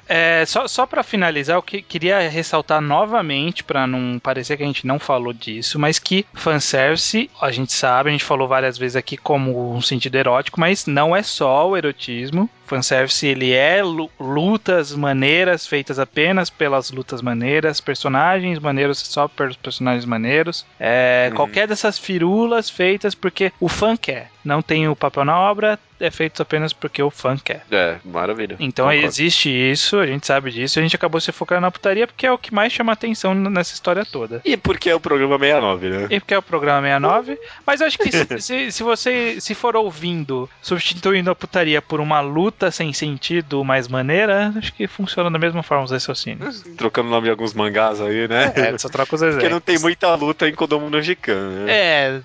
É, 0.09 0.45
só, 0.47 0.67
só 0.67 0.87
para 0.87 1.03
finalizar, 1.03 1.57
eu 1.57 1.63
que, 1.63 1.83
queria 1.83 2.29
ressaltar 2.29 2.81
novamente, 2.81 3.63
pra 3.63 3.87
não 3.87 4.19
parecer 4.19 4.57
que 4.57 4.63
a 4.63 4.67
gente 4.67 4.87
não 4.87 4.99
falou 4.99 5.33
disso, 5.33 5.79
mas 5.79 5.99
que 5.99 6.25
fanservice, 6.35 7.31
a 7.41 7.51
gente 7.51 7.73
sabe, 7.73 8.09
a 8.09 8.13
gente 8.13 8.25
falou 8.25 8.49
várias 8.49 8.79
vezes 8.79 8.97
aqui 8.97 9.17
como 9.17 9.75
um 9.75 9.81
sentido 9.83 10.17
erótico, 10.17 10.59
mas 10.61 10.87
não 10.87 11.15
é 11.15 11.23
só 11.23 11.69
o 11.69 11.77
erotismo. 11.77 12.49
Fanservice, 12.67 13.27
ele 13.27 13.53
é 13.53 13.83
lu- 13.83 14.11
lutas 14.19 14.93
maneiras 14.95 15.67
feitas 15.67 15.99
apenas 15.99 16.49
pelas 16.51 16.91
lutas 16.91 17.21
maneiras, 17.21 17.81
personagens 17.81 18.59
maneiros 18.59 18.99
só 18.99 19.29
pelos 19.29 19.57
personagens 19.57 20.05
maneiros. 20.05 20.65
É, 20.81 21.29
Uhum. 21.31 21.37
Qualquer 21.37 21.67
dessas 21.69 21.99
firulas 21.99 22.71
feitas 22.71 23.15
porque 23.15 23.53
o 23.61 23.69
fã 23.69 23.97
quer. 23.97 24.31
Não 24.45 24.61
tem 24.63 24.89
o 24.89 24.97
papel 24.97 25.25
na 25.25 25.39
obra, 25.39 25.79
é 26.03 26.11
feito 26.11 26.43
apenas 26.43 26.73
porque 26.73 27.03
o 27.03 27.11
fã 27.11 27.37
quer. 27.37 27.65
É, 27.71 27.97
maravilha. 28.05 28.57
Então 28.59 28.87
Concordo. 28.87 29.07
existe 29.07 29.49
isso, 29.49 29.99
a 29.99 30.07
gente 30.07 30.27
sabe 30.27 30.51
disso, 30.51 30.79
a 30.79 30.83
gente 30.83 30.97
acabou 30.97 31.21
se 31.21 31.31
focando 31.31 31.61
na 31.63 31.71
putaria 31.71 32.07
porque 32.07 32.27
é 32.27 32.33
o 32.33 32.39
que 32.39 32.53
mais 32.53 32.73
chama 32.73 32.93
atenção 32.93 33.35
nessa 33.35 33.73
história 33.73 34.05
toda. 34.05 34.41
E 34.45 34.57
porque 34.57 34.91
é 34.91 34.95
o 34.95 35.01
programa 35.01 35.39
69, 35.39 35.89
né? 35.89 36.07
E 36.11 36.21
porque 36.21 36.35
é 36.35 36.39
o 36.39 36.43
programa 36.43 36.83
69, 36.83 37.39
mas 37.65 37.81
eu 37.81 37.87
acho 37.87 37.99
que 37.99 38.11
se, 38.11 38.41
se, 38.41 38.73
se 38.73 38.83
você 38.83 39.41
se 39.41 39.55
for 39.55 39.77
ouvindo, 39.77 40.51
substituindo 40.61 41.31
a 41.31 41.35
putaria 41.35 41.81
por 41.81 42.01
uma 42.01 42.21
luta 42.21 42.71
sem 42.71 42.93
sentido 42.93 43.65
mais 43.65 43.87
maneira, 43.87 44.53
acho 44.57 44.73
que 44.75 44.87
funciona 44.89 45.31
da 45.31 45.39
mesma 45.39 45.63
forma 45.63 45.85
os 45.85 45.93
raciocínios. 45.93 46.63
Trocando 46.77 47.09
o 47.09 47.11
nome 47.13 47.27
de 47.27 47.31
alguns 47.31 47.55
mangás 47.55 48.01
aí, 48.01 48.27
né? 48.27 48.53
É, 48.57 48.77
só 48.79 48.89
troca 48.89 49.15
os 49.15 49.21
Porque 49.21 49.35
exemplos. 49.35 49.51
não 49.51 49.61
tem 49.61 49.79
muita 49.79 50.13
luta 50.15 50.49
em 50.49 50.55
Kodomo 50.55 50.91
no 50.91 51.01
Jikan, 51.01 51.65
né? 51.65 51.73
É, 51.73 52.21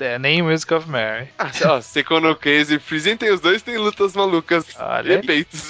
é, 0.00 0.18
nem 0.18 0.42
Music 0.42 0.72
of 0.74 0.88
Mary. 0.88 1.28
Ah, 1.38 1.50
ó, 1.64 1.80
Sekono 1.80 2.34
Case 2.36 2.74
e 2.74 2.78
Freezing 2.78 3.16
tem 3.16 3.30
os 3.32 3.40
dois, 3.40 3.62
tem 3.62 3.76
lutas 3.78 4.14
malucas. 4.14 4.64
Olha. 4.78 5.14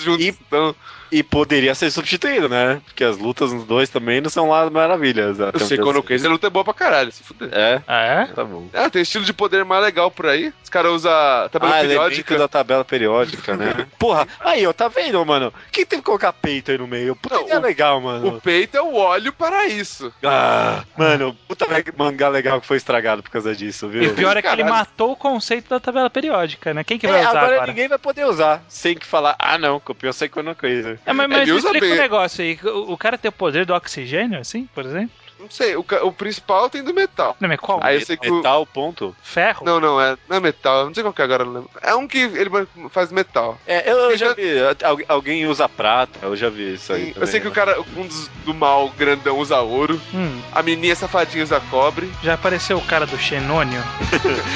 Juntos. 0.03 0.25
E- 0.25 0.29
Então, 0.29 0.75
E 1.13 1.23
poderia 1.23 1.75
ser 1.75 1.91
substituído, 1.91 2.49
né? 2.49 2.81
Porque 2.85 3.03
as 3.05 3.19
lutas 3.19 3.53
nos 3.53 3.65
dois 3.65 3.89
também 3.89 4.21
não 4.21 4.31
são 4.31 4.49
lá 4.49 4.69
maravilhas. 4.71 5.39
o 5.39 5.45
onde 5.49 5.61
eu 5.63 5.67
sei. 5.67 5.79
Case 6.07 6.27
a 6.27 6.31
luta 6.31 6.47
é 6.47 6.51
boa 6.51 6.65
pra 6.65 6.73
caralho, 6.75 7.11
se 7.11 7.23
fuder. 7.23 7.49
É? 7.53 7.83
Ah, 7.87 8.01
é? 8.03 8.27
Tá 8.27 8.45
bom. 8.45 8.69
Ah, 8.73 8.89
tem 8.89 9.03
estilo 9.03 9.25
de 9.25 9.33
poder 9.33 9.65
mais 9.65 9.83
legal 9.83 10.11
por 10.11 10.27
aí. 10.27 10.53
Os 10.63 10.69
caras 10.69 10.93
usam 10.93 11.11
tabela 11.51 11.77
ah, 11.77 11.81
periódica. 11.81 12.33
elemento 12.35 12.39
da 12.39 12.49
tabela 12.49 12.85
periódica, 12.85 13.57
né? 13.57 13.87
Porra, 13.99 14.27
aí, 14.41 14.65
ó, 14.67 14.73
tá 14.73 14.87
vendo, 14.89 15.25
mano? 15.27 15.53
Quem 15.73 15.85
teve 15.85 16.01
que 16.03 16.07
colocar 16.07 16.33
peito 16.33 16.71
aí 16.71 16.79
no 16.79 16.87
meio? 16.87 17.17
Puta 17.17 17.35
Não, 17.37 17.43
ideia 17.43 17.59
o- 17.59 17.63
legal, 17.63 18.01
mano. 18.01 18.29
O 18.37 18.41
peito 18.41 18.77
é 18.77 18.83
o 18.83 18.95
óleo 18.95 19.33
para 19.33 19.67
isso. 19.67 20.13
Ah, 20.25 20.85
mano, 20.97 21.37
puta 21.49 21.67
mangá 21.97 22.29
legal 22.29 22.61
que 22.61 22.67
foi 22.67 22.77
estragado 22.77 23.23
por 23.23 23.31
causa 23.31 23.55
disso, 23.55 23.89
viu? 23.89 24.03
E 24.05 24.07
o 24.09 24.15
pior 24.15 24.37
é 24.37 24.43
que 24.43 24.49
ele 24.49 24.59
Caralho. 24.63 24.75
matou 24.77 25.13
o 25.13 25.17
conceito 25.17 25.69
da 25.69 25.81
tabela 25.81 26.09
periódica, 26.09 26.73
né? 26.73 26.85
Quem 26.85 26.99
que 26.99 27.07
vai 27.09 27.19
É, 27.19 27.23
usar 27.23 27.31
agora, 27.39 27.55
agora? 27.57 27.67
ninguém 27.67 27.89
vai 27.89 27.99
poder 27.99 28.27
usar, 28.27 28.63
sem 28.69 28.97
que 28.97 29.07
falar, 29.07 29.35
ah 29.39 29.59
não, 29.59 29.81
copiou 29.81 30.13
Seikono 30.13 30.55
Crazy. 30.55 31.00
É, 31.07 31.13
mas, 31.13 31.29
mas 31.29 31.43
Ele 31.43 31.53
usa 31.53 31.69
explica 31.69 31.87
bem. 31.87 31.95
um 31.95 32.01
negócio 32.03 32.45
aí. 32.45 32.59
O, 32.63 32.93
o 32.93 32.99
cara 32.99 33.17
tem 33.19 33.29
o 33.29 33.33
poder 33.33 33.65
do 33.67 33.75
oxigênio, 33.75 34.39
assim, 34.39 34.69
por 34.75 34.85
exemplo? 34.85 35.11
Não 35.41 35.49
sei, 35.51 35.75
o, 35.77 35.85
o 36.03 36.13
principal 36.13 36.69
tem 36.69 36.83
do 36.85 36.93
metal. 36.93 37.35
Não, 37.41 37.49
mas 37.49 37.59
qual? 37.59 37.81
Aí 37.83 37.97
eu 37.97 38.05
sei 38.07 38.17
que 38.17 38.31
o... 38.31 38.37
Metal, 38.37 38.67
ponto. 38.67 39.17
Ferro? 39.23 39.65
Não, 39.65 39.81
não, 39.81 40.01
é, 40.01 40.17
não 40.29 40.37
é 40.37 40.41
metal. 40.41 40.87
Não 40.87 40.95
sei 40.95 41.03
qual 41.03 41.13
que 41.13 41.23
é 41.23 41.25
agora, 41.25 41.45
não 41.45 41.53
lembro. 41.55 41.71
É 41.83 41.95
um 41.95 42.07
que 42.07 42.19
ele 42.19 42.51
faz 42.91 43.11
metal. 43.11 43.59
É, 43.67 43.91
eu, 43.91 43.97
eu 44.11 44.17
já 44.17 44.29
já- 44.29 44.35
vi, 44.35 44.59
al- 44.85 44.99
alguém 45.17 45.47
usa 45.47 45.69
prata, 45.69 46.19
eu 46.23 46.37
já 46.37 46.49
vi 46.51 46.75
isso 46.75 46.93
aí. 46.93 47.09
eu 47.09 47.15
também, 47.15 47.29
sei 47.31 47.41
que 47.41 47.47
né? 47.47 47.51
o 47.51 47.55
cara, 47.55 47.81
um 47.97 48.07
dos 48.07 48.29
do 48.45 48.53
mal 48.55 48.91
grandão 48.99 49.39
usa 49.39 49.59
ouro. 49.61 50.01
Hum, 50.13 50.41
A 50.53 50.63
menina 50.63 50.95
safadinha 50.95 51.43
usa 51.45 51.61
cobre. 51.71 52.11
já 52.23 52.35
apareceu 52.35 52.77
o 52.79 52.83
cara 52.85 53.07
do 53.07 53.19
xenônio? 53.19 53.83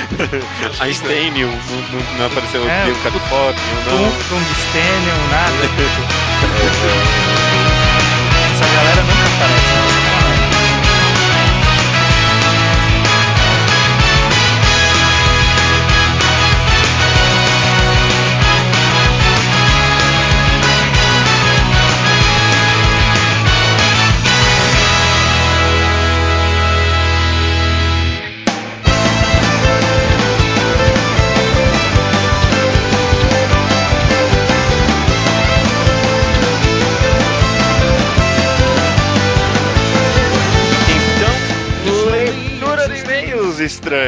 Einstein 0.80 1.30
não, 1.30 1.48
não, 1.48 2.18
não 2.18 2.26
apareceu 2.26 2.68
É, 2.68 2.84
o 2.90 3.02
Califórnio, 3.02 3.60
não. 3.86 4.12
Tungstênio, 4.28 5.14
nada. 5.30 5.64
Essa 6.66 7.24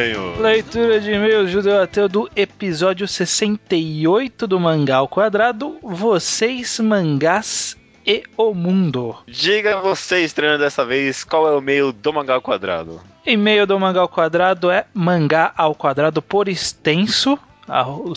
estranho. 0.07 0.41
Leitura 0.41 1.01
de 1.01 1.11
e-mails 1.11 1.51
judeu 1.51 1.83
ateu 1.83 2.09
do 2.09 2.31
episódio 2.37 3.07
68 3.09 4.47
do 4.47 4.61
Mangá 4.61 4.97
ao 4.97 5.09
Quadrado. 5.09 5.79
Vocês, 5.83 6.79
mangás 6.81 7.77
e 8.07 8.23
o 8.37 8.55
mundo. 8.55 9.17
Diga 9.27 9.81
você, 9.81 10.25
estranho, 10.25 10.59
dessa 10.59 10.85
vez, 10.85 11.25
qual 11.25 11.49
é 11.49 11.53
o 11.53 11.59
e-mail 11.59 11.93
do 11.93 12.13
Mangá 12.13 12.35
ao 12.35 12.43
Quadrado? 12.43 13.01
E-mail 13.25 13.67
do 13.67 13.79
Mangá 13.79 14.01
ao 14.01 14.09
Quadrado 14.09 14.71
é 14.71 14.87
mangá 14.95 15.53
ao 15.57 15.75
quadrado 15.75 16.23
por 16.23 16.49
extenso 16.49 17.39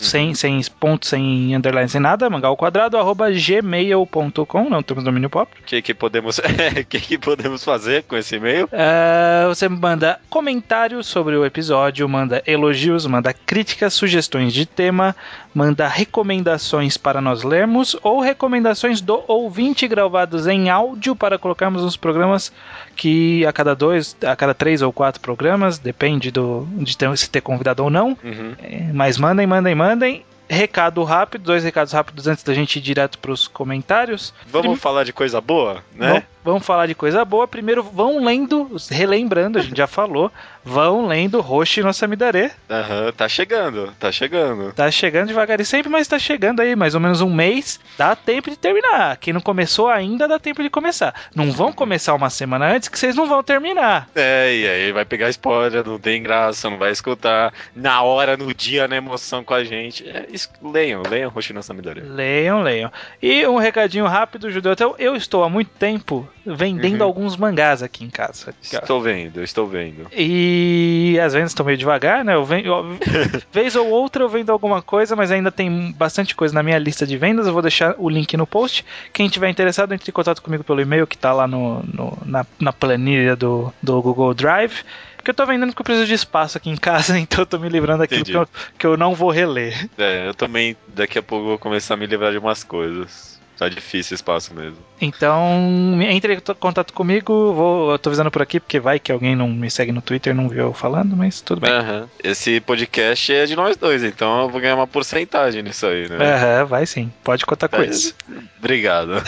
sem, 0.00 0.34
sem 0.34 0.60
ponto, 0.78 1.06
sem 1.06 1.54
underline, 1.54 1.88
sem 1.88 2.00
nada, 2.00 2.30
mangá 2.30 2.48
ao 2.48 2.56
quadrado, 2.56 2.96
arroba 2.96 3.30
gmail.com, 3.30 4.70
não 4.70 4.82
temos 4.82 5.04
domínio 5.04 5.28
próprio. 5.28 5.62
O 5.62 5.64
que, 5.66 5.82
que, 5.82 5.94
podemos... 5.94 6.40
que, 6.88 7.00
que 7.00 7.18
podemos 7.18 7.64
fazer 7.64 8.04
com 8.04 8.16
esse 8.16 8.36
e-mail? 8.36 8.68
É, 8.72 9.44
você 9.46 9.68
manda 9.68 10.20
comentários 10.28 11.06
sobre 11.06 11.36
o 11.36 11.44
episódio, 11.44 12.08
manda 12.08 12.42
elogios, 12.46 13.06
manda 13.06 13.32
críticas, 13.32 13.94
sugestões 13.94 14.52
de 14.52 14.66
tema, 14.66 15.14
manda 15.54 15.88
recomendações 15.88 16.96
para 16.96 17.20
nós 17.20 17.42
lermos 17.42 17.96
ou 18.02 18.20
recomendações 18.20 19.00
do 19.00 19.22
ouvinte 19.26 19.88
gravados 19.88 20.46
em 20.46 20.70
áudio 20.70 21.16
para 21.16 21.38
colocarmos 21.38 21.82
nos 21.82 21.96
programas 21.96 22.52
que 22.96 23.44
a 23.44 23.52
cada 23.52 23.74
dois, 23.74 24.16
a 24.24 24.36
cada 24.36 24.54
três 24.54 24.80
ou 24.82 24.92
quatro 24.92 25.20
programas, 25.20 25.78
depende 25.78 26.30
do, 26.30 26.66
de 26.72 26.96
ter, 26.96 27.16
se 27.18 27.28
ter 27.28 27.40
convidado 27.40 27.82
ou 27.82 27.90
não. 27.90 28.16
Uhum. 28.22 28.54
É, 28.62 28.92
mas 28.92 29.18
mandem, 29.18 29.46
mandem, 29.46 29.74
mandem. 29.74 30.24
Recado 30.52 31.04
rápido, 31.04 31.44
dois 31.44 31.62
recados 31.62 31.92
rápidos 31.92 32.26
antes 32.26 32.42
da 32.42 32.52
gente 32.52 32.76
ir 32.76 32.82
direto 32.82 33.20
para 33.20 33.30
os 33.30 33.46
comentários. 33.46 34.34
Vamos 34.48 34.66
Prim- 34.72 34.76
falar 34.80 35.04
de 35.04 35.12
coisa 35.12 35.40
boa, 35.40 35.84
né? 35.94 36.24
Vamos 36.44 36.64
falar 36.64 36.86
de 36.86 36.94
coisa 36.94 37.24
boa. 37.24 37.46
Primeiro, 37.46 37.82
vão 37.82 38.24
lendo, 38.24 38.70
relembrando, 38.90 39.58
a 39.58 39.62
gente 39.62 39.76
já 39.76 39.86
falou, 39.86 40.30
vão 40.64 41.06
lendo 41.06 41.40
Roshi 41.40 41.82
no 41.82 41.92
Samidare. 41.92 42.50
Aham, 42.68 43.12
tá 43.12 43.28
chegando, 43.28 43.92
tá 43.98 44.12
chegando. 44.12 44.72
Tá 44.72 44.90
chegando 44.90 45.28
devagar 45.28 45.60
e 45.60 45.64
sempre, 45.64 45.90
mas 45.90 46.08
tá 46.08 46.18
chegando 46.18 46.60
aí, 46.60 46.74
mais 46.76 46.94
ou 46.94 47.00
menos 47.00 47.20
um 47.20 47.32
mês. 47.32 47.80
Dá 47.96 48.14
tempo 48.14 48.50
de 48.50 48.56
terminar. 48.56 49.16
Quem 49.16 49.32
não 49.32 49.40
começou 49.40 49.88
ainda, 49.88 50.28
dá 50.28 50.38
tempo 50.38 50.62
de 50.62 50.70
começar. 50.70 51.14
Não 51.34 51.50
vão 51.50 51.72
começar 51.72 52.14
uma 52.14 52.30
semana 52.30 52.72
antes 52.72 52.88
que 52.88 52.98
vocês 52.98 53.16
não 53.16 53.26
vão 53.26 53.42
terminar. 53.42 54.08
É, 54.14 54.54
e 54.54 54.68
aí 54.68 54.92
vai 54.92 55.04
pegar 55.04 55.28
spoiler, 55.30 55.86
não 55.86 55.98
tem 55.98 56.22
graça, 56.22 56.68
não 56.70 56.78
vai 56.78 56.90
escutar 56.90 57.52
na 57.74 58.02
hora, 58.02 58.36
no 58.36 58.52
dia, 58.54 58.88
na 58.88 58.96
emoção 58.96 59.44
com 59.44 59.54
a 59.54 59.64
gente. 59.64 60.08
É, 60.08 60.26
leiam, 60.62 61.02
leiam 61.08 61.30
Roshina 61.30 61.62
Samidori. 61.62 62.00
Leiam, 62.00 62.62
leiam. 62.62 62.90
E 63.22 63.46
um 63.46 63.56
recadinho 63.56 64.06
rápido, 64.06 64.50
Judeu. 64.50 64.72
Então, 64.72 64.94
eu 64.98 65.16
estou 65.16 65.44
há 65.44 65.48
muito 65.48 65.70
tempo 65.78 66.28
vendendo 66.44 67.00
Uhum. 67.02 67.06
alguns 67.06 67.36
mangás 67.36 67.82
aqui 67.82 68.04
em 68.04 68.10
casa. 68.10 68.54
Estou 68.62 69.00
vendo, 69.00 69.42
estou 69.42 69.66
vendo. 69.66 70.06
E 70.16 71.18
as 71.22 71.32
vendas 71.34 71.50
estão 71.50 71.66
meio 71.66 71.76
devagar, 71.78 72.24
né? 72.24 72.34
Eu 72.34 72.44
vendo, 72.44 72.66
eu- 72.66 72.84
vez 73.52 73.76
ou 73.76 73.86
outra 73.88 74.22
eu 74.22 74.28
vendo 74.28 74.50
alguma 74.50 74.80
coisa, 74.82 75.14
mas 75.14 75.30
ainda 75.30 75.50
tem 75.52 75.92
bastante 75.92 76.34
coisa 76.34 76.54
na 76.54 76.62
minha 76.62 76.78
lista 76.78 77.06
de 77.06 77.16
vendas. 77.16 77.46
Eu 77.46 77.52
vou 77.52 77.62
deixar 77.62 77.94
o 77.98 78.08
link 78.08 78.36
no 78.36 78.46
post. 78.46 78.84
Quem 79.12 79.28
tiver 79.28 79.48
interessado, 79.50 79.92
entre 79.92 80.10
em 80.10 80.12
contato 80.12 80.42
comigo 80.42 80.64
pelo 80.64 80.80
e-mail 80.80 81.06
que 81.06 81.18
tá 81.18 81.32
lá 81.32 81.46
no, 81.46 81.82
no- 81.82 82.18
na, 82.24 82.46
na 82.60 82.72
planilha 82.72 83.36
do, 83.36 83.72
do 83.82 84.00
Google 84.02 84.32
Drive. 84.34 84.82
Porque 85.16 85.30
eu 85.30 85.34
tô 85.34 85.44
vendendo 85.44 85.68
porque 85.70 85.82
eu 85.82 85.84
preciso 85.84 86.06
de 86.06 86.14
espaço 86.14 86.56
aqui 86.56 86.70
em 86.70 86.76
casa, 86.76 87.16
então 87.20 87.40
eu 87.40 87.46
tô 87.46 87.58
me 87.58 87.68
livrando 87.68 87.98
daquilo 87.98 88.24
que 88.24 88.34
eu, 88.34 88.46
que 88.78 88.86
eu 88.86 88.96
não 88.96 89.14
vou 89.14 89.30
reler. 89.30 89.88
É, 89.98 90.26
eu 90.28 90.34
também 90.34 90.74
daqui 90.94 91.18
a 91.18 91.22
pouco 91.22 91.44
vou 91.44 91.58
começar 91.58 91.94
a 91.94 91.96
me 91.96 92.06
livrar 92.06 92.32
de 92.32 92.38
umas 92.38 92.64
coisas. 92.64 93.39
Tá 93.60 93.68
difícil 93.68 94.14
o 94.14 94.16
espaço 94.16 94.54
mesmo. 94.54 94.78
Então, 94.98 96.00
entre 96.00 96.32
em 96.32 96.40
contato 96.58 96.94
comigo. 96.94 97.52
Vou, 97.52 97.90
eu 97.92 97.98
tô 97.98 98.08
avisando 98.08 98.30
por 98.30 98.40
aqui, 98.40 98.58
porque 98.58 98.80
vai 98.80 98.98
que 98.98 99.12
alguém 99.12 99.36
não 99.36 99.48
me 99.50 99.70
segue 99.70 99.92
no 99.92 100.00
Twitter 100.00 100.32
e 100.32 100.34
não 100.34 100.48
viu 100.48 100.68
eu 100.68 100.72
falando, 100.72 101.14
mas 101.14 101.42
tudo 101.42 101.60
bem. 101.60 101.70
Aham. 101.70 102.08
Esse 102.24 102.58
podcast 102.62 103.30
é 103.30 103.44
de 103.44 103.54
nós 103.54 103.76
dois, 103.76 104.02
então 104.02 104.40
eu 104.44 104.48
vou 104.48 104.62
ganhar 104.62 104.76
uma 104.76 104.86
porcentagem 104.86 105.62
nisso 105.62 105.84
aí, 105.84 106.08
né? 106.08 106.16
Aham, 106.16 106.64
vai 106.64 106.86
sim. 106.86 107.12
Pode 107.22 107.44
contar 107.44 107.68
com 107.68 107.82
É. 107.82 107.86
isso. 107.88 108.14
Obrigado. 108.58 109.22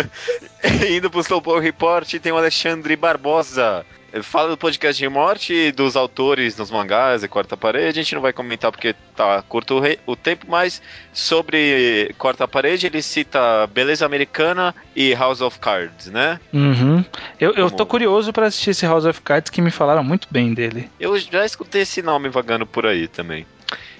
Indo 0.94 1.10
pro 1.10 1.20
Slowpoke 1.20 1.60
Report, 1.62 2.12
tem 2.20 2.32
o 2.32 2.36
Alexandre 2.36 2.96
Barbosa. 2.96 3.86
Fala 4.22 4.50
do 4.50 4.56
podcast 4.56 4.96
de 5.02 5.08
morte, 5.08 5.72
dos 5.72 5.96
autores 5.96 6.56
nos 6.56 6.70
mangás 6.70 7.24
e 7.24 7.28
Quarta 7.28 7.56
Parede. 7.56 7.98
A 7.98 8.02
gente 8.02 8.14
não 8.14 8.22
vai 8.22 8.32
comentar 8.32 8.70
porque 8.70 8.94
tá 9.16 9.42
curto 9.42 9.82
o 10.06 10.14
tempo, 10.14 10.46
mas 10.48 10.80
sobre 11.12 12.14
Quarta 12.18 12.46
Parede 12.46 12.86
ele 12.86 13.02
cita 13.02 13.66
Beleza 13.66 14.06
Americana 14.06 14.74
e 14.94 15.12
House 15.14 15.40
of 15.40 15.58
Cards, 15.58 16.06
né? 16.06 16.38
Uhum. 16.52 17.04
Eu, 17.40 17.50
eu 17.54 17.64
Como- 17.66 17.76
tô 17.76 17.86
curioso 17.86 18.32
pra 18.32 18.46
assistir 18.46 18.70
esse 18.70 18.86
House 18.86 19.04
of 19.04 19.20
Cards 19.20 19.50
que 19.50 19.60
me 19.60 19.70
falaram 19.70 20.04
muito 20.04 20.28
bem 20.30 20.54
dele. 20.54 20.88
Eu 21.00 21.18
já 21.18 21.44
escutei 21.44 21.82
esse 21.82 22.00
nome 22.02 22.28
vagando 22.28 22.64
por 22.66 22.86
aí 22.86 23.08
também. 23.08 23.44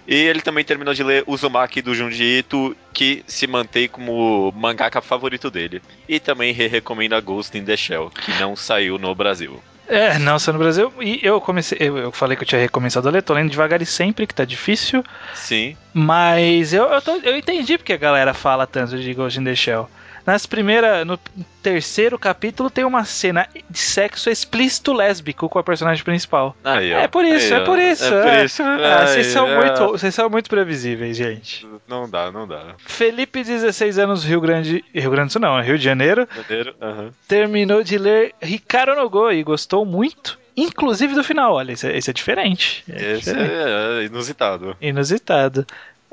E 0.07 0.15
ele 0.15 0.43
também 0.43 0.63
terminou 0.63 0.93
de 0.93 1.03
ler 1.03 1.25
Uzumaki 1.27 1.81
do 1.81 1.95
Junji 1.95 2.39
Ito, 2.41 2.77
que 2.93 3.25
se 3.27 3.47
mantém 3.47 3.89
como 3.89 4.49
o 4.49 4.53
mangaka 4.53 5.01
favorito 5.01 5.51
dele. 5.51 5.81
E 6.09 6.21
também 6.21 6.53
re- 6.53 6.67
recomenda 6.67 7.19
Ghost 7.21 7.57
in 7.57 7.65
the 7.65 7.75
Shell, 7.77 8.11
que 8.11 8.31
não 8.39 8.55
saiu 8.55 8.99
no 8.99 9.15
Brasil. 9.15 9.61
É, 9.87 10.19
não, 10.19 10.39
só 10.39 10.53
no 10.53 10.59
Brasil. 10.59 10.93
E 11.01 11.21
eu 11.23 11.41
comecei. 11.41 11.77
Eu, 11.81 11.97
eu 11.99 12.13
falei 12.13 12.37
que 12.37 12.43
eu 12.43 12.47
tinha 12.49 12.61
recomeçado 12.61 13.07
a 13.09 13.11
ler, 13.11 13.23
tô 13.23 13.35
lendo 13.35 13.51
devagar 13.51 13.83
e 13.83 13.87
sempre, 13.87 14.27
que 14.27 14.35
tá 14.35 14.45
difícil. 14.45 15.05
Sim. 15.35 15.77
Mas 15.93 16.73
eu, 16.73 16.85
eu, 16.85 17.03
tô- 17.03 17.17
eu 17.23 17.37
entendi 17.37 17.77
porque 17.77 17.93
a 17.93 17.97
galera 17.99 18.33
fala 18.33 18.67
tanto 18.67 18.99
de 18.99 19.13
Ghost 19.15 19.39
in 19.39 19.45
the 19.45 19.55
Shell. 19.55 19.89
Nas 20.27 20.47
primeiras. 20.47 21.07
No 21.07 21.19
terceiro 21.63 22.19
capítulo 22.19 22.71
tem 22.71 22.85
uma 22.85 23.05
cena 23.05 23.49
de 23.71 23.79
sexo 23.79 24.29
explícito 24.31 24.93
lésbico 24.93 25.49
com 25.49 25.59
a 25.59 25.63
personagem 25.63 26.05
principal. 26.05 26.57
Aí. 26.65 26.93
É 26.93 27.09
por 27.09 27.25
isso, 27.25 27.55
Aí, 27.55 27.61
é 27.61 27.65
por 27.65 27.79
isso. 27.79 28.05
É 28.05 28.23
por 28.23 28.33
é. 28.33 28.45
isso. 28.45 28.63
Ah, 28.63 29.07
vocês 29.07 29.27
são, 29.29 29.47
ah, 29.47 29.57
muito, 29.57 30.13
são 30.13 30.31
muito 30.31 30.51
previsíveis, 30.51 31.17
gente. 31.17 31.67
Não 31.89 32.09
dá, 32.09 32.31
não 32.31 32.47
dá. 32.47 32.75
Felipe, 32.79 33.43
16 33.43 33.99
anos, 33.99 34.25
Rio 34.25 34.41
Grande. 34.41 34.85
Rio 34.95 35.11
Grande 35.11 35.29
do 35.29 35.33
Sul, 35.33 35.43
não, 35.43 35.61
Rio 35.61 35.79
de 35.79 35.85
Janeiro. 35.85 36.29
Janeiro, 36.49 36.75
terminou 37.29 37.83
de 37.83 37.99
ler 37.99 38.35
Ricardo 38.41 38.95
no 38.95 39.09
Go 39.09 39.31
e 39.31 39.43
gostou 39.43 39.85
muito, 39.85 40.39
inclusive 40.57 41.15
do 41.15 41.25
final. 41.25 41.55
Olha, 41.55 41.73
esse 41.73 41.87
é, 41.87 41.97
esse 41.97 42.11
é 42.11 42.13
diferente. 42.13 42.85
É 42.89 43.13
Esse 43.13 43.31
diferente. 43.31 43.53
é, 43.53 44.03
é 44.03 44.05
inusitado. 44.05 44.77
Inusitado. 44.81 45.67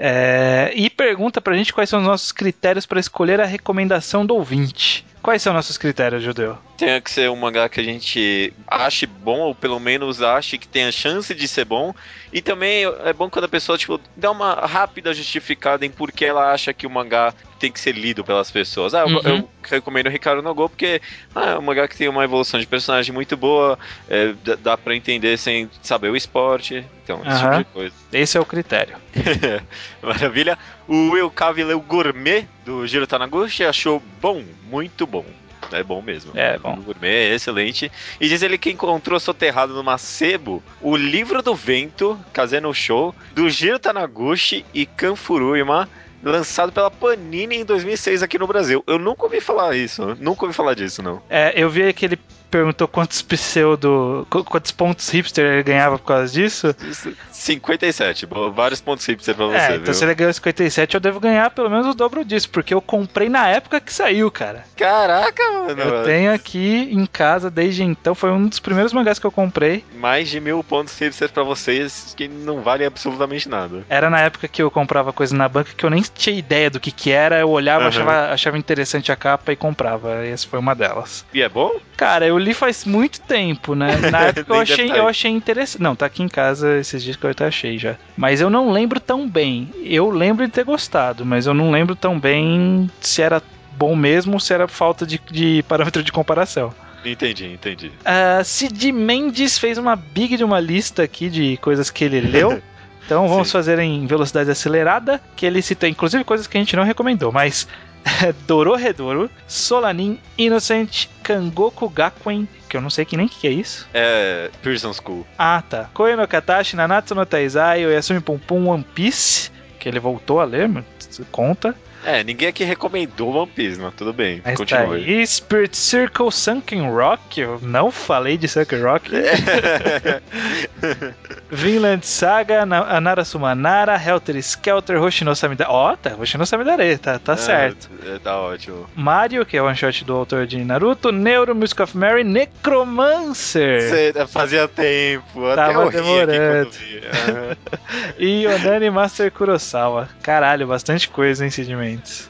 É, 0.04 0.72
e 0.74 0.90
pergunta 0.90 1.40
pra 1.40 1.56
gente 1.56 1.72
quais 1.72 1.88
são 1.88 2.00
os 2.00 2.08
nossos 2.08 2.32
critérios 2.32 2.88
para 2.88 3.00
escolher 3.00 3.40
a 3.40 3.46
recomendação 3.46 4.26
do 4.26 4.34
ouvinte. 4.34 5.06
Quais 5.22 5.44
são 5.44 5.54
nossos 5.54 5.78
critérios, 5.78 6.24
Judeu? 6.24 6.58
Tem 6.76 7.00
que 7.00 7.12
ser 7.12 7.30
um 7.30 7.36
mangá 7.36 7.70
que 7.70 7.80
a 7.80 7.84
gente 7.84 8.52
ache 8.66 9.06
bom, 9.06 9.42
ou 9.42 9.54
pelo 9.54 9.80
menos 9.80 10.20
ache 10.24 10.58
que 10.58 10.68
tenha 10.68 10.92
chance 10.92 11.36
de 11.36 11.48
ser 11.48 11.66
bom. 11.66 11.94
E 12.34 12.42
também 12.42 12.86
é 13.06 13.14
bom 13.14 13.30
quando 13.30 13.46
a 13.46 13.48
pessoa, 13.48 13.78
tipo, 13.78 14.02
dá 14.18 14.32
uma 14.32 14.56
rápida 14.66 15.14
justificada 15.14 15.86
em 15.86 15.92
por 15.92 16.12
que 16.12 16.26
ela 16.26 16.52
acha 16.52 16.74
que 16.74 16.88
o 16.88 16.90
mangá 16.90 17.32
tem 17.62 17.72
que 17.72 17.80
ser 17.80 17.94
lido 17.96 18.24
pelas 18.24 18.50
pessoas. 18.52 18.94
Ah, 18.94 19.02
eu, 19.02 19.08
Uhum. 19.08 19.22
eu 19.24 19.50
recomendo 19.64 20.08
o 20.08 20.10
Ricardo 20.10 20.42
Nogô 20.42 20.68
porque 20.68 21.02
ah, 21.36 21.52
é 21.52 21.58
um 21.58 21.62
mangá 21.62 21.88
que 21.88 21.96
tem 21.98 22.08
uma 22.10 22.24
evolução 22.24 22.60
de 22.60 22.66
personagem 22.68 23.14
muito 23.14 23.38
boa, 23.38 23.78
é, 24.10 24.34
dá, 24.44 24.56
dá 24.56 24.78
pra 24.78 24.96
entender 24.96 25.38
sem 25.38 25.70
saber 25.82 26.10
o 26.10 26.16
esporte. 26.16 26.84
Então, 27.04 27.22
esse 27.22 27.30
Aham. 27.44 27.58
tipo 27.58 27.58
de 27.58 27.74
coisa. 27.74 27.96
Esse 28.12 28.38
é 28.38 28.42
o 28.42 28.46
critério. 28.46 28.98
Maravilha. 30.02 30.58
O 30.88 31.12
Will 31.12 31.30
Cave 31.30 31.64
leu 31.64 31.80
Gourmet 31.80 32.46
do 32.66 32.86
Giro 32.88 33.08
Tanaguchi 33.08 33.64
achou 33.64 34.02
bom, 34.22 34.44
muito 34.64 35.06
bom. 35.06 35.26
É 35.72 35.84
bom 35.84 36.02
mesmo. 36.02 36.32
É 36.36 36.58
bom. 36.58 36.74
O 36.74 36.82
Gourmet 36.82 37.08
é 37.32 37.36
excelente. 37.36 37.90
E 38.20 38.28
diz 38.28 38.42
ele 38.42 38.58
que 38.58 38.72
encontrou 38.72 39.20
soterrado 39.20 39.74
numa 39.74 39.98
sebo 39.98 40.62
o 40.82 40.98
livro 40.98 41.42
do 41.42 41.56
vento, 41.56 42.20
Kazeno 42.34 42.74
Show, 42.74 43.16
do 43.32 43.50
Giro 43.50 43.80
Tanaguchi 43.80 44.66
e 44.74 44.86
Kanfuruima, 44.86 45.88
lançado 46.24 46.72
pela 46.72 46.92
Panini 46.92 47.58
em 47.58 47.66
2006 47.66 48.24
aqui 48.24 48.38
no 48.38 48.48
Brasil. 48.48 48.84
Eu 48.88 49.00
nunca 49.00 49.24
ouvi 49.24 49.42
falar 49.42 49.76
isso, 49.76 50.16
nunca 50.20 50.46
ouvi 50.46 50.56
falar 50.56 50.74
disso, 50.74 51.02
não. 51.02 51.22
É, 51.30 51.54
eu 51.56 51.70
vi 51.70 51.92
que 51.94 52.06
ele 52.06 52.20
perguntou 52.52 52.88
quantos 52.88 53.22
pseudo. 53.22 54.28
qu- 54.30 54.44
quantos 54.44 54.72
pontos 54.72 55.10
hipster 55.10 55.46
ele 55.46 55.64
ganhava 55.64 55.98
por 55.98 56.06
causa 56.06 56.32
disso. 56.32 56.76
Isso- 56.88 57.12
57, 57.32 58.26
bo- 58.28 58.52
vários 58.52 58.80
pontos 58.80 59.06
hipster 59.06 59.34
pra 59.34 59.46
você, 59.48 59.56
é, 59.58 59.68
viu? 59.70 59.78
então 59.78 59.94
se 59.94 60.04
ele 60.04 60.14
ganhou 60.14 60.32
57, 60.34 60.94
eu 60.94 61.00
devo 61.02 61.20
ganhar 61.20 61.50
pelo 61.50 61.70
menos 61.70 61.88
o 61.88 61.94
dobro 61.94 62.24
disso, 62.24 62.50
porque 62.50 62.74
eu 62.74 62.82
comprei 62.82 63.30
na 63.30 63.48
época 63.48 63.80
que 63.80 63.92
saiu, 63.92 64.30
cara. 64.30 64.64
Caraca, 64.78 65.42
mano. 65.52 65.82
Eu 65.82 66.04
tenho 66.04 66.32
aqui 66.34 66.90
em 66.92 67.06
casa 67.06 67.50
desde 67.50 67.84
então, 67.84 68.14
foi 68.14 68.30
um 68.32 68.48
dos 68.48 68.60
primeiros 68.60 68.94
mangás 68.94 69.18
que 69.18 69.26
eu 69.26 69.32
comprei. 69.32 69.84
mais 69.96 70.30
de 70.30 70.40
mil 70.40 70.64
pontos 70.64 70.98
hipster 71.00 71.30
pra 71.32 71.44
vocês 71.44 72.14
que 72.16 72.28
não 72.28 72.62
valem 72.62 72.86
absolutamente 72.88 73.48
nada. 73.50 73.84
Era 73.90 74.10
na 74.10 74.20
época 74.20 74.48
que 74.48 74.62
eu 74.62 74.70
comprava 74.70 75.12
coisa 75.14 75.36
na 75.36 75.48
banca 75.50 75.72
que 75.76 75.84
eu 75.86 75.90
nem 75.90 76.02
tinha 76.02 76.36
ideia 76.38 76.70
do 76.70 76.80
que 76.80 76.92
que 76.92 77.12
era, 77.12 77.40
eu 77.40 77.50
olhava, 77.50 77.82
Aham. 77.86 77.90
achava, 77.90 78.32
achava 78.34 78.58
interessante 78.58 79.12
a 79.12 79.16
capa 79.16 79.52
e 79.52 79.56
comprava. 79.56 80.26
E 80.26 80.30
essa 80.30 80.48
foi 80.48 80.60
uma 80.60 80.76
delas. 80.76 81.26
E 81.34 81.42
é 81.42 81.50
bom? 81.50 81.72
Cara, 81.98 82.26
eu 82.26 82.38
li 82.42 82.54
faz 82.54 82.86
muito 82.86 83.22
tempo, 83.22 83.76
né? 83.76 83.98
Na 84.12 84.24
época 84.24 84.54
eu 84.54 84.60
achei, 84.60 84.92
eu 84.92 85.08
achei 85.08 85.32
interessante. 85.32 85.82
Não, 85.82 85.96
tá 85.96 86.06
aqui 86.06 86.24
em 86.24 86.28
casa 86.28 86.78
esses 86.78 87.02
dias 87.04 87.16
que 87.16 87.26
eu 87.26 87.30
até 87.30 87.46
achei 87.46 87.78
já. 87.78 87.96
Mas 88.18 88.42
eu 88.42 88.50
não 88.50 88.72
lembro 88.72 89.00
tão 89.00 89.28
bem. 89.30 89.70
Eu 89.84 90.10
lembro 90.10 90.46
de 90.46 90.52
ter 90.52 90.64
gostado, 90.64 91.26
mas 91.26 91.46
eu 91.46 91.54
não 91.54 91.72
lembro 91.72 91.96
tão 91.96 92.20
bem 92.20 92.90
se 93.00 93.22
era 93.22 93.42
bom 93.78 93.96
mesmo 93.96 94.34
ou 94.34 94.40
se 94.40 94.54
era 94.54 94.68
falta 94.68 95.06
de, 95.06 95.20
de 95.32 95.64
parâmetro 95.68 96.04
de 96.04 96.12
comparação. 96.12 96.74
Entendi, 97.04 97.48
entendi. 97.48 97.92
A 98.06 98.44
Cid 98.44 98.92
Mendes 98.92 99.58
fez 99.58 99.78
uma 99.78 99.96
big 99.96 100.38
de 100.38 100.44
uma 100.44 100.60
lista 100.60 101.04
aqui 101.04 101.30
de 101.30 101.58
coisas 101.58 101.90
que 101.90 102.04
ele 102.04 102.22
leu. 102.22 102.62
Então 103.04 103.28
vamos 103.28 103.48
Sim. 103.48 103.54
fazer 103.54 103.80
em 103.80 104.06
velocidade 104.06 104.50
acelerada, 104.50 105.20
que 105.36 105.46
ele 105.46 105.62
cita 105.62 105.86
inclusive 105.86 106.24
coisas 106.24 106.48
que 106.48 106.58
a 106.58 106.62
gente 106.62 106.78
não 106.78 106.84
recomendou, 106.84 107.30
mas 107.30 107.68
Dororedoro, 108.48 109.30
Solanin, 109.48 110.20
Innocent, 110.38 111.08
Kangoku 111.24 111.90
Gakuen, 111.90 112.48
que 112.70 112.78
eu 112.78 112.82
não 112.82 112.90
sei 112.90 113.06
que 113.06 113.18
nem 113.18 113.26
o 113.26 113.30
que, 113.30 113.40
que 113.40 113.48
é 113.48 113.52
isso. 113.52 113.88
É. 113.94 114.50
Pearson 114.62 114.94
School. 114.94 115.26
Ah, 115.38 115.64
tá. 115.68 115.90
Koe 115.94 116.16
no 116.16 116.28
Katashi, 116.28 116.76
Nanatsu 116.76 117.16
no 117.16 117.26
Taizai, 117.26 117.86
Oyasumi 117.86 118.20
Pum 118.20 118.38
Pum, 118.38 118.68
One 118.68 118.84
Piece, 118.84 119.52
que 119.80 119.90
ele 119.90 120.00
voltou 120.00 120.40
a 120.40 120.46
ler, 120.46 120.68
mas 120.68 120.86
conta. 121.32 121.76
É, 122.04 122.24
ninguém 122.24 122.48
aqui 122.48 122.64
recomendou 122.64 123.36
One 123.36 123.52
Piece, 123.54 123.80
mas 123.80 123.94
tudo 123.94 124.12
bem. 124.12 124.42
Mas 124.44 124.54
tá 124.54 124.58
continue. 124.58 125.04
aí, 125.04 125.28
Spirit 125.28 125.78
Circle, 125.78 126.32
Sunken 126.32 126.90
Rock, 126.92 127.40
eu 127.40 127.60
não 127.62 127.92
falei 127.92 128.38
de 128.38 128.48
Sunken 128.48 128.82
Rock. 128.82 129.12
Vinland 131.52 132.06
Saga, 132.06 132.66
Na- 132.66 132.96
Anara 132.98 133.24
Sumanara, 133.26 133.96
Helter 134.02 134.36
Skelter, 134.38 135.02
Hoshino 135.02 135.36
Samidare. 135.36 135.70
Ó, 135.70 135.96
tá, 135.96 136.16
Hoshino 136.18 136.46
Samidare, 136.46 136.98
tá, 136.98 137.20
tá 137.20 137.36
certo. 137.38 137.90
É, 138.06 138.18
tá 138.20 138.40
ótimo. 138.40 138.88
Mario, 138.96 139.46
que 139.46 139.58
é 139.58 139.62
o 139.62 139.66
one 139.66 139.76
shot 139.76 140.04
do 140.06 140.14
autor 140.16 140.48
de 140.48 140.64
Naruto, 140.64 141.12
Neuro, 141.12 141.54
Music 141.54 141.82
of 141.82 141.96
Mary, 141.98 142.24
Necromancer 142.24 143.82
Cê- 143.82 144.14
fazia 144.28 144.68
tempo, 144.68 145.46
até 145.48 145.56
Tava 145.56 145.84
aqui 145.86 145.98
demorando. 145.98 146.66
quando 146.66 146.72
vi. 146.72 147.02
Aham. 147.12 147.58
e 148.18 148.48
Onani 148.48 148.90
Master 148.90 149.32
Kurosawa. 149.32 150.08
Caralho, 150.24 150.68
bastante 150.68 151.10
coisa, 151.10 151.44
hein, 151.44 151.52
Sid 151.52 151.76
Mendes. 151.92 152.30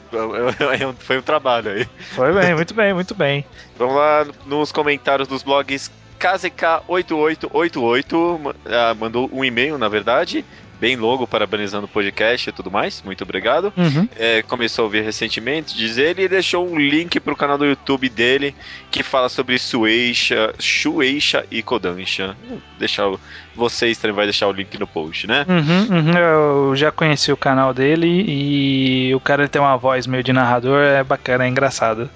Foi 1.00 1.18
um 1.18 1.22
trabalho 1.22 1.70
aí. 1.72 1.86
Foi 2.14 2.32
bem, 2.32 2.54
muito 2.54 2.72
bem, 2.74 2.94
muito 2.94 3.14
bem. 3.14 3.44
Vamos 3.78 3.94
lá 3.96 4.26
nos 4.46 4.70
comentários 4.72 5.26
dos 5.28 5.42
blogs 5.42 5.90
KZK8888 6.20 8.38
ma- 8.38 8.54
ah, 8.66 8.94
mandou 8.94 9.28
um 9.32 9.44
e-mail, 9.44 9.76
na 9.78 9.88
verdade, 9.88 10.44
bem 10.82 10.96
longo, 10.96 11.28
parabenizando 11.28 11.84
o 11.84 11.88
podcast 11.88 12.48
e 12.48 12.52
tudo 12.52 12.68
mais. 12.68 13.00
Muito 13.04 13.22
obrigado. 13.22 13.72
Uhum. 13.76 14.08
É, 14.16 14.42
começou 14.42 14.82
a 14.82 14.86
ouvir 14.86 15.04
recentemente, 15.04 15.76
diz 15.76 15.96
ele, 15.96 16.24
e 16.24 16.28
deixou 16.28 16.68
um 16.68 16.76
link 16.76 17.20
pro 17.20 17.36
canal 17.36 17.56
do 17.56 17.64
YouTube 17.64 18.08
dele 18.08 18.52
que 18.90 19.00
fala 19.04 19.28
sobre 19.28 19.60
Sueisha, 19.60 20.52
Shueisha 20.58 21.46
e 21.52 21.62
Kodansha. 21.62 22.36
Vou 22.48 22.58
Deixar 22.80 23.06
o- 23.08 23.20
vocês 23.54 23.96
também 23.96 24.16
vai 24.16 24.24
deixar 24.24 24.48
o 24.48 24.52
link 24.52 24.76
no 24.76 24.86
post, 24.88 25.28
né? 25.28 25.46
Uhum, 25.48 25.96
uhum, 25.98 26.18
eu 26.18 26.74
já 26.74 26.90
conheci 26.90 27.30
o 27.30 27.36
canal 27.36 27.72
dele 27.72 28.08
e 28.26 29.14
o 29.14 29.20
cara 29.20 29.46
tem 29.46 29.62
uma 29.62 29.76
voz 29.76 30.04
meio 30.04 30.24
de 30.24 30.32
narrador, 30.32 30.82
é 30.82 31.04
bacana, 31.04 31.44
é 31.44 31.48
engraçado. 31.48 32.10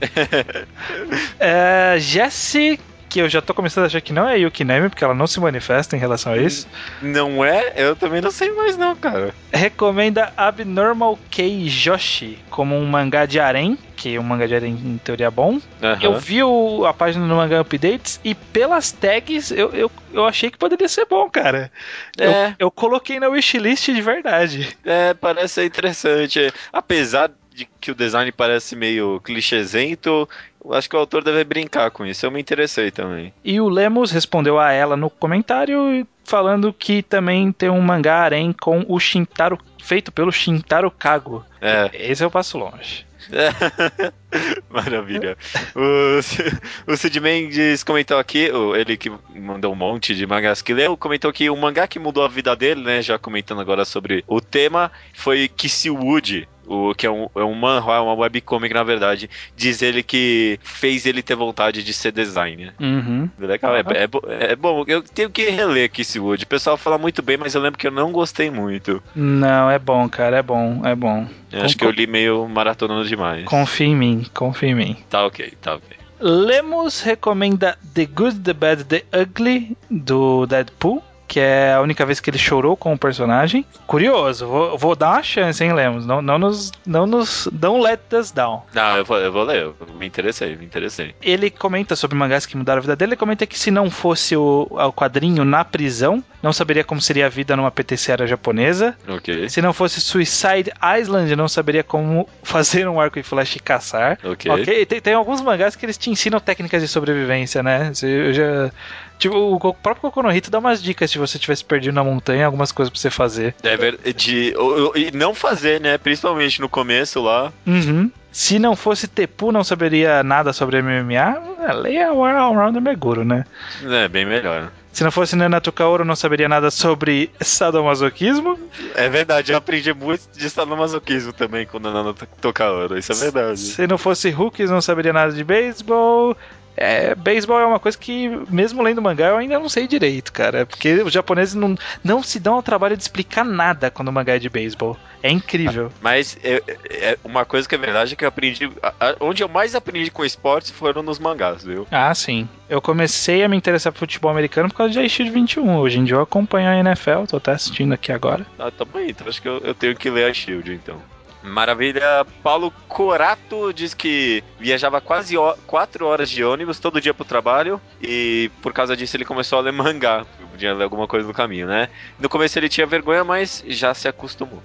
é, 1.40 1.96
Jessie, 1.98 2.78
que 3.12 3.20
eu 3.20 3.28
já 3.28 3.42
tô 3.42 3.52
começando 3.52 3.84
a 3.84 3.86
achar 3.88 4.00
que 4.00 4.12
não 4.12 4.26
é 4.26 4.38
Yukinami, 4.38 4.88
porque 4.88 5.04
ela 5.04 5.14
não 5.14 5.26
se 5.26 5.38
manifesta 5.38 5.94
em 5.94 5.98
relação 6.00 6.32
a 6.32 6.38
isso, 6.38 6.66
Não 7.02 7.44
é? 7.44 7.72
Eu 7.76 7.94
também 7.94 8.22
não 8.22 8.30
sei 8.30 8.50
mais 8.54 8.78
não, 8.78 8.96
cara. 8.96 9.34
recomenda 9.52 10.32
Abnormal 10.34 11.18
Kei 11.30 11.68
Joshi 11.68 12.38
como 12.48 12.74
um 12.74 12.86
mangá 12.86 13.26
de 13.26 13.38
harém, 13.38 13.78
que 13.96 14.18
um 14.18 14.22
mangá 14.22 14.46
de 14.46 14.54
harém 14.56 14.72
em 14.74 14.96
teoria 14.98 15.26
é 15.26 15.30
bom. 15.30 15.58
Aham. 15.82 15.98
Eu 16.02 16.18
vi 16.18 16.42
o- 16.42 16.86
a 16.86 16.94
página 16.94 17.28
do 17.28 17.34
Mangá 17.34 17.60
Updates 17.60 18.18
e 18.24 18.34
pelas 18.34 18.90
tags 18.92 19.50
eu, 19.50 19.70
eu, 19.74 19.90
eu 20.12 20.26
achei 20.26 20.50
que 20.50 20.56
poderia 20.58 20.88
ser 20.88 21.06
bom, 21.08 21.28
cara. 21.28 21.70
Eu, 22.16 22.30
É. 22.30 22.56
eu 22.58 22.70
coloquei 22.70 23.20
na 23.20 23.28
wishlist 23.28 23.86
de 23.92 24.00
verdade. 24.00 24.74
É, 24.84 25.12
parece 25.14 25.54
ser 25.54 25.64
interessante. 25.66 26.50
Apesar 26.72 27.30
de 27.54 27.68
que 27.80 27.90
o 27.90 27.94
design 27.94 28.30
parece 28.32 28.74
meio 28.74 29.20
clichêzento, 29.20 30.28
eu 30.64 30.74
acho 30.74 30.88
que 30.88 30.96
o 30.96 30.98
autor 30.98 31.22
deve 31.24 31.44
brincar 31.44 31.90
com 31.90 32.06
isso. 32.06 32.24
Eu 32.24 32.30
me 32.30 32.40
interessei 32.40 32.90
também. 32.90 33.32
E 33.44 33.60
o 33.60 33.68
Lemos 33.68 34.10
respondeu 34.10 34.58
a 34.58 34.72
ela 34.72 34.96
no 34.96 35.10
comentário 35.10 36.06
falando 36.24 36.72
que 36.72 37.02
também 37.02 37.50
tem 37.52 37.68
um 37.68 37.80
mangá 37.80 38.22
harém 38.22 38.52
com 38.52 38.84
o 38.88 38.98
Shintaro 39.00 39.58
feito 39.82 40.12
pelo 40.12 40.30
Shintaro 40.30 40.90
Kago. 40.90 41.44
É, 41.60 41.90
Esse 41.92 42.24
eu 42.24 42.30
passo 42.30 42.58
longe. 42.58 43.04
maravilha. 44.70 45.36
O, 45.74 46.92
o 46.92 46.96
Sid 46.96 47.20
Mendes 47.20 47.82
comentou 47.84 48.18
aqui, 48.18 48.50
ele 48.76 48.96
que 48.96 49.10
mandou 49.34 49.72
um 49.72 49.76
monte 49.76 50.14
de 50.14 50.26
mangás 50.26 50.62
que 50.62 50.74
leu, 50.74 50.96
comentou 50.96 51.32
que 51.32 51.48
o 51.48 51.56
mangá 51.56 51.86
que 51.86 51.98
mudou 51.98 52.24
a 52.24 52.28
vida 52.28 52.54
dele, 52.56 52.82
né, 52.82 53.02
já 53.02 53.18
comentando 53.18 53.60
agora 53.60 53.84
sobre 53.84 54.24
o 54.26 54.40
tema, 54.40 54.90
foi 55.14 55.48
Kissywood. 55.48 56.48
O, 56.66 56.94
que 56.94 57.06
é 57.06 57.10
um, 57.10 57.28
é 57.34 57.44
um 57.44 57.54
manhwa, 57.54 58.00
uma 58.00 58.14
webcomic, 58.14 58.72
na 58.72 58.82
verdade. 58.82 59.28
Diz 59.56 59.82
ele 59.82 60.02
que 60.02 60.58
fez 60.62 61.06
ele 61.06 61.22
ter 61.22 61.34
vontade 61.34 61.82
de 61.82 61.92
ser 61.92 62.12
designer. 62.12 62.74
Uhum. 62.80 63.28
Legal, 63.38 63.76
é, 63.76 63.80
é, 63.80 64.52
é 64.52 64.56
bom. 64.56 64.84
Eu 64.86 65.02
tenho 65.02 65.30
que 65.30 65.50
reler 65.50 65.90
Kissywood. 65.90 66.44
O 66.44 66.46
pessoal 66.46 66.76
fala 66.76 66.98
muito 66.98 67.22
bem, 67.22 67.36
mas 67.36 67.54
eu 67.54 67.60
lembro 67.60 67.78
que 67.78 67.86
eu 67.86 67.90
não 67.90 68.12
gostei 68.12 68.50
muito. 68.50 69.02
Não, 69.14 69.70
é 69.70 69.78
bom, 69.78 70.08
cara, 70.08 70.38
é 70.38 70.42
bom, 70.42 70.82
é 70.84 70.94
bom. 70.94 71.26
Eu 71.50 71.62
acho 71.62 71.76
que 71.76 71.84
eu 71.84 71.90
li 71.90 72.06
meio 72.06 72.48
maratonando 72.48 73.06
demais. 73.06 73.44
Confia 73.44 73.86
em 73.86 73.96
mim, 73.96 74.26
confia 74.32 74.70
em 74.70 74.74
mim. 74.74 74.96
Tá 75.10 75.26
ok, 75.26 75.52
tá 75.60 75.74
ok. 75.74 75.96
Lemos 76.24 77.00
recomenda 77.00 77.76
The 77.94 78.06
Good, 78.06 78.40
The 78.40 78.52
Bad, 78.52 78.84
The 78.84 79.04
Ugly 79.12 79.76
do 79.90 80.46
Deadpool, 80.46 81.02
que 81.32 81.40
é 81.40 81.72
a 81.72 81.80
única 81.80 82.04
vez 82.04 82.20
que 82.20 82.28
ele 82.28 82.36
chorou 82.36 82.76
com 82.76 82.92
o 82.92 82.98
personagem. 82.98 83.64
Curioso, 83.86 84.46
vou, 84.46 84.76
vou 84.76 84.94
dar 84.94 85.12
uma 85.12 85.22
chance, 85.22 85.64
hein, 85.64 85.72
Lemos? 85.72 86.04
Não, 86.04 86.20
não 86.20 86.38
nos, 86.38 86.70
não 86.84 87.06
nos, 87.06 87.48
don't 87.50 87.82
let 87.82 88.00
us 88.12 88.30
down. 88.30 88.60
Não, 88.74 88.98
eu 88.98 89.04
vou, 89.06 89.16
eu 89.16 89.32
vou 89.32 89.42
ler. 89.42 89.62
Eu 89.62 89.74
me 89.98 90.06
interessei, 90.06 90.54
me 90.56 90.66
interessei. 90.66 91.14
Ele 91.22 91.48
comenta 91.48 91.96
sobre 91.96 92.18
mangás 92.18 92.44
que 92.44 92.54
mudaram 92.54 92.80
a 92.80 92.82
vida 92.82 92.94
dele. 92.94 93.12
Ele 93.12 93.16
comenta 93.16 93.46
que 93.46 93.58
se 93.58 93.70
não 93.70 93.90
fosse 93.90 94.36
o, 94.36 94.66
o 94.70 94.92
quadrinho 94.92 95.42
na 95.42 95.64
prisão, 95.64 96.22
não 96.42 96.52
saberia 96.52 96.84
como 96.84 97.00
seria 97.00 97.24
a 97.24 97.28
vida 97.30 97.56
numa 97.56 97.70
PTCera 97.70 98.26
japonesa. 98.26 98.94
Ok, 99.08 99.48
Se 99.48 99.62
não 99.62 99.72
fosse 99.72 100.02
Suicide 100.02 100.70
Island, 101.00 101.34
não 101.34 101.48
saberia 101.48 101.82
como 101.82 102.28
fazer 102.42 102.86
um 102.86 103.00
arco 103.00 103.18
e 103.18 103.22
flash 103.22 103.56
e 103.56 103.58
caçar. 103.58 104.18
ok. 104.22 104.50
Ok, 104.50 104.84
tem, 104.84 105.00
tem 105.00 105.14
alguns 105.14 105.40
mangás 105.40 105.74
que 105.76 105.86
eles 105.86 105.96
te 105.96 106.10
ensinam 106.10 106.40
técnicas 106.40 106.82
de 106.82 106.88
sobrevivência, 106.88 107.62
né? 107.62 107.90
Eu 108.02 108.34
já. 108.34 108.70
Tipo, 109.18 109.36
o 109.36 109.74
próprio 109.74 110.02
Kokonohito 110.10 110.50
dá 110.50 110.58
umas 110.58 110.82
dicas 110.82 111.08
se 111.08 111.16
você 111.26 111.38
tivesse 111.38 111.64
perdido 111.64 111.94
na 111.94 112.04
montanha, 112.04 112.46
algumas 112.46 112.70
coisas 112.72 112.90
pra 112.90 113.00
você 113.00 113.10
fazer. 113.10 113.54
É 113.62 113.76
ver, 113.76 113.98
de, 114.14 114.54
o- 114.56 114.90
o- 114.90 114.96
e 114.96 115.10
não 115.12 115.34
fazer, 115.34 115.80
né? 115.80 115.96
Principalmente 115.98 116.60
no 116.60 116.68
começo 116.68 117.22
lá. 117.22 117.52
Uhum. 117.66 118.10
Se 118.30 118.58
não 118.58 118.74
fosse 118.74 119.06
Tepu, 119.06 119.52
não 119.52 119.62
saberia 119.62 120.22
nada 120.22 120.52
sobre 120.52 120.80
MMA. 120.82 121.36
É, 121.68 121.72
leia 121.74 122.12
o 122.12 122.24
Allrounder 122.24 122.80
Meguro, 122.80 123.24
né? 123.24 123.44
É 123.84 124.08
bem 124.08 124.24
melhor. 124.24 124.70
Se 124.90 125.02
não 125.04 125.10
fosse 125.10 125.34
Nanatu 125.36 125.72
Kaoru, 125.72 126.04
não 126.04 126.14
saberia 126.16 126.48
nada 126.48 126.70
sobre 126.70 127.30
sadomasoquismo. 127.40 128.58
É 128.94 129.08
verdade, 129.08 129.52
eu 129.52 129.56
aprendi 129.58 129.92
muito 129.94 130.22
de 130.36 130.48
sadomasoquismo 130.50 131.32
também 131.32 131.66
com 131.66 131.78
o 131.78 131.80
Nanano 131.80 132.14
Tokaoro. 132.40 132.98
Isso 132.98 133.12
é 133.12 133.14
verdade. 133.14 133.58
Se 133.58 133.86
não 133.86 133.96
fosse 133.96 134.28
Hooks, 134.30 134.70
não 134.70 134.80
saberia 134.82 135.12
nada 135.12 135.32
de 135.32 135.42
beisebol. 135.44 136.36
É, 136.76 137.14
beisebol 137.14 137.58
é 137.60 137.66
uma 137.66 137.78
coisa 137.78 137.98
que, 137.98 138.28
mesmo 138.48 138.82
lendo 138.82 139.02
mangá, 139.02 139.28
eu 139.28 139.36
ainda 139.36 139.58
não 139.58 139.68
sei 139.68 139.86
direito, 139.86 140.32
cara. 140.32 140.64
Porque 140.64 140.94
os 141.02 141.12
japoneses 141.12 141.54
não, 141.54 141.76
não 142.02 142.22
se 142.22 142.40
dão 142.40 142.54
ao 142.54 142.62
trabalho 142.62 142.96
de 142.96 143.02
explicar 143.02 143.44
nada 143.44 143.90
quando 143.90 144.08
o 144.08 144.12
mangá 144.12 144.36
é 144.36 144.38
de 144.38 144.48
beisebol. 144.48 144.96
É 145.22 145.30
incrível. 145.30 145.92
Mas 146.00 146.36
é, 146.42 146.62
é 146.90 147.18
uma 147.22 147.44
coisa 147.44 147.68
que 147.68 147.74
é 147.74 147.78
verdade 147.78 148.14
é 148.14 148.16
que 148.16 148.24
eu 148.24 148.28
aprendi. 148.28 148.70
a- 148.82 148.92
a- 149.00 149.16
onde 149.20 149.42
eu 149.42 149.48
mais 149.48 149.74
aprendi 149.74 150.10
com 150.10 150.24
esportes 150.24 150.70
foram 150.70 151.02
nos 151.02 151.18
mangás, 151.18 151.62
viu? 151.64 151.86
Ah, 151.90 152.12
sim. 152.14 152.48
Eu 152.68 152.80
comecei 152.80 153.44
a 153.44 153.48
me 153.48 153.56
interessar 153.56 153.92
por 153.92 154.00
futebol 154.00 154.30
americano 154.30 154.68
por 154.68 154.76
causa 154.76 154.92
de 155.00 155.08
Shield 155.08 155.30
21. 155.32 155.76
Hoje 155.76 155.98
em 155.98 156.04
dia 156.04 156.16
eu 156.16 156.22
acompanho 156.22 156.68
a 156.70 156.76
NFL, 156.78 157.26
tô 157.28 157.36
até 157.36 157.52
assistindo 157.52 157.92
aqui 157.92 158.10
agora. 158.10 158.44
Ah, 158.58 158.70
tá 158.70 158.84
bom, 158.84 158.98
então 158.98 159.28
acho 159.28 159.40
que 159.40 159.48
eu, 159.48 159.58
eu 159.58 159.74
tenho 159.74 159.94
que 159.94 160.10
ler 160.10 160.28
a 160.30 160.34
Shield, 160.34 160.72
então. 160.72 160.96
Maravilha. 161.42 162.24
Paulo 162.42 162.72
Corato 162.88 163.72
diz 163.72 163.94
que 163.94 164.44
viajava 164.58 165.00
quase 165.00 165.34
4 165.66 166.06
horas 166.06 166.30
de 166.30 166.44
ônibus 166.44 166.78
todo 166.78 167.00
dia 167.00 167.12
pro 167.12 167.24
trabalho 167.24 167.80
e 168.00 168.50
por 168.62 168.72
causa 168.72 168.96
disso 168.96 169.16
ele 169.16 169.24
começou 169.24 169.58
a 169.58 169.62
ler 169.62 169.72
mangá. 169.72 170.24
Podia 170.50 170.72
ler 170.74 170.84
alguma 170.84 171.08
coisa 171.08 171.26
no 171.26 171.34
caminho, 171.34 171.66
né? 171.66 171.88
No 172.18 172.28
começo 172.28 172.58
ele 172.58 172.68
tinha 172.68 172.86
vergonha, 172.86 173.24
mas 173.24 173.64
já 173.66 173.92
se 173.94 174.06
acostumou. 174.06 174.62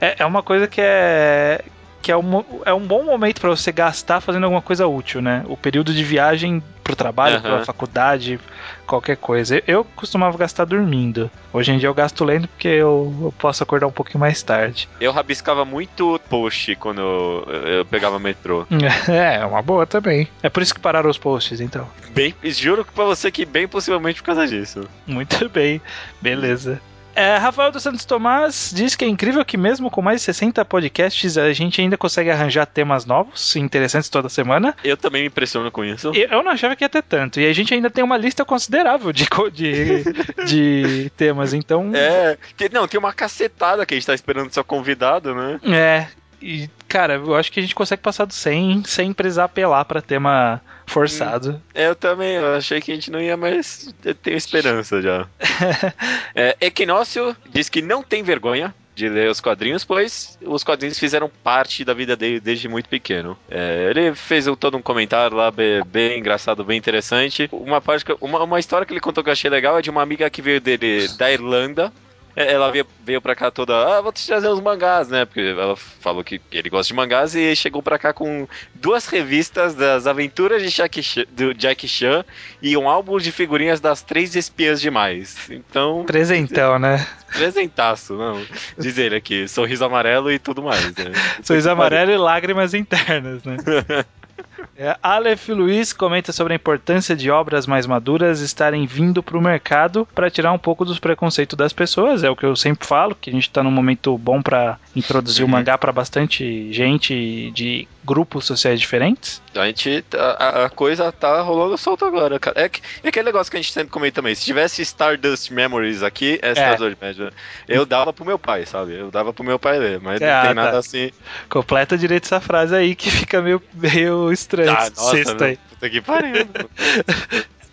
É, 0.00 0.16
é 0.18 0.26
uma 0.26 0.42
coisa 0.42 0.66
que 0.66 0.80
é. 0.80 1.64
Que 2.00 2.12
é 2.12 2.16
um, 2.16 2.44
é 2.64 2.72
um 2.72 2.86
bom 2.86 3.04
momento 3.04 3.40
pra 3.40 3.50
você 3.50 3.72
gastar 3.72 4.20
fazendo 4.20 4.44
alguma 4.44 4.62
coisa 4.62 4.86
útil, 4.86 5.20
né? 5.20 5.44
O 5.48 5.56
período 5.56 5.92
de 5.92 6.04
viagem 6.04 6.62
pro 6.88 6.96
trabalho, 6.96 7.36
Aham. 7.36 7.42
pra 7.42 7.64
faculdade, 7.66 8.40
qualquer 8.86 9.16
coisa. 9.16 9.62
Eu 9.66 9.84
costumava 9.84 10.38
gastar 10.38 10.64
dormindo. 10.64 11.30
Hoje 11.52 11.70
em 11.72 11.78
dia 11.78 11.88
eu 11.88 11.94
gasto 11.94 12.24
lendo 12.24 12.48
porque 12.48 12.68
eu, 12.68 13.14
eu 13.22 13.34
posso 13.38 13.62
acordar 13.62 13.86
um 13.86 13.92
pouquinho 13.92 14.20
mais 14.20 14.42
tarde. 14.42 14.88
Eu 14.98 15.12
rabiscava 15.12 15.64
muito 15.64 16.18
post 16.30 16.74
quando 16.76 17.00
eu, 17.00 17.44
eu 17.52 17.84
pegava 17.84 18.18
metrô. 18.18 18.66
É, 19.08 19.36
é 19.36 19.46
uma 19.46 19.62
boa 19.62 19.86
também. 19.86 20.28
É 20.42 20.48
por 20.48 20.62
isso 20.62 20.74
que 20.74 20.80
pararam 20.80 21.10
os 21.10 21.18
posts, 21.18 21.60
então. 21.60 21.88
Bem, 22.10 22.34
juro 22.42 22.84
pra 22.84 23.04
você 23.04 23.30
que 23.30 23.44
bem 23.44 23.66
possivelmente 23.68 24.20
por 24.20 24.26
causa 24.26 24.46
disso. 24.46 24.80
Muito 25.06 25.48
bem, 25.48 25.80
beleza. 26.20 26.80
É, 27.18 27.36
Rafael 27.36 27.72
dos 27.72 27.82
Santos 27.82 28.04
Tomás 28.04 28.72
diz 28.72 28.94
que 28.94 29.04
é 29.04 29.08
incrível 29.08 29.44
que 29.44 29.56
mesmo 29.56 29.90
com 29.90 30.00
mais 30.00 30.20
de 30.20 30.26
60 30.26 30.64
podcasts 30.64 31.36
a 31.36 31.52
gente 31.52 31.80
ainda 31.80 31.96
consegue 31.96 32.30
arranjar 32.30 32.64
temas 32.66 33.04
novos 33.04 33.56
e 33.56 33.58
interessantes 33.58 34.08
toda 34.08 34.28
semana. 34.28 34.76
Eu 34.84 34.96
também 34.96 35.22
me 35.22 35.26
impressiono 35.28 35.68
com 35.70 35.84
isso. 35.84 36.12
Eu, 36.14 36.28
eu 36.28 36.42
não 36.44 36.52
achava 36.52 36.76
que 36.76 36.84
ia 36.84 36.88
ter 36.88 37.02
tanto. 37.02 37.40
E 37.40 37.46
a 37.46 37.52
gente 37.52 37.74
ainda 37.74 37.90
tem 37.90 38.04
uma 38.04 38.16
lista 38.16 38.44
considerável 38.44 39.12
de, 39.12 39.26
de, 39.52 40.04
de 40.46 41.10
temas, 41.16 41.52
então. 41.52 41.90
É, 41.92 42.38
que- 42.56 42.68
não, 42.68 42.86
tem 42.86 43.00
uma 43.00 43.12
cacetada 43.12 43.84
que 43.84 43.94
a 43.94 43.96
gente 43.96 44.06
tá 44.06 44.14
esperando 44.14 44.54
só 44.54 44.62
convidado, 44.62 45.34
né? 45.34 45.58
É. 45.64 46.06
E, 46.40 46.70
cara, 46.86 47.14
eu 47.14 47.34
acho 47.34 47.50
que 47.50 47.58
a 47.58 47.62
gente 47.62 47.74
consegue 47.74 48.00
passar 48.00 48.24
do 48.26 48.32
100 48.32 48.84
sem 48.86 49.12
precisar 49.12 49.44
apelar 49.46 49.84
pra 49.84 50.00
tema 50.00 50.60
forçado. 50.88 51.60
É, 51.74 51.88
Eu 51.88 51.94
também, 51.94 52.34
eu 52.36 52.54
achei 52.54 52.80
que 52.80 52.90
a 52.90 52.94
gente 52.94 53.10
não 53.10 53.20
ia, 53.20 53.36
mas 53.36 53.94
eu 54.04 54.14
tenho 54.14 54.36
esperança 54.36 55.00
já. 55.02 55.26
é, 56.34 56.56
Equinócio 56.60 57.36
diz 57.50 57.68
que 57.68 57.82
não 57.82 58.02
tem 58.02 58.22
vergonha 58.22 58.74
de 58.94 59.08
ler 59.08 59.30
os 59.30 59.40
quadrinhos, 59.40 59.84
pois 59.84 60.36
os 60.44 60.64
quadrinhos 60.64 60.98
fizeram 60.98 61.30
parte 61.44 61.84
da 61.84 61.94
vida 61.94 62.16
dele 62.16 62.40
desde 62.40 62.66
muito 62.68 62.88
pequeno. 62.88 63.38
É, 63.48 63.86
ele 63.90 64.12
fez 64.12 64.48
um- 64.48 64.56
todo 64.56 64.76
um 64.76 64.82
comentário 64.82 65.36
lá 65.36 65.52
bem, 65.52 65.80
bem 65.86 66.18
engraçado, 66.18 66.64
bem 66.64 66.76
interessante. 66.76 67.48
Uma, 67.52 67.80
parte 67.80 68.04
uma, 68.20 68.42
uma 68.42 68.58
história 68.58 68.84
que 68.84 68.92
ele 68.92 68.98
contou 69.00 69.22
que 69.22 69.30
eu 69.30 69.32
achei 69.32 69.48
legal 69.48 69.78
é 69.78 69.82
de 69.82 69.88
uma 69.88 70.02
amiga 70.02 70.28
que 70.28 70.42
veio 70.42 70.60
dele 70.60 71.06
da 71.16 71.30
Irlanda. 71.30 71.92
É, 72.38 72.52
Ela 72.52 72.70
veio, 72.70 72.86
veio 73.04 73.20
pra 73.20 73.34
cá 73.34 73.50
toda, 73.50 73.74
ah, 73.74 74.00
vou 74.00 74.12
te 74.12 74.24
trazer 74.24 74.48
uns 74.48 74.60
mangás, 74.60 75.08
né? 75.08 75.24
Porque 75.24 75.40
ela 75.40 75.74
falou 75.76 76.22
que 76.22 76.40
ele 76.52 76.70
gosta 76.70 76.86
de 76.86 76.94
mangás 76.94 77.34
e 77.34 77.56
chegou 77.56 77.82
pra 77.82 77.98
cá 77.98 78.12
com 78.12 78.46
duas 78.74 79.08
revistas 79.08 79.74
das 79.74 80.06
aventuras 80.06 80.62
de 80.62 80.70
Jack 80.70 81.02
Chan, 81.02 81.24
do 81.32 81.52
Jack 81.52 81.88
Chan 81.88 82.24
e 82.62 82.76
um 82.76 82.88
álbum 82.88 83.18
de 83.18 83.32
figurinhas 83.32 83.80
das 83.80 84.02
três 84.02 84.36
espiãs 84.36 84.80
demais. 84.80 85.50
Então, 85.50 86.04
Presentão, 86.06 86.78
né? 86.78 87.04
presentaço, 87.32 88.14
não. 88.14 88.40
Diz 88.78 88.96
ele 88.98 89.16
aqui, 89.16 89.48
sorriso 89.48 89.84
amarelo 89.84 90.30
e 90.30 90.38
tudo 90.38 90.62
mais, 90.62 90.84
né? 90.94 91.12
Sorriso 91.42 91.68
amarelo 91.70 92.12
e 92.12 92.16
lágrimas 92.16 92.72
internas, 92.72 93.42
né? 93.42 93.56
É, 94.76 94.96
Aleph 95.02 95.48
Luiz 95.48 95.92
comenta 95.92 96.32
sobre 96.32 96.52
a 96.52 96.56
importância 96.56 97.14
de 97.16 97.30
obras 97.30 97.66
mais 97.66 97.86
maduras 97.86 98.40
estarem 98.40 98.86
vindo 98.86 99.22
para 99.22 99.36
o 99.36 99.40
mercado 99.40 100.06
para 100.14 100.30
tirar 100.30 100.52
um 100.52 100.58
pouco 100.58 100.84
dos 100.84 100.98
preconceitos 100.98 101.56
das 101.56 101.72
pessoas. 101.72 102.22
É 102.24 102.30
o 102.30 102.36
que 102.36 102.46
eu 102.46 102.54
sempre 102.56 102.86
falo, 102.86 103.14
que 103.14 103.30
a 103.30 103.32
gente 103.32 103.48
está 103.48 103.62
num 103.62 103.70
momento 103.70 104.16
bom 104.18 104.40
para 104.42 104.78
introduzir 104.94 105.42
o 105.44 105.46
Uhum. 105.46 105.52
mangá 105.52 105.76
para 105.76 105.92
bastante 105.92 106.72
gente 106.72 107.50
de 107.52 107.86
grupos 108.04 108.46
sociais 108.46 108.80
diferentes. 108.80 109.42
A 109.54 109.66
gente. 109.66 110.04
A, 110.16 110.64
a 110.64 110.70
coisa 110.70 111.10
tá 111.12 111.40
rolando 111.42 111.76
solto 111.76 112.04
agora, 112.04 112.38
cara. 112.38 112.58
É, 112.60 112.68
que- 112.68 112.80
é 113.02 113.08
aquele 113.08 113.26
negócio 113.26 113.50
que 113.50 113.56
a 113.56 113.60
gente 113.60 113.72
sempre 113.72 113.90
comenta 113.90 114.16
também. 114.16 114.34
Se 114.34 114.44
tivesse 114.44 114.80
Stardust 114.82 115.50
Memories 115.50 116.02
aqui, 116.02 116.38
é 116.40 116.52
Stardust 116.52 116.96
Memories. 117.00 117.34
Eu 117.68 117.84
dava 117.84 118.12
pro 118.12 118.24
meu 118.24 118.38
pai, 118.38 118.64
sabe? 118.64 118.94
Eu 118.94 119.10
dava 119.10 119.32
pro 119.32 119.44
meu 119.44 119.58
pai 119.58 119.78
ler, 119.78 120.00
mas 120.00 120.20
É, 120.22 120.32
não 120.34 120.42
tem 120.42 120.50
ah, 120.50 120.54
nada 120.54 120.72
tá. 120.72 120.78
assim. 120.78 121.10
Completa 121.48 121.98
direito 121.98 122.24
essa 122.24 122.40
frase 122.40 122.74
aí 122.74 122.94
que 122.94 123.10
fica 123.10 123.42
meio, 123.42 123.60
meio 123.74 124.30
estranho. 124.48 124.70
Ah, 124.70 124.90
nossa, 124.90 125.10
sexto 125.10 125.34
não, 125.34 125.46
aí. 125.46 125.58
puta 125.68 125.90
que 125.90 126.00
pariu. 126.00 126.48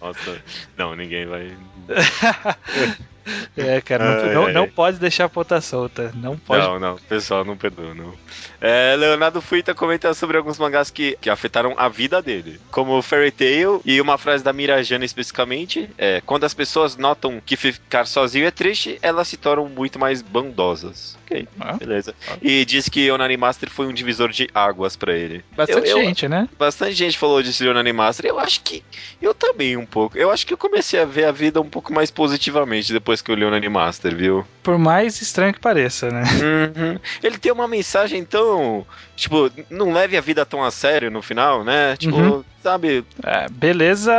Nossa, 0.02 0.42
não, 0.78 0.96
ninguém 0.96 1.26
vai. 1.26 1.58
É, 3.58 3.82
cara, 3.82 4.24
não, 4.34 4.34
não, 4.46 4.54
não 4.54 4.70
pode 4.70 4.98
deixar 5.00 5.26
a 5.26 5.30
ponta 5.30 5.60
solta. 5.62 6.12
Não 6.16 6.38
pode. 6.38 6.62
Não, 6.66 6.80
não, 6.80 6.96
pessoal, 6.98 7.44
não 7.44 7.58
perdoa, 7.58 7.94
não. 7.94 8.14
É, 8.62 8.96
Leonardo 8.98 9.42
Fuita 9.42 9.74
comenta 9.76 10.14
sobre 10.14 10.38
alguns 10.38 10.58
mangás 10.58 10.90
que, 10.90 11.18
que 11.22 11.30
afetaram 11.30 11.74
a 11.78 11.88
vida 11.90 12.22
dele, 12.22 12.60
como 12.72 13.02
Fairy 13.02 13.32
Tail 13.32 13.82
e 13.86 14.00
uma 14.02 14.18
frase 14.18 14.44
da 14.44 14.54
Mirajana 14.54 15.06
especificamente, 15.06 15.90
é, 15.98 16.22
quando 16.26 16.44
as 16.46 16.54
pessoas 16.54 16.96
notam 16.98 17.42
que 17.46 17.56
ficar 17.56 18.06
sozinho 18.08 18.46
é 18.48 18.52
triste, 18.52 18.98
elas 19.02 19.28
se 19.28 19.38
tornam 19.38 19.68
muito 19.70 20.00
mais 20.00 20.22
bondosas. 20.22 21.18
Ok, 21.26 21.48
Ah. 21.60 21.74
beleza. 21.74 22.14
E 22.42 22.64
diz 22.66 22.88
que 22.88 23.10
Onani 23.12 23.36
Master 23.36 23.70
foi 23.70 23.88
um 23.88 23.94
divisor 23.94 24.30
de 24.30 24.48
águas 24.54 24.96
pra 24.96 25.14
ele. 25.16 25.44
Bastante 25.56 25.90
Eu- 25.90 25.98
eu- 25.98 26.04
gente, 26.06 26.28
né? 26.28 26.48
Bastante 26.58 26.94
gente 26.94 27.18
falou 27.18 27.42
disso 27.42 27.64
de 27.64 27.70
Onani 27.70 27.92
Master, 27.94 28.26
eu 28.28 28.40
acho 28.40 28.62
que 28.62 28.84
eu 29.22 29.34
também 29.34 29.76
um 29.76 29.86
pouco. 29.86 30.18
Eu 30.18 30.30
acho 30.32 30.46
que 30.46 30.54
eu 30.54 30.58
comecei 30.58 31.00
a 31.00 31.06
ver 31.06 31.26
a 31.26 31.32
vida 31.32 31.60
um 31.60 31.70
pouco 31.70 31.92
mais 31.94 32.12
positivamente 32.12 32.94
depois 32.94 33.15
que 33.24 33.32
eu 33.32 33.36
li 33.36 33.46
Onani 33.46 33.70
Master, 33.70 34.16
viu? 34.16 34.46
Por 34.64 34.78
mais 34.78 35.22
estranho 35.22 35.54
que 35.54 35.60
pareça, 35.60 36.10
né? 36.10 36.24
Uhum. 36.76 37.00
Ele 37.24 37.38
tem 37.38 37.52
uma 37.52 37.68
mensagem 37.68 38.24
tão. 38.24 38.86
Tipo, 39.16 39.50
não 39.70 39.92
leve 39.94 40.18
a 40.18 40.22
vida 40.22 40.46
tão 40.46 40.64
a 40.64 40.72
sério 40.72 41.10
no 41.12 41.22
final, 41.22 41.64
né? 41.64 41.96
Tipo, 41.98 42.16
Uhum. 42.18 42.44
sabe? 42.64 43.06
É, 43.24 43.48
beleza, 43.50 44.14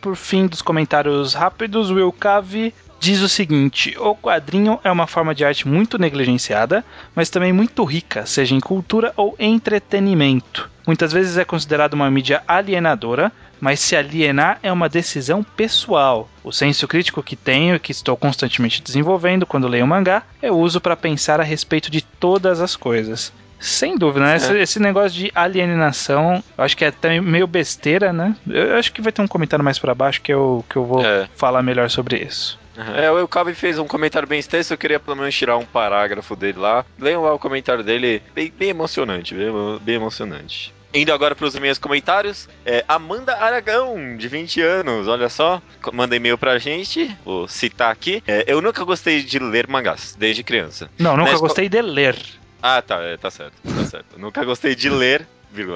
por 0.00 0.16
fim 0.16 0.46
dos 0.46 0.60
comentários 0.62 1.34
rápidos, 1.34 1.90
Will 1.90 2.12
Cave 2.12 2.74
diz 3.00 3.20
o 3.20 3.28
seguinte: 3.28 3.94
o 3.98 4.14
quadrinho 4.14 4.78
é 4.84 4.90
uma 4.90 5.06
forma 5.06 5.34
de 5.34 5.44
arte 5.44 5.66
muito 5.66 5.98
negligenciada, 5.98 6.84
mas 7.14 7.30
também 7.30 7.52
muito 7.52 7.84
rica, 7.84 8.26
seja 8.26 8.54
em 8.54 8.60
cultura 8.60 9.12
ou 9.16 9.34
entretenimento. 9.38 10.70
Muitas 10.86 11.12
vezes 11.12 11.36
é 11.38 11.44
considerado 11.44 11.94
uma 11.94 12.10
mídia 12.10 12.42
alienadora, 12.46 13.30
mas 13.62 13.78
se 13.78 13.94
alienar 13.94 14.58
é 14.60 14.72
uma 14.72 14.88
decisão 14.88 15.40
pessoal. 15.44 16.28
O 16.42 16.50
senso 16.50 16.88
crítico 16.88 17.22
que 17.22 17.36
tenho 17.36 17.76
e 17.76 17.78
que 17.78 17.92
estou 17.92 18.16
constantemente 18.16 18.82
desenvolvendo 18.82 19.46
quando 19.46 19.68
leio 19.68 19.86
mangá, 19.86 20.24
eu 20.42 20.58
uso 20.58 20.80
para 20.80 20.96
pensar 20.96 21.38
a 21.40 21.44
respeito 21.44 21.88
de 21.88 22.02
todas 22.02 22.60
as 22.60 22.74
coisas. 22.74 23.32
Sem 23.60 23.96
dúvida, 23.96 24.26
né? 24.26 24.34
Esse, 24.36 24.58
esse 24.58 24.80
negócio 24.80 25.16
de 25.16 25.30
alienação, 25.32 26.42
eu 26.58 26.64
acho 26.64 26.76
que 26.76 26.84
é 26.84 26.88
até 26.88 27.20
meio 27.20 27.46
besteira, 27.46 28.12
né? 28.12 28.34
Eu 28.48 28.74
acho 28.76 28.92
que 28.92 29.00
vai 29.00 29.12
ter 29.12 29.22
um 29.22 29.28
comentário 29.28 29.64
mais 29.64 29.78
pra 29.78 29.94
baixo 29.94 30.20
que 30.20 30.34
eu, 30.34 30.64
que 30.68 30.74
eu 30.74 30.84
vou 30.84 31.06
É. 31.06 31.28
falar 31.36 31.62
melhor 31.62 31.88
sobre 31.88 32.16
isso. 32.16 32.58
É, 32.96 33.08
o 33.12 33.18
Elkabe 33.20 33.54
fez 33.54 33.78
um 33.78 33.86
comentário 33.86 34.26
bem 34.26 34.40
extenso, 34.40 34.72
eu 34.72 34.78
queria 34.78 34.98
pelo 34.98 35.16
menos 35.16 35.36
tirar 35.36 35.56
um 35.56 35.64
parágrafo 35.64 36.34
dele 36.34 36.58
lá. 36.58 36.84
Leiam 36.98 37.22
lá 37.22 37.32
o 37.32 37.38
comentário 37.38 37.84
dele, 37.84 38.20
bem, 38.34 38.52
bem 38.58 38.70
emocionante, 38.70 39.36
bem, 39.36 39.52
bem 39.80 39.94
emocionante. 39.94 40.74
Indo 40.94 41.12
agora 41.12 41.34
para 41.34 41.46
os 41.46 41.54
meus 41.58 41.78
comentários, 41.78 42.48
é, 42.66 42.84
Amanda 42.86 43.34
Aragão, 43.36 44.16
de 44.16 44.28
20 44.28 44.60
anos, 44.60 45.08
olha 45.08 45.28
só, 45.30 45.60
manda 45.92 46.14
e-mail 46.14 46.36
pra 46.36 46.58
gente, 46.58 47.10
vou 47.24 47.48
citar 47.48 47.90
aqui. 47.90 48.22
É, 48.26 48.44
eu 48.46 48.60
nunca 48.60 48.84
gostei 48.84 49.22
de 49.22 49.38
ler 49.38 49.66
mangás, 49.68 50.14
desde 50.18 50.42
criança. 50.42 50.90
Não, 50.98 51.16
nunca 51.16 51.30
esco- 51.30 51.46
gostei 51.46 51.68
de 51.68 51.80
ler. 51.80 52.16
Ah, 52.62 52.82
tá, 52.82 53.00
é, 53.02 53.16
tá 53.16 53.30
certo, 53.30 53.54
tá 53.62 53.84
certo. 53.86 54.18
Nunca 54.18 54.44
gostei 54.44 54.74
de 54.74 54.90
ler, 54.90 55.26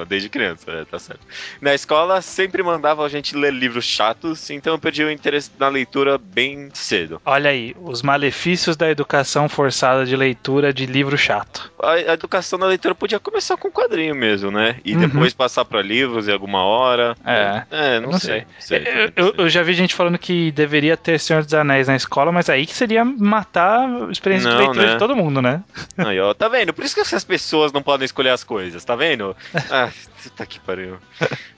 desde 0.07 0.27
criança, 0.29 0.71
é, 0.71 0.85
tá 0.85 0.97
certo. 0.97 1.19
Na 1.61 1.73
escola 1.75 2.19
sempre 2.21 2.63
mandava 2.63 3.05
a 3.05 3.09
gente 3.09 3.35
ler 3.35 3.53
livros 3.53 3.85
chatos, 3.85 4.49
então 4.49 4.73
eu 4.73 4.79
perdi 4.79 5.03
o 5.03 5.11
interesse 5.11 5.51
na 5.59 5.67
leitura 5.67 6.17
bem 6.17 6.69
cedo. 6.73 7.21
Olha 7.23 7.51
aí, 7.51 7.75
os 7.81 8.01
malefícios 8.01 8.75
da 8.75 8.89
educação 8.89 9.47
forçada 9.47 10.03
de 10.03 10.15
leitura 10.15 10.73
de 10.73 10.85
livro 10.87 11.15
chato. 11.15 11.71
A, 11.83 12.13
educação 12.13 12.57
na 12.57 12.65
leitura 12.65 12.95
podia 12.95 13.19
começar 13.19 13.55
com 13.57 13.69
quadrinho 13.71 14.15
mesmo, 14.15 14.49
né? 14.49 14.77
E 14.83 14.93
Uhum. 14.95 14.99
depois 15.07 15.33
passar 15.33 15.63
pra 15.65 15.81
livros 15.81 16.27
em 16.27 16.31
alguma 16.31 16.63
hora. 16.63 17.15
É. 17.25 17.63
É, 17.69 17.99
não, 17.99 18.11
não 18.11 18.19
sei. 18.19 18.45
sei. 18.59 18.83
Eu, 19.15 19.25
eu- 19.27 19.33
eu 19.37 19.49
já 19.49 19.61
vi 19.61 19.73
gente 19.73 19.93
falando 19.93 20.17
que 20.17 20.51
deveria 20.51 20.97
ter 20.97 21.19
Senhor 21.19 21.43
dos 21.43 21.53
Anéis 21.53 21.87
na 21.87 21.95
escola, 21.95 22.31
mas 22.31 22.49
aí 22.49 22.65
que 22.65 22.73
seria 22.73 23.05
matar 23.05 23.87
a 23.87 24.11
experiência 24.11 24.49
de 24.49 24.55
Não, 24.55 24.63
leitura 24.63 24.87
né? 24.87 24.93
de 24.93 24.99
todo 24.99 25.15
mundo, 25.15 25.41
né? 25.41 25.63
Aí, 25.97 26.19
ó, 26.19 26.33
tá 26.33 26.47
vendo? 26.47 26.73
Por 26.73 26.83
isso 26.83 26.95
que 26.95 27.01
essas 27.01 27.23
pessoas 27.23 27.71
não 27.71 27.81
podem 27.83 28.05
escolher 28.05 28.29
as 28.31 28.43
coisas, 28.43 28.83
tá 28.83 28.95
vendo? 28.95 29.35
Ah, 29.69 29.89
puta 30.23 30.45
que 30.45 30.59
pariu. 30.59 30.97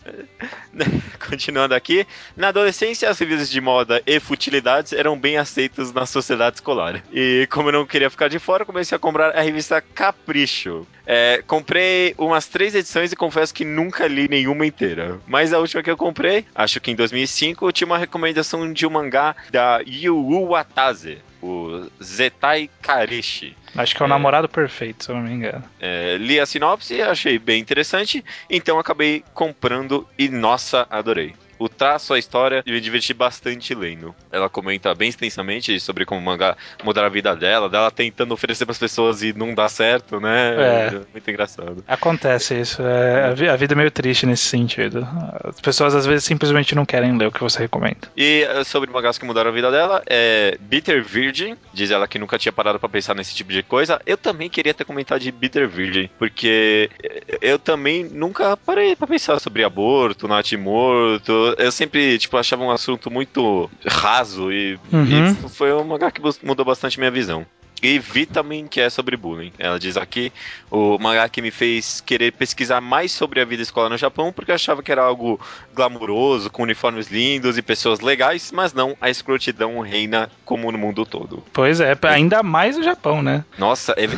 Continuando 1.29 1.75
aqui, 1.75 2.05
na 2.35 2.49
adolescência 2.49 3.09
as 3.09 3.19
revistas 3.19 3.49
de 3.49 3.59
moda 3.61 4.01
e 4.05 4.19
futilidades 4.19 4.93
eram 4.93 5.17
bem 5.17 5.37
aceitas 5.37 5.91
na 5.93 6.05
sociedade 6.05 6.57
escolar. 6.57 7.03
E 7.11 7.47
como 7.51 7.69
eu 7.69 7.73
não 7.73 7.85
queria 7.85 8.09
ficar 8.09 8.27
de 8.27 8.39
fora, 8.39 8.65
comecei 8.65 8.95
a 8.95 8.99
comprar 8.99 9.35
a 9.37 9.41
revista 9.41 9.81
Capricho. 10.13 10.87
É, 11.05 11.43
comprei 11.47 12.13
umas 12.17 12.47
três 12.47 12.73
edições 12.75 13.11
e 13.11 13.15
confesso 13.15 13.53
que 13.53 13.63
nunca 13.65 14.07
li 14.07 14.27
nenhuma 14.27 14.65
inteira. 14.65 15.19
Mas 15.27 15.53
a 15.53 15.59
última 15.59 15.81
que 15.83 15.89
eu 15.89 15.97
comprei, 15.97 16.45
acho 16.53 16.79
que 16.81 16.91
em 16.91 16.95
2005, 16.95 17.71
tinha 17.71 17.85
uma 17.85 17.97
recomendação 17.97 18.71
de 18.71 18.85
um 18.85 18.89
mangá 18.91 19.35
da 19.51 19.81
Yu 19.85 20.47
Watase, 20.47 21.19
o 21.41 21.87
Zetai 22.03 22.69
Karishi. 22.81 23.55
Acho 23.75 23.95
que 23.95 24.01
é 24.01 24.05
o 24.05 24.07
É. 24.07 24.09
namorado 24.09 24.49
perfeito, 24.49 25.03
se 25.05 25.11
eu 25.11 25.15
não 25.15 25.23
me 25.23 25.31
engano. 25.31 25.63
É, 25.79 26.17
li 26.19 26.39
a 26.39 26.45
sinopse, 26.45 27.01
achei 27.01 27.37
bem 27.37 27.61
interessante, 27.61 28.23
então 28.49 28.79
acabei 28.79 29.23
comprando 29.33 30.07
e 30.17 30.27
nossa, 30.27 30.87
adorei. 30.89 31.33
O 31.59 31.67
traço, 31.69 32.13
a 32.13 32.19
história, 32.19 32.63
eu 32.65 32.73
me 32.73 32.79
diverti 32.81 33.13
bastante 33.13 33.75
lendo. 33.75 34.15
Ela 34.31 34.49
comenta 34.49 34.95
bem 34.95 35.09
extensamente 35.09 35.77
sobre 35.79 36.05
como 36.05 36.19
o 36.21 36.23
mangá 36.23 36.55
mudar 36.83 37.05
a 37.05 37.09
vida 37.09 37.35
dela, 37.35 37.69
dela 37.69 37.91
tentando 37.91 38.33
oferecer 38.33 38.65
para 38.65 38.71
as 38.71 38.79
pessoas 38.79 39.21
e 39.21 39.33
não 39.33 39.53
dá 39.53 39.67
certo, 39.67 40.19
né? 40.19 40.55
É. 40.57 40.91
Muito 41.11 41.29
engraçado. 41.29 41.83
Acontece 41.87 42.59
isso. 42.59 42.81
é, 42.81 43.25
a, 43.25 43.33
vi- 43.33 43.49
a 43.49 43.55
vida 43.55 43.73
é 43.73 43.77
meio 43.77 43.91
triste 43.91 44.25
nesse 44.25 44.43
sentido. 44.43 45.05
As 45.43 45.59
pessoas 45.59 45.93
às 45.93 46.05
vezes 46.05 46.23
simplesmente 46.23 46.73
não 46.73 46.85
querem 46.85 47.17
ler 47.17 47.27
o 47.27 47.31
que 47.31 47.41
você 47.41 47.59
recomenda. 47.59 48.07
E 48.15 48.43
eh, 48.47 48.63
sobre 48.63 48.89
mangás 48.89 49.17
que 49.17 49.25
mudaram 49.25 49.49
a 49.49 49.53
vida 49.53 49.69
dela, 49.69 50.01
é 50.07 50.57
Bitter 50.61 51.03
Virgin, 51.03 51.55
diz 51.73 51.91
ela 51.91 52.07
que 52.07 52.17
nunca 52.19 52.37
tinha 52.37 52.51
parado 52.53 52.79
pra 52.79 52.87
pensar 52.87 53.13
nesse 53.15 53.35
tipo 53.35 53.51
de 53.51 53.61
coisa. 53.63 53.99
Eu 54.05 54.15
também 54.17 54.49
queria 54.49 54.73
ter 54.73 54.85
comentado 54.85 55.19
de 55.19 55.31
Bitter 55.31 55.67
Virgin, 55.67 56.09
porque 56.17 56.89
eh, 57.03 57.23
eu 57.41 57.59
também 57.59 58.03
nunca 58.05 58.55
parei 58.57 58.95
pra 58.95 59.07
pensar 59.07 59.39
sobre 59.39 59.63
aborto, 59.63 60.27
natimorto. 60.27 61.48
Eu 61.57 61.71
sempre, 61.71 62.17
tipo, 62.17 62.37
achava 62.37 62.63
um 62.63 62.71
assunto 62.71 63.09
muito 63.09 63.69
raso 63.87 64.51
e, 64.51 64.79
Uhum. 64.91 65.35
e 65.45 65.49
foi 65.49 65.73
um 65.73 65.83
mangá 65.83 66.11
que 66.11 66.21
mudou 66.43 66.65
bastante 66.65 66.99
minha 66.99 67.11
visão. 67.11 67.45
E 67.81 67.97
Vitamin, 67.97 68.67
que 68.67 68.81
é 68.81 68.89
sobre 68.89 69.15
bullying. 69.15 69.53
Ela 69.57 69.79
diz 69.79 69.95
aqui, 69.95 70.33
o 70.69 70.97
mangá 70.99 71.29
que 71.29 71.41
me 71.41 71.49
fez 71.49 72.01
querer 72.01 72.33
pesquisar 72.33 72.81
mais 72.81 73.09
sobre 73.09 73.39
a 73.39 73.45
vida 73.45 73.63
escolar 73.63 73.89
no 73.89 73.97
Japão, 73.97 74.33
porque 74.33 74.51
eu 74.51 74.55
achava 74.55 74.83
que 74.83 74.91
era 74.91 75.01
algo 75.01 75.39
glamuroso, 75.73 76.49
com 76.49 76.63
uniformes 76.63 77.07
lindos 77.07 77.57
e 77.57 77.61
pessoas 77.61 78.01
legais, 78.01 78.51
mas 78.51 78.73
não, 78.73 78.97
a 78.99 79.09
escrotidão 79.09 79.79
reina 79.79 80.29
como 80.43 80.69
no 80.73 80.77
mundo 80.77 81.05
todo. 81.05 81.41
Pois 81.53 81.79
é, 81.79 81.97
ainda 82.03 82.43
mais 82.43 82.77
no 82.77 82.83
Japão, 82.83 83.21
né? 83.21 83.45
Nossa, 83.57 83.93
é... 83.93 84.09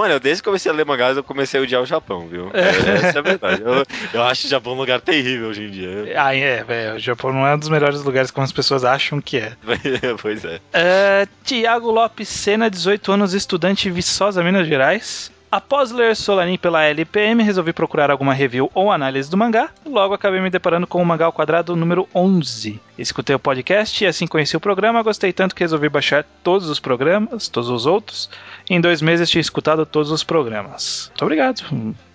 mano, 0.00 0.14
eu 0.14 0.20
desde 0.20 0.42
que 0.42 0.48
comecei 0.48 0.70
a 0.72 0.74
ler 0.74 0.86
mangás, 0.86 1.16
eu 1.16 1.22
comecei 1.22 1.60
a 1.60 1.62
odiar 1.62 1.82
o 1.82 1.86
Japão, 1.86 2.26
viu? 2.26 2.50
É, 2.54 3.06
essa 3.06 3.18
é 3.18 3.18
a 3.18 3.22
verdade. 3.22 3.62
Eu, 3.62 3.84
eu 4.14 4.22
acho 4.22 4.46
o 4.46 4.50
Japão 4.50 4.72
um 4.72 4.76
lugar 4.76 5.00
terrível 5.00 5.48
hoje 5.48 5.64
em 5.64 5.70
dia. 5.70 6.12
Ah, 6.16 6.34
é, 6.34 6.64
velho. 6.64 6.96
O 6.96 6.98
Japão 6.98 7.32
não 7.32 7.46
é 7.46 7.54
um 7.54 7.58
dos 7.58 7.68
melhores 7.68 8.02
lugares 8.02 8.30
como 8.30 8.44
as 8.44 8.52
pessoas 8.52 8.84
acham 8.84 9.20
que 9.20 9.36
é. 9.36 9.52
pois 10.20 10.44
é. 10.44 10.60
É, 10.72 11.28
Tiago 11.44 11.90
Lopes 11.90 12.28
Sena, 12.28 12.70
18 12.70 13.12
anos, 13.12 13.34
estudante 13.34 13.90
Viçosa, 13.90 14.42
Minas 14.42 14.66
Gerais. 14.66 15.30
Após 15.52 15.90
ler 15.90 16.14
Solanin 16.14 16.56
pela 16.56 16.84
LPM, 16.84 17.42
resolvi 17.42 17.72
procurar 17.72 18.08
alguma 18.08 18.32
review 18.32 18.70
ou 18.72 18.92
análise 18.92 19.28
do 19.28 19.36
mangá. 19.36 19.68
Logo 19.84 20.14
acabei 20.14 20.40
me 20.40 20.48
deparando 20.48 20.86
com 20.86 21.02
o 21.02 21.04
mangá 21.04 21.24
ao 21.26 21.32
quadrado 21.32 21.74
número 21.74 22.08
11. 22.14 22.80
Escutei 22.96 23.34
o 23.34 23.38
podcast 23.38 24.04
e 24.04 24.06
assim 24.06 24.28
conheci 24.28 24.56
o 24.56 24.60
programa. 24.60 25.02
Gostei 25.02 25.32
tanto 25.32 25.54
que 25.56 25.64
resolvi 25.64 25.88
baixar 25.88 26.24
todos 26.44 26.68
os 26.68 26.78
programas, 26.78 27.48
todos 27.48 27.68
os 27.68 27.84
outros. 27.84 28.30
Em 28.68 28.80
dois 28.80 29.02
meses 29.02 29.28
tinha 29.28 29.40
escutado 29.40 29.84
todos 29.84 30.12
os 30.12 30.22
programas. 30.22 31.06
Muito 31.08 31.22
obrigado. 31.24 31.62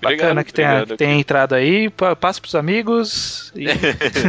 Bacana 0.02 0.42
que 0.42 0.54
tenha, 0.54 0.70
obrigado. 0.70 0.88
que 0.92 0.98
tenha 0.98 1.16
entrado 1.20 1.56
aí. 1.56 1.90
Pa- 1.90 2.16
Passa 2.16 2.40
pros 2.40 2.56
amigos. 2.56 3.52
E... 3.54 3.66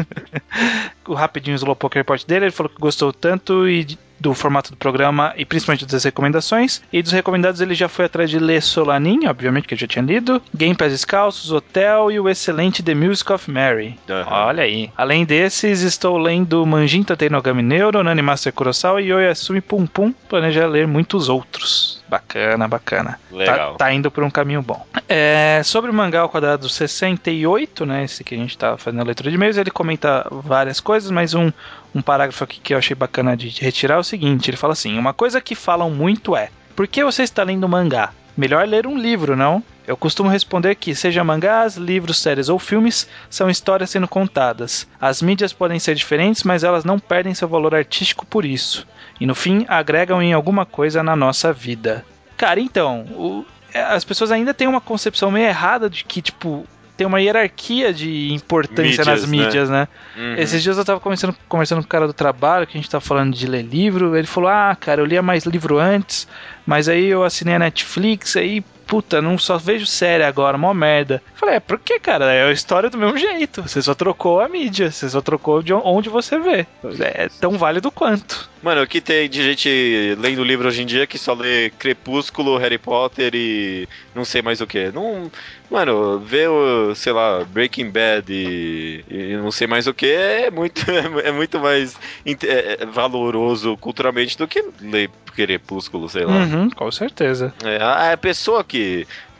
o 1.07 1.15
rapidinho 1.15 1.55
Slowpoke 1.55 1.97
Report 1.99 2.27
dele. 2.27 2.47
Ele 2.47 2.53
falou 2.53 2.71
que 2.71 2.81
gostou 2.81 3.13
tanto 3.13 3.69
e 3.69 3.87
do 4.19 4.35
formato 4.35 4.71
do 4.71 4.77
programa 4.77 5.33
e 5.37 5.45
principalmente 5.45 5.87
das 5.87 6.05
recomendações. 6.05 6.83
E 6.93 7.03
dos 7.03 7.13
recomendados 7.13 7.61
ele 7.61 7.75
já 7.75 7.89
foi 7.89 8.07
atrás 8.07 8.31
de 8.31 8.39
ler 8.39 8.63
Solanin, 8.63 9.27
obviamente 9.27 9.67
que 9.67 9.75
eu 9.75 9.79
já 9.79 9.87
tinha 9.87 10.05
lido, 10.05 10.43
Game 10.55 10.75
Pass 10.75 10.93
Descalços, 10.93 11.53
Hotel 11.53 12.11
e 12.11 12.21
o 12.21 12.29
excelente 12.29 12.83
The 12.83 12.95
Music 12.95 13.33
of 13.33 13.51
Mary. 13.51 13.99
Aham. 14.09 14.47
Olha 14.47 14.63
aí. 14.63 14.91
Além 14.97 15.25
desses, 15.25 15.83
estou 15.83 16.19
lendo 16.19 16.65
Manjin 16.67 17.03
Tatei 17.03 17.29
no 17.29 17.43
Gami 17.43 17.63
Neuro, 17.63 18.03
Nani 18.03 18.23
Master 18.23 18.53
Kurosawa 18.53 19.01
e 19.01 19.13
Oyasumi 19.13 19.61
Pum 19.61 19.87
Pum. 19.87 20.13
Planeja 20.29 20.67
ler 20.67 20.87
muitos 20.87 21.29
outros. 21.29 21.96
Bacana, 22.09 22.69
bacana. 22.69 23.19
Legal. 23.31 23.73
Tá, 23.73 23.87
tá 23.87 23.93
indo 23.93 24.11
por 24.11 24.23
um 24.23 24.31
caminho 24.31 24.63
bom. 24.63 24.85
É, 25.09 25.61
sobre 25.65 25.91
o 25.91 25.95
mangá 25.95 26.21
ao 26.21 26.29
quadrado 26.29 26.69
68, 26.69 27.85
né? 27.85 28.05
Esse 28.05 28.23
que 28.23 28.35
a 28.35 28.39
gente 28.39 28.57
tá 28.57 28.77
fazendo 28.77 29.01
a 29.01 29.05
leitura 29.05 29.31
de 29.31 29.37
e-mails, 29.37 29.57
ele 29.57 29.71
comenta 29.71 30.27
várias 30.31 30.81
coisas, 30.81 31.11
mas 31.11 31.35
um, 31.35 31.51
um 31.95 32.03
parágrafo 32.03 32.45
aqui 32.45 32.61
que 32.61 32.75
eu 32.75 32.79
achei 32.79 32.95
bacana 32.95 33.37
de 33.37 33.49
retirar 33.61 33.97
é 33.97 33.99
o 33.99 34.05
seguinte: 34.05 34.51
ele 34.51 34.57
fala 34.57 34.73
assim, 34.73 34.99
uma 34.99 35.13
coisa 35.13 35.41
que 35.41 35.55
falam 35.55 35.91
muito 35.91 36.37
é, 36.37 36.51
por 36.75 36.87
que 36.87 37.03
você 37.03 37.23
está 37.23 37.43
lendo 37.43 37.69
mangá? 37.69 38.13
Melhor 38.37 38.69
ler 38.69 38.87
um 38.87 38.99
livro, 38.99 39.35
não? 39.35 39.63
Eu 39.87 39.97
costumo 39.97 40.29
responder 40.29 40.75
que, 40.75 40.95
seja 40.95 41.25
mangás, 41.25 41.77
livros, 41.77 42.19
séries 42.19 42.49
ou 42.49 42.59
filmes, 42.59 43.09
são 43.31 43.49
histórias 43.49 43.89
sendo 43.89 44.07
contadas. 44.07 44.87
As 45.01 45.23
mídias 45.23 45.53
podem 45.53 45.79
ser 45.79 45.95
diferentes, 45.95 46.43
mas 46.43 46.63
elas 46.63 46.85
não 46.85 46.99
perdem 46.99 47.33
seu 47.35 47.49
valor 47.49 47.75
artístico 47.75 48.27
por 48.27 48.45
isso. 48.45 48.87
E 49.21 49.27
no 49.27 49.35
fim, 49.35 49.65
agregam 49.69 50.23
em 50.23 50.33
alguma 50.33 50.67
coisa 50.67 51.03
na 51.03 51.17
nossa 51.17 51.53
vida. 51.53 52.05
Cara, 52.37 52.61
então, 52.61 53.01
o- 53.11 53.45
é, 53.73 53.81
as 53.83 54.05
pessoas 54.05 54.31
ainda 54.31 54.53
têm 54.53 54.67
uma 54.69 54.81
concepção 54.81 55.31
meio 55.31 55.47
errada 55.47 55.89
de 55.89 56.05
que, 56.05 56.21
tipo, 56.21 56.67
tem 56.97 57.07
uma 57.07 57.21
hierarquia 57.21 57.93
de 57.93 58.33
importância 58.33 58.83
Mídias, 58.83 59.07
nas 59.07 59.23
né? 59.23 59.29
mídias, 59.29 59.71
né? 59.71 59.89
Uhum. 60.17 60.35
Esses 60.37 60.63
dias 60.63 60.79
eu 60.79 60.85
tava 60.85 60.99
conversando, 61.01 61.35
conversando 61.49 61.79
com 61.81 61.85
o 61.87 61.89
cara 61.89 62.07
do 62.07 62.13
trabalho, 62.15 62.67
que 62.67 62.77
a 62.77 62.81
gente 62.81 62.89
tava 62.91 63.05
falando 63.05 63.35
de 63.35 63.47
ler 63.47 63.63
livro. 63.63 64.17
Ele 64.17 64.27
falou: 64.27 64.49
Ah, 64.51 64.75
cara, 64.79 65.01
eu 65.01 65.05
lia 65.05 65.23
mais 65.23 65.45
livro 65.45 65.79
antes, 65.79 66.27
mas 66.67 66.89
aí 66.89 67.05
eu 67.07 67.23
assinei 67.25 67.55
a 67.55 67.59
Netflix, 67.59 68.35
aí, 68.37 68.65
puta, 68.87 69.21
não 69.23 69.37
só 69.39 69.59
vejo 69.59 69.87
série 69.87 70.23
agora, 70.25 70.57
mó 70.59 70.73
merda. 70.75 71.23
Eu 71.35 71.39
falei: 71.39 71.55
É, 71.57 71.61
por 71.61 71.79
que, 71.79 71.99
cara? 71.99 72.27
É 72.33 72.45
a 72.49 72.53
história 72.53 72.89
do 72.91 72.99
mesmo 72.99 73.17
jeito. 73.19 73.63
Você 73.63 73.81
só 73.83 73.95
trocou 73.95 74.41
a 74.41 74.49
mídia, 74.49 74.91
você 74.91 75.09
só 75.09 75.21
trocou 75.21 75.63
de 75.63 75.73
onde 75.73 76.09
você 76.09 76.39
vê. 76.39 76.67
É 77.01 77.29
tão 77.41 77.53
válido 77.59 77.91
quanto. 77.91 78.49
Mano, 78.63 78.83
o 78.83 78.87
que 78.87 79.01
tem 79.01 79.29
de 79.29 79.43
gente 79.45 80.17
lendo 80.19 80.43
livro 80.43 80.67
hoje 80.67 80.83
em 80.83 80.87
dia 80.87 81.07
que 81.07 81.19
só 81.19 81.35
lê 81.35 81.71
Crepúsculo, 81.79 82.57
Harry 82.57 82.79
Potter 82.79 83.33
e 83.35 83.89
não 84.15 84.25
sei 84.25 84.43
mais 84.43 84.61
o 84.61 84.67
que. 84.67 84.91
Não, 84.91 85.31
mano, 85.71 86.19
ver 86.19 86.49
o, 86.49 86.95
sei 86.95 87.13
lá, 87.13 87.45
Breaking 87.45 87.91
Bad 87.91 88.33
e, 88.33 89.05
e 89.09 89.37
não 89.37 89.53
sei 89.53 89.67
mais 89.69 89.87
o 89.87 89.95
que 89.95 90.07
é 90.07 90.51
muito, 90.51 90.85
é 91.23 91.31
muito 91.31 91.61
mais 91.61 91.97
é- 92.27 92.79
é 92.83 92.87
valoroso 92.87 93.77
culturalmente 93.77 94.37
do 94.37 94.49
que 94.49 94.65
ler 94.81 95.11
Crepúsculo, 95.35 96.09
sei 96.09 96.25
lá. 96.25 96.33
Uhum, 96.39 96.71
com 96.71 96.91
certeza. 96.91 97.53
É 97.63 97.77
a, 97.77 98.13
a 98.13 98.17
pessoa 98.17 98.65
que, 98.65 98.76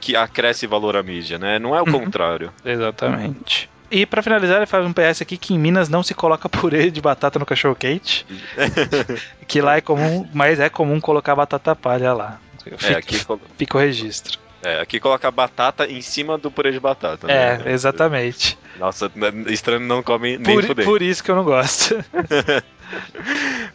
que 0.01 0.15
acresce 0.17 0.67
valor 0.67 0.97
à 0.97 1.03
mídia, 1.03 1.39
né? 1.39 1.59
Não 1.59 1.75
é 1.75 1.81
o 1.83 1.87
Uhum. 1.87 1.93
contrário. 2.05 2.53
Exatamente. 2.65 3.69
E 3.91 4.05
pra 4.05 4.23
finalizar, 4.23 4.57
ele 4.57 4.67
faz 4.67 4.85
um 4.85 4.93
PS 4.93 5.23
aqui 5.23 5.37
que 5.37 5.55
em 5.55 5.59
Minas 5.59 5.89
não 5.89 6.03
se 6.03 6.13
coloca 6.15 6.49
purê 6.51 6.91
de 6.91 7.01
batata 7.01 7.39
no 7.39 7.47
cachorro 7.47 7.75
quente. 7.77 8.27
que 9.47 9.61
lá 9.61 9.77
é 9.77 9.81
comum, 9.81 10.29
mas 10.35 10.59
é 10.61 10.69
comum 10.69 11.01
colocar 11.01 11.35
batata 11.35 11.75
palha 11.75 12.13
lá. 12.13 12.39
É, 12.67 12.77
Fica, 12.77 12.99
aqui, 12.99 13.25
colo- 13.25 13.41
fica 13.57 13.77
o 13.77 13.81
registro. 13.81 14.39
é, 14.63 14.81
aqui 14.81 14.99
coloca 14.99 15.31
batata 15.31 15.87
em 15.87 16.01
cima 16.01 16.37
do 16.37 16.51
purê 16.51 16.73
de 16.73 16.81
batata. 16.81 17.27
né? 17.29 17.61
É, 17.65 17.71
exatamente. 17.73 18.59
Nossa, 18.77 19.11
estranho 19.47 19.81
não 19.81 20.03
come 20.03 20.37
nem 20.37 20.61
Por, 20.61 20.75
por 20.85 21.01
isso 21.03 21.23
que 21.23 21.31
eu 21.31 21.37
não 21.37 21.45
gosto. 21.45 21.95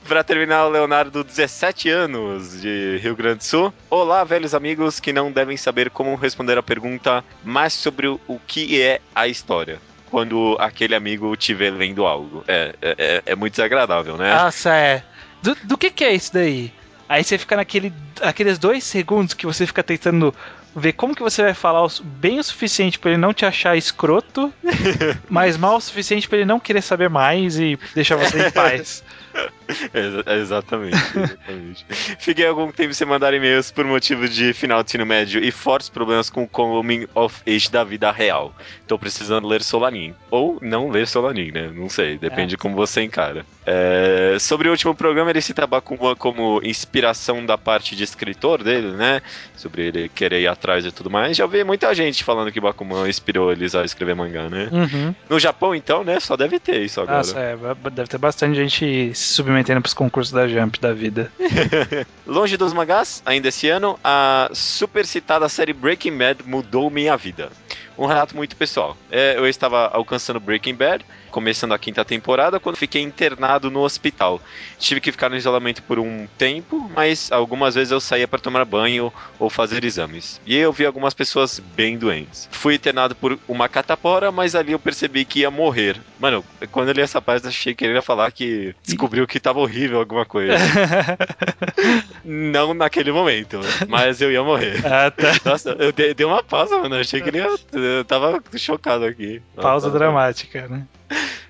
Pra 0.07 0.23
terminar, 0.23 0.65
o 0.65 0.69
Leonardo, 0.69 1.23
17 1.23 1.89
anos, 1.89 2.61
de 2.61 2.97
Rio 3.01 3.15
Grande 3.15 3.37
do 3.39 3.43
Sul. 3.43 3.73
Olá, 3.89 4.23
velhos 4.23 4.53
amigos 4.53 4.99
que 4.99 5.11
não 5.13 5.31
devem 5.31 5.57
saber 5.57 5.89
como 5.89 6.15
responder 6.15 6.57
a 6.57 6.63
pergunta 6.63 7.23
mais 7.43 7.73
sobre 7.73 8.07
o, 8.07 8.19
que 8.47 8.81
é 8.81 8.99
a 9.13 9.27
história. 9.27 9.79
Quando 10.09 10.57
aquele 10.59 10.93
amigo 10.95 11.33
estiver 11.33 11.71
lendo 11.71 12.05
algo. 12.05 12.43
É, 12.47 12.75
é, 12.81 12.95
é- 12.97 13.23
é 13.27 13.35
muito 13.35 13.53
desagradável, 13.53 14.17
né? 14.17 14.33
Nossa, 14.33 14.73
é. 14.75 15.03
Do, 15.41 15.55
do 15.63 15.77
que 15.77 15.89
que 15.89 16.03
é 16.03 16.13
isso 16.13 16.33
daí? 16.33 16.71
Aí 17.07 17.23
você 17.23 17.37
fica 17.37 17.55
naquele, 17.55 17.93
aqueles 18.21 18.57
dois 18.57 18.83
segundos 18.83 19.33
que 19.33 19.45
você 19.45 19.65
fica 19.65 19.83
tentando 19.83 20.33
ver 20.75 20.93
como 20.93 21.15
que 21.15 21.21
você 21.21 21.43
vai 21.43 21.53
falar 21.53 21.87
bem 22.01 22.39
o 22.39 22.43
suficiente 22.43 22.99
pra 22.99 23.11
ele 23.11 23.19
não 23.19 23.33
te 23.33 23.45
achar 23.45 23.77
escroto, 23.77 24.53
mas 25.29 25.57
mal 25.57 25.77
o 25.77 25.81
suficiente 25.81 26.27
pra 26.27 26.37
ele 26.37 26.45
não 26.45 26.59
querer 26.59 26.81
saber 26.81 27.09
mais 27.09 27.57
e 27.59 27.77
deixar 27.93 28.15
você 28.15 28.47
em 28.47 28.51
paz. 28.51 29.03
Exa- 29.93 30.23
exatamente, 30.39 30.95
exatamente. 30.95 31.85
Fiquei 32.19 32.45
algum 32.45 32.71
tempo 32.71 32.93
sem 32.93 33.07
mandar 33.07 33.33
e-mails 33.33 33.71
por 33.71 33.85
motivo 33.85 34.27
de 34.27 34.53
final 34.53 34.83
de 34.83 34.89
ensino 34.89 35.05
médio 35.05 35.43
e 35.43 35.51
fortes 35.51 35.89
problemas 35.89 36.29
com 36.29 36.43
o 36.43 36.47
coming 36.47 37.07
of 37.15 37.41
age 37.47 37.69
da 37.71 37.83
vida 37.83 38.11
real. 38.11 38.53
Tô 38.87 38.97
precisando 38.99 39.47
ler 39.47 39.63
Solanin. 39.63 40.13
Ou 40.29 40.57
não 40.61 40.89
ler 40.89 41.07
Solanin, 41.07 41.51
né? 41.51 41.71
Não 41.73 41.89
sei, 41.89 42.17
depende 42.17 42.51
de 42.51 42.57
como 42.57 42.75
você 42.75 43.01
encara. 43.01 43.45
É, 43.65 44.37
sobre 44.39 44.67
o 44.67 44.71
último 44.71 44.93
programa, 44.93 45.29
ele 45.29 45.41
cita 45.41 45.65
Bakuman 45.65 46.15
como 46.15 46.59
inspiração 46.63 47.45
da 47.45 47.57
parte 47.57 47.95
de 47.95 48.03
escritor 48.03 48.63
dele, 48.63 48.91
né? 48.91 49.21
Sobre 49.55 49.83
ele 49.87 50.09
querer 50.09 50.41
ir 50.41 50.47
atrás 50.47 50.85
e 50.85 50.91
tudo 50.91 51.09
mais. 51.09 51.37
Já 51.37 51.45
vi 51.45 51.63
muita 51.63 51.93
gente 51.95 52.23
falando 52.23 52.51
que 52.51 52.59
Bakuman 52.59 53.07
inspirou 53.07 53.51
eles 53.51 53.73
a 53.75 53.85
escrever 53.85 54.15
mangá, 54.15 54.49
né? 54.49 54.67
Uhum. 54.71 55.15
No 55.29 55.39
Japão, 55.39 55.73
então, 55.73 56.03
né? 56.03 56.19
Só 56.19 56.35
deve 56.35 56.59
ter 56.59 56.81
isso 56.81 56.99
agora. 56.99 57.17
Nossa, 57.17 57.39
é, 57.39 57.55
deve 57.91 58.09
ter 58.09 58.17
bastante 58.17 58.55
gente 58.55 59.15
se 59.15 59.33
submetendo 59.33 59.60
pros 59.81 59.93
concursos 59.93 60.31
da 60.31 60.47
Jump 60.47 60.79
da 60.79 60.93
vida. 60.93 61.31
Longe 62.25 62.57
dos 62.57 62.73
mangás, 62.73 63.21
ainda 63.25 63.49
esse 63.49 63.69
ano, 63.69 63.99
a 64.03 64.49
super 64.53 65.05
citada 65.05 65.47
série 65.49 65.73
Breaking 65.73 66.17
Bad 66.17 66.43
mudou 66.45 66.89
minha 66.89 67.15
vida. 67.15 67.51
Um 67.97 68.05
relato 68.05 68.35
muito 68.35 68.55
pessoal. 68.55 68.97
É, 69.11 69.35
eu 69.37 69.47
estava 69.47 69.87
alcançando 69.87 70.39
Breaking 70.39 70.75
Bad, 70.75 71.05
começando 71.29 71.73
a 71.73 71.79
quinta 71.79 72.03
temporada, 72.03 72.59
quando 72.59 72.75
fiquei 72.75 73.01
internado 73.01 73.71
no 73.71 73.81
hospital. 73.81 74.41
Tive 74.77 74.99
que 74.99 75.11
ficar 75.11 75.29
no 75.29 75.35
isolamento 75.35 75.81
por 75.83 75.97
um 75.99 76.27
tempo, 76.37 76.89
mas 76.95 77.31
algumas 77.31 77.75
vezes 77.75 77.91
eu 77.91 77.99
saía 77.99 78.27
para 78.27 78.39
tomar 78.39 78.65
banho 78.65 79.11
ou 79.39 79.49
fazer 79.49 79.83
exames. 79.83 80.41
E 80.45 80.55
eu 80.57 80.71
vi 80.73 80.85
algumas 80.85 81.13
pessoas 81.13 81.59
bem 81.59 81.97
doentes. 81.97 82.49
Fui 82.51 82.75
internado 82.75 83.15
por 83.15 83.39
uma 83.47 83.69
catapora, 83.69 84.31
mas 84.31 84.55
ali 84.55 84.73
eu 84.73 84.79
percebi 84.79 85.23
que 85.23 85.39
ia 85.39 85.51
morrer. 85.51 85.99
Mano, 86.19 86.43
quando 86.71 86.89
eu 86.89 86.93
li 86.93 87.01
essa 87.01 87.21
página, 87.21 87.49
achei 87.49 87.73
que 87.73 87.85
ele 87.85 87.93
ia 87.93 88.01
falar 88.01 88.31
que 88.31 88.75
descobriu 88.83 89.25
que 89.27 89.39
tava 89.39 89.59
horrível 89.59 89.99
alguma 89.99 90.25
coisa. 90.25 90.53
Não 92.23 92.73
naquele 92.73 93.11
momento, 93.11 93.59
mas 93.87 94.21
eu 94.21 94.31
ia 94.31 94.43
morrer. 94.43 94.85
ah, 94.85 95.11
tá. 95.11 95.33
Nossa, 95.45 95.75
eu 95.79 95.91
dei, 95.91 96.13
dei 96.13 96.25
uma 96.25 96.43
pausa, 96.43 96.77
mano. 96.77 96.95
Eu 96.95 97.01
achei 97.01 97.21
que 97.21 97.29
ele 97.29 97.39
ia 97.39 97.49
eu 97.83 98.05
tava 98.05 98.41
chocado 98.55 99.05
aqui. 99.05 99.41
Pausa 99.55 99.87
Nossa. 99.87 99.99
dramática, 99.99 100.67
né? 100.67 100.87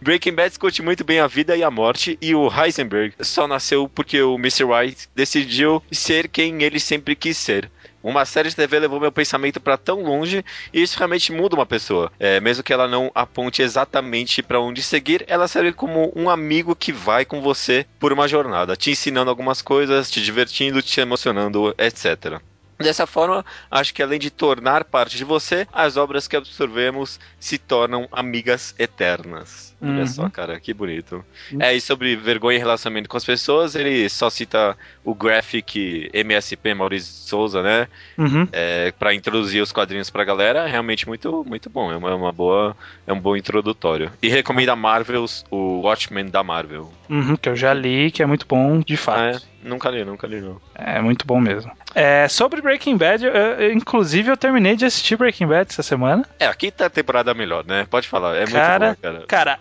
Breaking 0.01 0.33
Bad 0.33 0.49
discute 0.49 0.81
muito 0.81 1.03
bem 1.03 1.19
a 1.19 1.27
vida 1.27 1.55
e 1.55 1.63
a 1.63 1.69
morte, 1.69 2.17
e 2.19 2.33
o 2.33 2.49
Heisenberg 2.51 3.13
só 3.19 3.47
nasceu 3.47 3.87
porque 3.87 4.19
o 4.21 4.35
Mr. 4.35 4.63
White 4.63 5.07
decidiu 5.15 5.83
ser 5.91 6.27
quem 6.27 6.63
ele 6.63 6.79
sempre 6.79 7.15
quis 7.15 7.37
ser. 7.37 7.69
Uma 8.03 8.25
série 8.25 8.49
de 8.49 8.55
TV 8.55 8.79
levou 8.79 8.99
meu 8.99 9.11
pensamento 9.11 9.59
pra 9.59 9.77
tão 9.77 10.01
longe 10.01 10.43
e 10.73 10.81
isso 10.81 10.97
realmente 10.97 11.31
muda 11.31 11.55
uma 11.55 11.67
pessoa. 11.67 12.11
É, 12.19 12.39
mesmo 12.39 12.63
que 12.63 12.73
ela 12.73 12.87
não 12.87 13.11
aponte 13.13 13.61
exatamente 13.61 14.41
pra 14.41 14.59
onde 14.59 14.81
seguir, 14.81 15.23
ela 15.27 15.47
serve 15.47 15.71
como 15.71 16.11
um 16.15 16.29
amigo 16.29 16.75
que 16.75 16.91
vai 16.91 17.23
com 17.23 17.41
você 17.41 17.85
por 17.99 18.11
uma 18.11 18.27
jornada, 18.27 18.75
te 18.75 18.89
ensinando 18.89 19.29
algumas 19.29 19.61
coisas, 19.61 20.09
te 20.09 20.19
divertindo, 20.19 20.81
te 20.81 20.99
emocionando, 20.99 21.75
etc. 21.77 22.41
Dessa 22.81 23.05
forma, 23.07 23.45
acho 23.69 23.93
que 23.93 24.01
além 24.03 24.19
de 24.19 24.29
tornar 24.29 24.83
parte 24.85 25.17
de 25.17 25.23
você, 25.23 25.67
as 25.71 25.97
obras 25.97 26.27
que 26.27 26.35
absorvemos 26.35 27.19
se 27.39 27.57
tornam 27.57 28.07
amigas 28.11 28.73
eternas. 28.77 29.71
Olha 29.83 30.01
Uhum. 30.01 30.07
só, 30.07 30.29
cara, 30.29 30.59
que 30.59 30.73
bonito. 30.75 31.25
É, 31.59 31.73
e 31.73 31.81
sobre 31.81 32.15
vergonha 32.15 32.55
e 32.57 32.59
relacionamento 32.59 33.09
com 33.09 33.17
as 33.17 33.25
pessoas, 33.25 33.73
ele 33.73 34.07
só 34.09 34.29
cita 34.29 34.77
o 35.03 35.15
graphic 35.15 36.07
MSP 36.13 36.73
Maurício 36.75 37.11
Souza, 37.27 37.63
né? 37.63 37.87
Uhum. 38.15 38.47
É, 38.51 38.91
para 38.91 39.11
introduzir 39.15 39.59
os 39.61 39.71
quadrinhos 39.71 40.11
pra 40.11 40.23
galera, 40.23 40.67
é 40.67 40.71
realmente 40.71 41.07
muito, 41.07 41.43
muito 41.47 41.67
bom. 41.67 41.91
É 41.91 41.97
uma, 41.97 42.11
é 42.11 42.13
uma 42.13 42.31
boa, 42.31 42.77
é 43.07 43.11
um 43.13 43.19
bom 43.19 43.35
introdutório. 43.35 44.11
E 44.21 44.29
recomenda 44.29 44.73
a 44.73 44.75
Marvels, 44.75 45.43
o 45.49 45.81
Watchmen 45.81 46.29
da 46.29 46.43
Marvel. 46.43 46.91
Uhum, 47.09 47.35
que 47.35 47.49
eu 47.49 47.55
já 47.55 47.73
li, 47.73 48.11
que 48.11 48.21
é 48.21 48.25
muito 48.27 48.45
bom, 48.47 48.79
de 48.81 48.93
Ah, 48.93 48.97
fato. 48.97 49.37
é? 49.37 49.50
Nunca 49.63 49.89
li, 49.89 50.03
nunca 50.03 50.25
li, 50.27 50.41
não. 50.41 50.59
É 50.75 50.99
muito 51.01 51.25
bom 51.25 51.39
mesmo. 51.39 51.71
É, 51.93 52.27
sobre 52.27 52.61
Breaking 52.61 52.97
Bad, 52.97 53.25
eu- 53.25 53.31
eu- 53.31 53.71
inclusive 53.73 54.31
eu 54.31 54.37
terminei 54.37 54.75
de 54.75 54.85
assistir 54.85 55.15
Breaking 55.17 55.47
Bad 55.47 55.69
essa 55.71 55.83
semana. 55.83 56.25
É, 56.39 56.47
aqui 56.47 56.71
tá 56.71 56.87
a 56.87 56.89
temporada 56.89 57.33
melhor, 57.33 57.63
né? 57.65 57.85
Pode 57.89 58.07
falar, 58.07 58.35
é 58.37 58.45
Cara, 58.47 58.85
muito 58.87 58.97
bom, 58.97 59.01
cara. 59.01 59.25
Cara, 59.27 59.59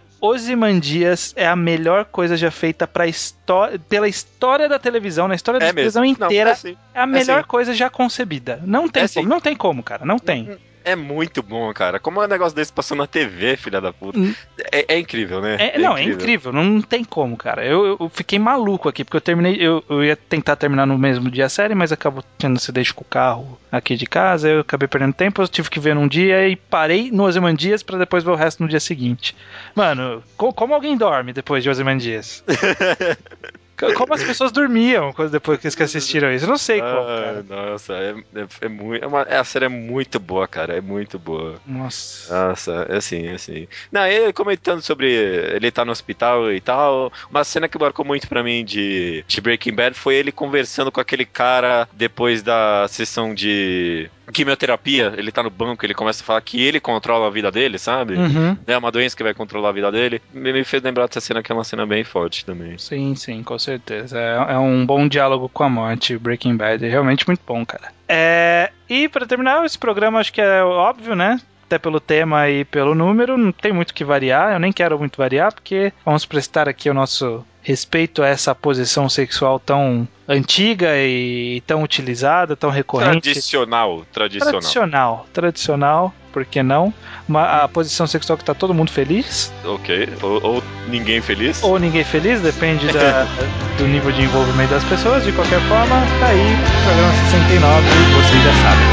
Ozymandias 0.51 1.33
é 1.37 1.47
a 1.47 1.55
melhor 1.57 2.05
coisa 2.07 2.37
já 2.37 2.51
feita 2.51 2.87
pra 2.87 3.07
histó- 3.07 3.69
pela 3.89 4.09
história 4.09 4.69
da 4.69 4.79
televisão, 4.79 5.29
na 5.29 5.35
história 5.35 5.61
da 5.61 5.67
É 5.67 5.69
mesmo. 5.69 5.77
televisão 5.77 6.03
Não, 6.03 6.27
inteira. 6.27 6.51
é 6.51 6.53
assim. 6.53 6.77
É 6.95 7.01
a 7.01 7.07
melhor 7.07 7.43
sim. 7.43 7.49
coisa 7.49 7.75
já 7.75 7.89
concebida. 7.91 8.61
Não 8.65 8.89
tem 8.89 9.05
É 9.05 9.09
como, 9.09 9.23
sim. 9.25 9.29
não 9.29 9.41
tem 9.41 9.55
como, 9.57 9.83
cara, 9.83 10.05
não 10.05 10.19
tem. 10.19 10.57
É 10.85 10.97
muito 10.97 11.43
bom, 11.43 11.73
cara. 11.75 11.99
Como 12.01 12.21
é 12.23 12.25
um 12.25 12.29
negócio 12.29 12.57
desse 12.57 12.73
passando 12.73 12.99
na 13.01 13.07
TV, 13.07 13.57
filha 13.57 13.81
da 13.81 13.93
puta. 13.93 14.19
Hum. 14.19 14.35
É, 14.73 14.95
é 14.95 14.99
incrível, 14.99 15.41
né? 15.41 15.57
É, 15.59 15.79
não, 15.79 15.97
é 15.97 16.03
incrível, 16.05 16.53
não 16.53 16.81
tem 16.81 17.05
como, 17.05 17.37
cara. 17.37 17.65
Eu, 17.65 17.97
eu 18.01 18.09
fiquei 18.13 18.39
maluco 18.39 18.89
aqui, 18.89 19.05
porque 19.05 19.17
eu 19.17 19.21
terminei, 19.21 19.57
eu, 19.61 19.85
eu 19.89 20.03
ia 20.05 20.17
tentar 20.17 20.57
terminar 20.57 20.87
no 20.87 20.97
mesmo 20.99 21.31
dia 21.31 21.47
a 21.47 21.49
série, 21.49 21.75
mas 21.75 21.93
acabou 21.93 22.25
tendo 22.39 22.57
acidente 22.57 22.95
com 22.95 23.03
o 23.03 23.07
carro 23.07 23.59
aqui 23.71 23.95
de 23.97 24.07
casa, 24.07 24.49
eu 24.49 24.61
acabei 24.61 24.89
perdendo 24.89 25.13
tempo, 25.15 25.41
eu 25.43 25.49
tive 25.49 25.69
que 25.71 25.79
ver 25.81 25.95
num 25.95 26.09
dia 26.09 26.49
e 26.49 26.57
parei 26.57 27.11
no 27.11 27.25
Ozymandias 27.25 27.83
pra 27.83 27.99
depois 27.99 28.25
ver 28.25 28.31
o 28.31 28.35
resto 28.35 28.63
no 28.63 28.69
dia 28.69 28.81
seguinte. 28.81 29.37
Mano, 29.75 30.23
co- 30.37 30.53
como 30.53 30.75
alguém 30.75 30.97
dorme 30.97 31.33
depois 31.33 31.63
de 31.63 31.71
Ozymandias? 31.71 32.43
Co- 33.81 33.95
como 33.95 34.15
as 34.15 34.23
pessoas 34.23 34.53
dormiam 34.53 35.13
quando- 35.13 35.31
depois 35.31 35.59
que 35.75 35.83
assistiram 35.83 36.33
isso? 36.33 36.45
Eu 36.45 36.49
não 36.51 36.59
sei 36.59 36.81
como, 36.81 36.91
Ah, 36.93 37.23
cara. 37.25 37.45
nossa, 37.49 37.95
é, 37.95 38.15
é, 38.37 38.47
é 38.63 38.69
muito. 38.69 39.03
É 39.05 39.07
uma, 39.07 39.23
a 39.23 39.45
série 39.45 39.65
é 39.65 39.69
muito 39.69 40.21
boa, 40.21 40.47
cara. 40.47 40.77
É 40.77 40.81
muito 40.81 41.19
boa. 41.19 41.57
Nossa. 41.67 42.49
Nossa, 42.49 42.87
é 42.89 42.97
assim, 42.97 43.27
é 43.27 43.33
assim. 43.33 43.67
Não, 43.91 44.07
ele 44.07 44.33
comentando 44.33 44.83
sobre 44.83 45.11
ele 45.11 45.71
tá 45.71 45.85
no 45.85 45.93
hospital 45.93 46.53
e 46.53 46.61
tal. 46.61 47.13
Uma 47.31 47.43
cena 47.45 47.69
que 47.69 47.79
marcou 47.79 48.05
muito 48.05 48.29
pra 48.29 48.43
mim 48.43 48.65
de, 48.65 49.25
de 49.27 49.41
Breaking 49.41 49.75
Bad 49.75 49.97
foi 49.97 50.15
ele 50.17 50.31
conversando 50.33 50.93
com 50.93 51.01
aquele 51.01 51.25
cara 51.25 51.89
depois 51.93 52.43
da 52.43 52.87
sessão 52.89 53.35
de 53.35 54.11
quimioterapia. 54.31 55.15
Ele 55.17 55.33
tá 55.33 55.43
no 55.43 55.51
banco, 55.51 55.85
ele 55.85 55.95
começa 55.95 56.23
a 56.23 56.27
falar 56.27 56.41
que 56.41 56.63
ele 56.63 56.81
controla 56.81 57.27
a 57.27 57.31
vida 57.31 57.51
dele, 57.51 57.79
sabe? 57.79 58.15
Uhum. 58.15 58.57
É 58.67 58.77
uma 58.77 58.91
doença 58.91 59.17
que 59.17 59.23
vai 59.23 59.35
controlar 59.35 59.71
a 59.71 59.73
vida 59.73 59.91
dele. 59.91 60.23
Me 60.33 60.65
fez 60.65 60.83
lembrar 60.83 61.07
dessa 61.07 61.21
cena 61.21 61.43
que 61.43 61.51
é 61.51 61.55
uma 61.55 61.65
cena 61.65 61.87
bem 61.87 62.05
forte 62.05 62.45
também. 62.45 62.79
Sim, 62.79 63.15
sim, 63.15 63.43
com 63.43 63.59
certeza. 63.59 64.19
É, 64.19 64.55
é 64.55 64.59
um 64.59 64.85
bom 64.85 65.09
diálogo 65.09 65.49
com 65.49 65.65
a 65.65 65.69
morte, 65.69 66.19
Breaking 66.19 66.57
Bad. 66.57 66.85
É 66.85 66.89
realmente 66.89 67.27
muito 67.27 67.43
bom, 67.47 67.65
cara. 67.65 67.93
É, 68.09 68.71
e 68.89 69.09
pra 69.09 69.27
terminar, 69.27 69.65
esse 69.65 69.79
programa 69.79 70.19
acho 70.19 70.33
que 70.33 70.41
é 70.41 70.63
óbvio, 70.65 71.15
né? 71.15 71.41
Até 71.71 71.79
pelo 71.79 72.01
tema 72.01 72.49
e 72.51 72.65
pelo 72.65 72.97
número, 72.97 73.39
não 73.39 73.53
tem 73.53 73.73
muito 73.73 73.95
que 73.95 74.03
variar. 74.05 74.53
Eu 74.55 74.59
nem 74.59 74.73
quero 74.73 74.99
muito 74.99 75.17
variar, 75.17 75.55
porque 75.55 75.93
vamos 76.05 76.27
prestar 76.27 76.69
aqui 76.69 76.91
o 76.91 76.95
nosso 76.95 77.47
respeito 77.63 78.25
a 78.25 78.27
essa 78.27 78.53
posição 78.57 79.09
sexual 79.09 79.61
tão 79.61 80.09
antiga 80.29 80.89
e 80.97 81.63
tão 81.69 81.85
utilizada, 81.85 82.57
tão 82.57 82.71
recorrente. 82.71 83.21
Tradicional, 83.31 84.03
tradicional. 84.13 84.51
Tradicional, 84.51 85.27
tradicional, 85.33 86.15
por 86.33 86.45
que 86.45 86.61
não? 86.61 86.93
Uma, 87.29 87.63
a 87.63 87.69
posição 87.69 88.05
sexual 88.05 88.37
que 88.37 88.43
tá 88.45 88.53
todo 88.53 88.75
mundo 88.75 88.91
feliz, 88.91 89.53
Ok. 89.65 90.09
Ou, 90.23 90.43
ou 90.43 90.63
ninguém 90.89 91.21
feliz. 91.21 91.63
ou 91.63 91.79
ninguém 91.79 92.03
feliz, 92.03 92.41
depende 92.41 92.89
da- 92.89 93.29
do 93.79 93.87
nível 93.87 94.11
de 94.11 94.23
envolvimento 94.23 94.71
das 94.75 94.83
pessoas. 94.83 95.23
De 95.23 95.31
qualquer 95.31 95.61
forma, 95.69 96.01
tá 96.19 96.27
aí, 96.27 96.57
programa 96.85 97.13
69, 97.31 97.87
vocês 98.17 98.43
já 98.43 98.53
sabem. 98.55 98.87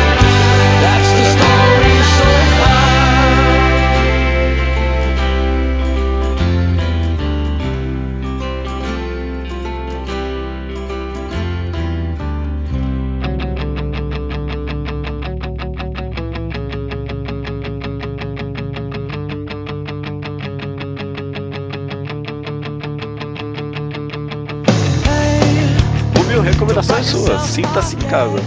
That's 0.79 1.09
the 1.09 1.29
story 1.31 1.46
Rubio, 26.87 26.95
recomendações 26.95 27.05
suas. 27.07 27.41
Sinta-se 27.41 27.95
em 27.95 28.09
casa. 28.09 28.37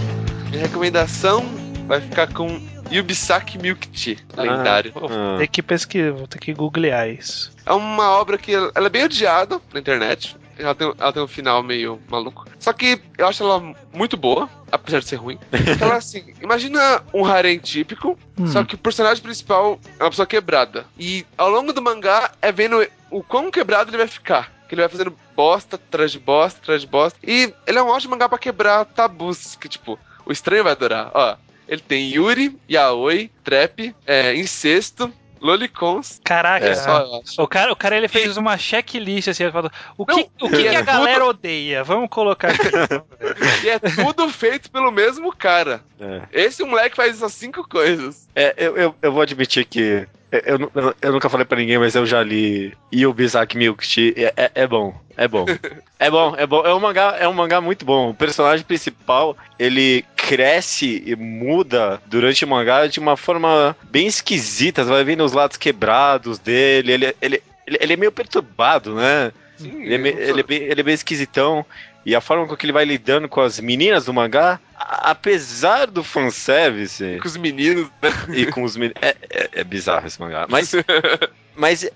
Minha 0.51 0.63
recomendação 0.63 1.45
vai 1.87 2.01
ficar 2.01 2.33
com 2.33 2.61
Yubisaki 2.91 3.59
Milk 3.59 3.89
Tea, 3.89 4.17
lendário. 4.37 4.93
Vou 4.93 5.09
Ah. 5.11 5.37
ter 5.39 5.47
que 5.49 5.63
pesquisar, 5.63 6.13
vou 6.13 6.27
ter 6.27 6.39
que 6.39 6.53
googlear 6.53 7.09
isso. 7.09 7.53
É 7.67 7.73
uma 7.73 8.11
obra 8.11 8.37
que 8.39 8.53
ela 8.55 8.73
ela 8.75 8.87
é 8.87 8.91
bem 8.91 9.05
odiada 9.05 9.61
na 9.73 9.81
internet. 9.81 10.37
Ela 10.59 10.75
tem, 10.75 10.93
ela 10.99 11.13
tem 11.13 11.23
um 11.23 11.27
final 11.29 11.63
meio 11.63 11.99
maluco. 12.11 12.45
Só 12.59 12.71
que 12.75 13.01
eu 13.17 13.27
acho 13.27 13.43
ela 13.43 13.75
muito 13.95 14.15
boa, 14.17 14.49
apesar 14.71 14.99
de 15.01 15.07
ser 15.07 15.17
ruim. 15.17 15.39
Ela 15.81 15.95
assim, 15.97 16.35
imagina 16.43 17.03
um 17.15 17.25
harem 17.25 17.59
típico, 17.59 18.19
Hum. 18.39 18.47
só 18.47 18.63
que 18.63 18.75
o 18.75 18.79
personagem 18.79 19.23
principal 19.23 19.81
é 19.99 20.03
uma 20.05 20.11
pessoa 20.11 20.27
quebrada. 20.27 20.85
E 20.99 21.25
ao 21.39 21.49
longo 21.49 21.73
do 21.73 21.81
mangá 21.81 22.31
é 22.43 22.53
vendo 22.53 22.87
o 23.11 23.23
quão 23.23 23.51
quebrado 23.51 23.89
ele 23.91 23.97
vai 23.97 24.07
ficar. 24.07 24.53
Que 24.69 24.75
ele 24.75 24.83
vai 24.83 24.91
fazendo 24.91 25.15
bosta, 25.41 25.77
atrás 25.77 26.13
de 26.13 26.19
bosta, 26.19 26.61
atrás 26.61 26.83
de 26.83 26.87
bosta. 26.87 27.19
E 27.27 27.55
ele 27.67 27.79
é 27.79 27.83
um 27.83 27.89
ótimo 27.89 28.11
mangá 28.11 28.29
pra 28.29 28.39
quebrar 28.39 28.85
tabus. 28.85 29.57
Que 29.57 29.71
tipo, 29.71 29.99
o 30.27 30.31
estranho 30.31 30.63
vai 30.63 30.73
adorar. 30.73 31.11
Ó, 31.15 31.37
ele 31.67 31.81
tem 31.81 32.11
Yuri, 32.11 32.59
Yaoi, 32.71 33.31
Trap, 33.43 33.95
é, 34.07 34.35
Incesto, 34.37 35.11
Lolicons. 35.41 36.21
Caraca, 36.25 36.67
É. 36.67 36.75
Só, 36.75 37.21
o 37.39 37.47
cara, 37.49 37.73
o 37.73 37.77
cara 37.77 37.97
ele 37.97 38.09
fez 38.09 38.37
uma 38.37 38.57
checklist 38.59 39.29
assim, 39.29 39.45
ele 39.45 39.53
falou, 39.53 39.71
o 39.97 40.05
que, 40.07 40.15
Não, 40.15 40.49
o 40.49 40.51
que, 40.51 40.57
e 40.57 40.63
que 40.63 40.69
é 40.69 40.77
a 40.77 40.83
galera 40.83 41.21
tudo- 41.21 41.29
odeia? 41.31 41.83
Vamos 41.85 42.09
colocar 42.11 42.49
aqui. 42.51 42.61
E 43.65 43.69
é 43.69 43.79
tudo 43.79 44.29
feito 44.29 44.71
pelo 44.71 44.91
mesmo 44.91 45.35
cara. 45.35 45.81
É. 46.01 46.23
Esse 46.33 46.65
moleque 46.65 46.97
faz 46.97 47.17
essas 47.17 47.33
cinco 47.33 47.67
coisas. 47.69 48.29
É, 48.35 48.55
eu, 48.57 48.77
eu, 48.77 48.95
eu 49.03 49.13
vou 49.13 49.23
admitir 49.23 49.65
que. 49.65 50.07
Eu, 50.33 50.71
eu, 50.75 50.95
eu- 51.03 51.13
nunca 51.13 51.29
falei 51.29 51.45
pra 51.45 51.59
ninguém, 51.59 51.79
mas 51.79 51.95
eu 51.95 52.07
já 52.07 52.23
li 52.23 52.73
Yubisaki 52.95 53.57
Milk 53.59 53.87
Tea. 53.87 54.13
É, 54.37 54.45
é, 54.45 54.51
é 54.63 54.67
bom, 54.67 54.95
é 55.17 55.27
bom. 55.29 55.45
É 56.03 56.11
bom, 56.11 56.35
é 56.35 56.47
bom. 56.47 56.65
É 56.65 56.75
um, 56.75 56.81
mangá, 56.81 57.15
é 57.21 57.29
um 57.29 57.33
mangá 57.35 57.61
muito 57.61 57.85
bom. 57.85 58.09
O 58.09 58.15
personagem 58.15 58.65
principal, 58.65 59.37
ele 59.59 60.03
cresce 60.31 61.03
e 61.05 61.17
muda 61.17 62.01
durante 62.07 62.45
o 62.45 62.49
mangá 62.49 62.87
de 62.87 63.01
uma 63.01 63.17
forma 63.17 63.77
bem 63.91 64.07
esquisita. 64.07 64.85
Você 64.85 64.91
vai 64.91 65.03
vendo 65.03 65.25
os 65.25 65.33
lados 65.33 65.57
quebrados 65.57 66.39
dele. 66.39 66.93
Ele, 66.93 67.15
ele, 67.21 67.43
ele, 67.67 67.79
ele 67.81 67.93
é 67.95 67.97
meio 67.97 68.13
perturbado, 68.13 68.95
né? 68.95 69.33
Sim, 69.57 69.83
Ele 69.83 69.95
é, 69.97 69.99
me- 69.99 70.09
ele, 70.11 70.41
é 70.41 70.43
bem, 70.45 70.63
ele 70.63 70.81
é 70.81 70.85
bem 70.85 70.95
esquisitão. 70.95 71.67
E 72.07 72.15
a 72.15 72.21
forma 72.21 72.47
com 72.47 72.57
que 72.57 72.65
ele 72.65 72.73
vai 72.73 72.85
lidando 72.85 73.29
com 73.29 73.41
as 73.41 73.59
meninas 73.59 74.05
do 74.05 74.15
mangá, 74.15 74.61
apesar 74.79 75.87
do 75.89 76.05
fanservice 76.05 77.19
com 77.21 77.27
os 77.29 77.37
meninos. 77.37 77.89
né? 78.01 78.11
e 78.37 78.47
com 78.47 78.63
os 78.63 78.77
meninos. 78.77 78.97
É, 79.03 79.17
é, 79.29 79.49
é 79.53 79.65
bizarro 79.65 80.07
esse 80.07 80.19
mangá. 80.21 80.47
Mas, 80.49 80.73
mas 81.61 81.85
é, 81.85 81.93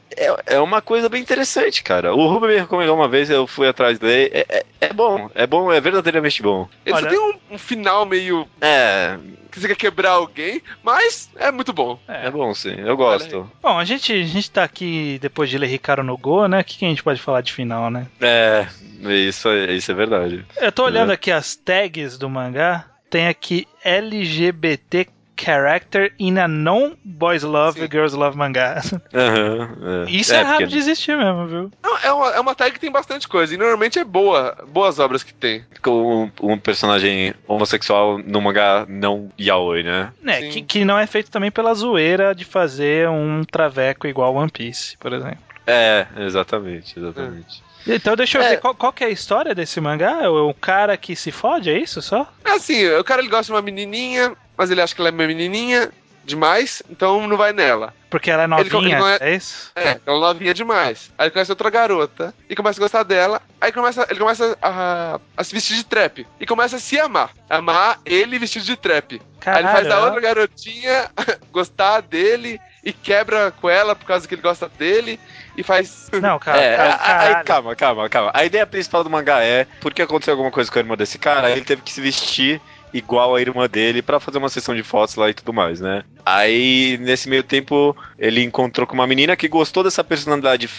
é 0.47 0.61
uma 0.61 0.83
coisa 0.83 1.09
bem 1.09 1.23
interessante, 1.23 1.83
cara. 1.83 2.15
O 2.15 2.27
Ruben 2.29 2.51
me 2.51 2.57
recomendou 2.61 2.95
uma 2.95 3.09
vez, 3.09 3.31
eu 3.31 3.47
fui 3.47 3.67
atrás 3.67 3.99
dele. 3.99 4.31
É, 4.35 4.47
é, 4.59 4.65
é 4.83 4.93
bom, 4.93 5.31
é 5.35 5.47
bom, 5.47 5.73
é 5.73 5.81
verdadeiramente 5.81 6.43
bom. 6.43 6.69
Ele 6.85 6.95
Olha- 6.95 7.05
só 7.05 7.09
tem 7.11 7.19
um, 7.19 7.55
um 7.55 7.59
final 7.59 8.05
meio 8.05 8.47
É, 8.61 9.17
que 9.51 9.59
você 9.59 9.69
quer 9.69 9.77
quebrar 9.77 10.11
alguém, 10.11 10.61
mas 10.83 11.31
é 11.37 11.51
muito 11.51 11.73
bom. 11.73 11.99
é 12.07 12.31
bom 12.31 12.53
sim, 12.55 12.75
eu 12.79 12.97
gosto. 12.97 13.51
Bom, 13.63 13.79
a 13.79 13.85
gente, 13.85 14.13
a 14.13 14.23
gente 14.27 14.51
tá 14.51 14.63
aqui 14.65 15.19
depois 15.23 15.49
de 15.49 15.57
ler 15.57 15.69
Ricardo 15.69 16.03
no 16.03 16.19
Go, 16.19 16.47
né? 16.47 16.61
O 16.61 16.65
que, 16.65 16.79
que 16.79 16.85
a 16.85 16.89
gente 16.89 17.03
pode 17.03 17.21
falar 17.23 17.41
de 17.41 17.53
final, 17.53 17.91
né? 17.91 18.07
É, 18.21 18.67
isso, 19.01 19.49
é- 19.49 19.73
isso 19.73 19.91
é 19.91 19.95
verdade. 19.95 20.45
Eu 20.61 20.71
tô 20.71 20.85
olhando 20.85 21.11
É. 21.11 21.15
aqui 21.15 21.31
as 21.33 21.57
tags 21.57 22.19
do 22.19 22.29
mangá, 22.29 22.85
tem 23.09 23.29
aqui 23.29 23.67
LGBT 23.83 25.07
character 25.37 26.13
in 26.19 26.39
a 26.39 26.47
non-boys 26.49 27.43
love, 27.43 27.79
Sim. 27.81 27.89
girls 27.89 28.15
love 28.17 28.37
mangá. 28.37 28.81
Aham, 29.13 30.07
Isso 30.09 30.35
é, 30.35 30.43
raro 30.43 30.59
porque- 30.59 30.67
de 30.73 30.79
existir 30.79 31.17
mesmo, 31.17 31.47
viu? 31.47 31.71
Não, 31.83 31.99
é, 31.99 32.13
uma, 32.13 32.29
é 32.31 32.41
uma 32.41 32.55
tag 32.55 32.73
que 32.73 32.81
tem 32.81 32.91
bastante 32.91 33.27
coisa. 33.29 33.55
E 33.55 33.57
normalmente 33.57 33.99
é 33.99 34.05
boa. 34.05 34.57
Boas 34.69 34.99
obras 34.99 35.23
que 35.23 35.33
tem. 35.35 35.65
com 35.83 36.25
um, 36.43 36.53
um 36.53 36.59
personagem 36.59 37.35
homossexual 37.47 38.19
no 38.19 38.41
mangá 38.41 38.87
não 38.89 39.31
yaoi, 39.41 39.83
né? 39.83 40.13
Né, 40.23 40.41
Sim. 40.43 40.51
que, 40.51 40.63
que 40.63 40.85
não 40.85 40.99
é 40.99 41.07
feito 41.07 41.31
também 41.31 41.51
pela 41.51 41.75
zoeira 41.75 42.35
de 42.35 42.45
fazer 42.45 43.09
um 43.09 43.43
traveco 43.45 44.07
igual 44.07 44.35
One 44.35 44.51
Piece, 44.51 44.97
por 44.99 45.13
exemplo. 45.13 45.39
É, 45.67 46.07
exatamente, 46.19 46.99
exatamente. 46.99 47.63
Então 47.87 48.17
deixa 48.17 48.39
eu 48.39 48.43
É. 48.43 48.49
ver 48.51 48.61
qual, 48.61 48.75
qual 48.75 48.93
que 48.93 49.05
é 49.05 49.09
a 49.09 49.11
história 49.11 49.55
desse 49.55 49.79
mangá? 49.81 50.23
É 50.23 50.29
o 50.29 50.55
cara 50.55 50.97
que 50.97 51.15
se 51.15 51.31
fode, 51.31 51.69
é 51.71 51.79
isso 51.79 52.01
só? 52.01 52.27
É 52.45 52.53
assim, 52.53 52.87
o 52.97 53.05
cara 53.05 53.21
ele 53.21 53.29
gosta 53.29 53.45
de 53.47 53.53
uma 53.53 53.61
menininha, 53.63 54.33
mas 54.57 54.71
ele 54.71 54.81
acha 54.81 54.95
que 54.95 55.01
ela 55.01 55.09
é 55.09 55.13
uma 55.13 55.27
menininha 55.27 55.91
demais, 56.25 56.83
então 56.89 57.27
não 57.27 57.37
vai 57.37 57.53
nela. 57.53 57.93
Porque 58.09 58.31
ela 58.31 58.45
é 58.45 58.47
Ele- 58.47 58.55
ele 58.61 58.71
novinha, 58.71 58.99
não 58.99 59.09
é- 59.09 59.19
é 59.21 59.35
isso? 59.35 59.71
É, 59.77 59.99
ela 60.07 60.17
é 60.17 60.21
novinha 60.33 60.55
demais. 60.55 61.11
Aí 61.19 61.27
ele 61.27 61.33
conhece 61.33 61.53
outra 61.53 61.69
garota 61.69 62.33
e 62.49 62.57
começa 62.57 62.81
a 62.81 62.83
gostar 62.83 63.03
dela. 63.03 63.43
Aí 63.61 63.71
começa, 63.73 64.07
ele 64.09 64.19
começa 64.21 64.57
a, 64.63 65.21
a 65.37 65.45
se 65.45 65.53
vestir 65.55 65.77
de 65.77 65.85
trap. 65.85 66.27
E 66.41 66.47
começa 66.47 66.77
a 66.77 66.79
se 66.79 66.99
amar. 66.99 67.31
Amar 67.51 67.99
ele 68.07 68.39
vestido 68.39 68.65
de 68.65 68.77
trap. 68.77 69.21
Aí 69.45 69.55
ele 69.59 69.69
faz 69.69 69.87
Caralho, 69.87 69.93
a 69.93 70.05
outra 70.07 70.21
garotinha 70.21 71.11
gostar 71.53 72.01
dele 72.01 72.59
e 72.83 72.93
quebra 72.93 73.51
com 73.51 73.69
ela 73.69 73.95
por 73.95 74.07
causa 74.07 74.27
que 74.27 74.35
ele 74.35 74.43
gosta 74.43 74.69
dele. 74.79 75.19
E 75.57 75.63
faz. 75.63 76.09
Não, 76.23 76.39
cara, 76.39 76.59
É, 76.61 76.77
cara, 76.77 76.99
caralho. 76.99 77.37
aí, 77.37 77.45
calma, 77.45 77.77
calma, 77.77 78.09
calma. 78.09 78.31
A 78.33 78.45
ideia 78.45 78.67
principal 78.67 79.05
do 79.05 79.11
mangá 79.11 79.43
é 79.43 79.67
porque 79.81 80.01
aconteceu 80.01 80.33
alguma 80.33 80.51
coisa 80.51 80.71
com 80.71 80.79
a 80.79 80.83
irmã 80.83 80.97
desse 80.97 81.19
cara, 81.19 81.49
aí 81.49 81.53
ele 81.53 81.65
teve 81.65 81.83
que 81.83 81.93
se 81.93 82.01
vestir 82.01 82.61
igual 82.95 83.35
a 83.35 83.41
irmã 83.41 83.69
dele 83.69 84.01
pra 84.01 84.21
fazer 84.21 84.39
uma 84.39 84.49
sessão 84.49 84.75
de 84.75 84.85
fotos 84.85 85.17
lá 85.17 85.29
e 85.29 85.35
tudo 85.35 85.53
mais, 85.53 85.81
né? 85.81 86.05
Aí, 86.25 86.97
nesse 87.03 87.29
meio 87.29 87.43
tempo, 87.43 87.95
ele 88.17 88.43
encontrou 88.43 88.87
com 88.87 88.95
uma 88.95 89.07
menina 89.07 89.37
que 89.37 89.49
gostou 89.49 89.83
dessa 89.83 90.05
personalidade 90.05 90.71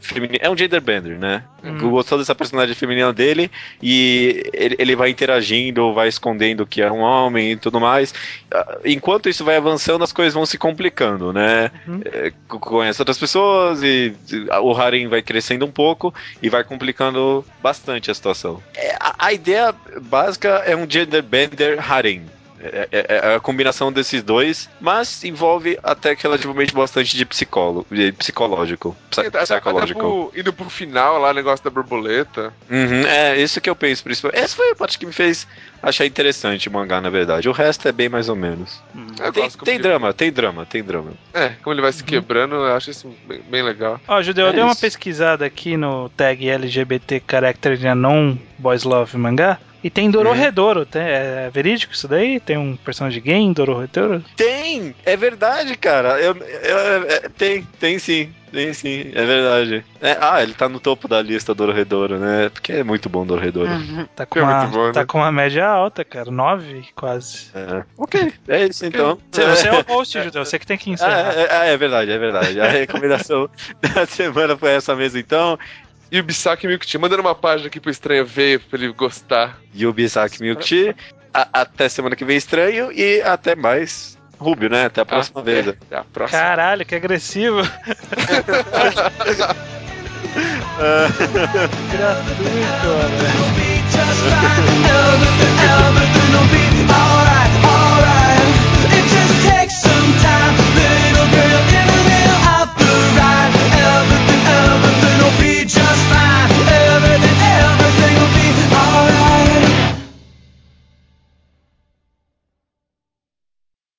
feminina. 0.00 0.38
É 0.42 0.48
um 0.50 0.56
gender 0.56 0.80
bender, 0.80 1.18
né? 1.18 1.44
Hum. 1.62 1.90
Gostou 1.90 2.18
dessa 2.18 2.34
personalidade 2.34 2.78
feminina 2.78 3.12
dele 3.12 3.50
e 3.82 4.44
ele, 4.52 4.76
ele 4.78 4.96
vai 4.96 5.10
interagindo, 5.10 5.92
vai 5.92 6.08
escondendo 6.08 6.66
que 6.66 6.80
é 6.80 6.90
um 6.90 7.00
homem 7.00 7.52
e 7.52 7.56
tudo 7.56 7.80
mais. 7.80 8.14
Ah, 8.50 8.78
Enquanto 8.84 9.28
isso 9.28 9.44
vai 9.44 9.56
avançando, 9.56 10.04
as 10.04 10.12
coisas 10.12 10.34
vão 10.34 10.46
se 10.46 10.56
complicando, 10.58 11.32
né? 11.32 11.70
Uhum. 11.86 12.00
É, 12.04 12.32
co- 12.46 12.60
conhece 12.60 13.00
outras 13.00 13.18
pessoas 13.18 13.82
e 13.82 14.14
e 14.30 14.46
o 14.60 14.72
harem 14.72 15.08
vai 15.08 15.20
crescendo 15.22 15.64
um 15.66 15.70
pouco 15.70 16.14
e 16.42 16.48
vai 16.48 16.62
complicando 16.64 17.44
bastante 17.62 18.10
a 18.10 18.14
situação. 18.14 18.62
É, 18.74 18.94
a, 19.00 19.14
a 19.26 19.32
ideia 19.32 19.74
básica 20.02 20.62
é 20.66 20.74
um 20.76 20.88
gender 20.88 21.22
bender 21.22 21.78
harem. 21.92 22.22
É, 22.60 22.88
é- 22.90 23.06
é 23.32 23.34
a 23.36 23.40
combinação 23.40 23.92
desses 23.92 24.22
dois, 24.22 24.68
mas 24.80 25.22
envolve 25.22 25.78
até 25.82 26.16
que 26.16 26.22
relativamente 26.24 26.74
bastante 26.74 27.16
de 27.16 27.24
psicólogo, 27.24 27.86
de 27.90 28.10
psicológico, 28.12 28.96
psi- 29.10 29.30
psicológico. 29.30 30.32
indo 30.36 30.52
pro 30.52 30.68
final 30.68 31.18
lá, 31.18 31.30
o 31.30 31.34
negócio 31.34 31.64
da 31.64 31.70
borboleta. 31.70 32.52
Uhum, 32.68 33.06
é, 33.06 33.36
isso 33.40 33.60
que 33.60 33.70
eu 33.70 33.76
penso 33.76 34.02
principalmente. 34.02 34.42
Essa 34.42 34.56
foi 34.56 34.70
a 34.72 34.74
parte 34.74 34.98
que 34.98 35.06
me 35.06 35.12
fez 35.12 35.46
achar 35.82 36.04
interessante 36.04 36.68
o 36.68 36.72
mangá, 36.72 37.00
na 37.00 37.10
verdade. 37.10 37.48
O 37.48 37.52
resto 37.52 37.86
é 37.86 37.92
bem 37.92 38.08
mais 38.08 38.28
ou 38.28 38.34
menos. 38.36 38.80
Eu 39.20 39.32
Tem, 39.32 39.48
tem 39.50 39.76
que- 39.76 39.82
drama, 39.82 40.12
tem 40.12 40.32
drama, 40.32 40.66
tem 40.66 40.82
drama. 40.82 41.12
É, 41.32 41.50
como 41.62 41.74
ele 41.74 41.82
vai 41.82 41.92
se 41.92 42.02
quebrando, 42.02 42.56
eu 42.56 42.74
acho 42.74 42.90
isso 42.90 43.14
bem, 43.26 43.40
bem 43.48 43.62
legal. 43.62 44.00
Ó, 44.08 44.20
Judeu, 44.22 44.46
eu 44.46 44.50
É 44.50 44.54
dei 44.54 44.62
uma 44.64 44.74
pesquisada 44.74 45.44
aqui 45.46 45.76
no 45.76 46.08
tag 46.10 46.48
LGBT 46.48 47.22
Character 47.30 47.74
in 47.86 47.94
non 47.94 48.36
Boys 48.58 48.82
Love 48.84 49.16
Mangá. 49.16 49.58
E 49.82 49.88
tem 49.88 50.10
Dororedoro, 50.10 50.84
tem, 50.84 51.02
é 51.02 51.48
verídico 51.54 51.92
isso 51.94 52.08
daí? 52.08 52.40
Tem 52.40 52.58
um 52.58 52.76
personagem 52.76 53.22
gay 53.22 53.36
em 53.36 53.52
Dororedoro? 53.52 54.24
Tem! 54.36 54.92
É 55.06 55.16
verdade, 55.16 55.76
cara. 55.76 56.20
Eu, 56.20 56.34
eu- 56.36 57.02
é, 57.08 57.20
tem, 57.28 57.62
tem 57.78 57.96
sim. 57.98 58.28
Tem 58.50 58.72
sim, 58.72 59.12
é 59.14 59.24
verdade. 59.26 59.84
É, 60.00 60.16
ah, 60.20 60.42
ele 60.42 60.54
tá 60.54 60.68
no 60.70 60.80
topo 60.80 61.06
da 61.06 61.20
lista 61.20 61.54
do 61.54 61.66
Dorredouro, 61.66 62.18
né? 62.18 62.48
Porque 62.48 62.72
é 62.72 62.82
muito 62.82 63.06
bom 63.08 63.24
Dorredouro. 63.26 63.70
Tá 64.16 64.24
com, 64.26 64.38
É 64.38 64.42
uma, 64.42 64.60
muito 64.62 64.72
bom, 64.74 64.86
né? 64.86 64.92
tá 64.94 65.04
com 65.06 65.18
uma 65.18 65.30
média 65.30 65.66
alta, 65.68 66.02
cara. 66.02 66.30
9 66.30 66.86
quase. 66.96 67.50
É. 67.54 67.84
Ok, 67.98 68.32
é 68.48 68.64
isso 68.64 68.86
então. 68.86 69.18
Você, 69.30 69.44
você 69.46 69.68
é 69.68 69.72
o 69.74 69.82
host, 69.86 70.20
Judeu, 70.24 70.44
você 70.46 70.58
que 70.58 70.66
tem 70.66 70.78
que 70.78 70.90
Ah, 70.90 70.94
encerrar. 70.94 71.34
é, 71.34 71.68
é- 71.68 71.74
é 71.74 71.76
verdade, 71.76 72.10
é 72.10 72.18
verdade. 72.18 72.58
A 72.58 72.68
recomendação 72.68 73.50
da 73.94 74.06
semana 74.06 74.56
foi 74.56 74.70
essa 74.72 74.96
mesmo, 74.96 75.18
então. 75.18 75.58
E 76.10 76.18
o 76.18 76.22
Bisaki 76.22 76.66
Milkti. 76.66 76.98
Mandando 76.98 77.22
uma 77.22 77.34
página 77.34 77.68
aqui 77.68 77.80
pro 77.80 77.90
estranho 77.90 78.24
ver, 78.24 78.60
pra 78.60 78.78
ele 78.78 78.92
gostar. 78.92 79.58
E 79.74 79.86
o 79.86 79.92
Bisaki 79.92 80.40
Milkti. 80.42 80.94
Até 81.32 81.88
semana 81.88 82.16
que 82.16 82.24
vem, 82.24 82.36
estranho. 82.36 82.90
E 82.92 83.20
até 83.22 83.54
mais. 83.54 84.18
Rubio, 84.38 84.70
né? 84.70 84.86
Até 84.86 85.00
a 85.00 85.04
próxima 85.04 85.40
ah, 85.40 85.44
vez. 85.44 85.66
É. 85.90 85.96
A 85.96 86.04
próxima. 86.04 86.40
Caralho, 86.40 86.86
que 86.86 86.94
agressivo. 86.94 87.60
Gratuito, 91.92 92.86
mano. 96.86 97.37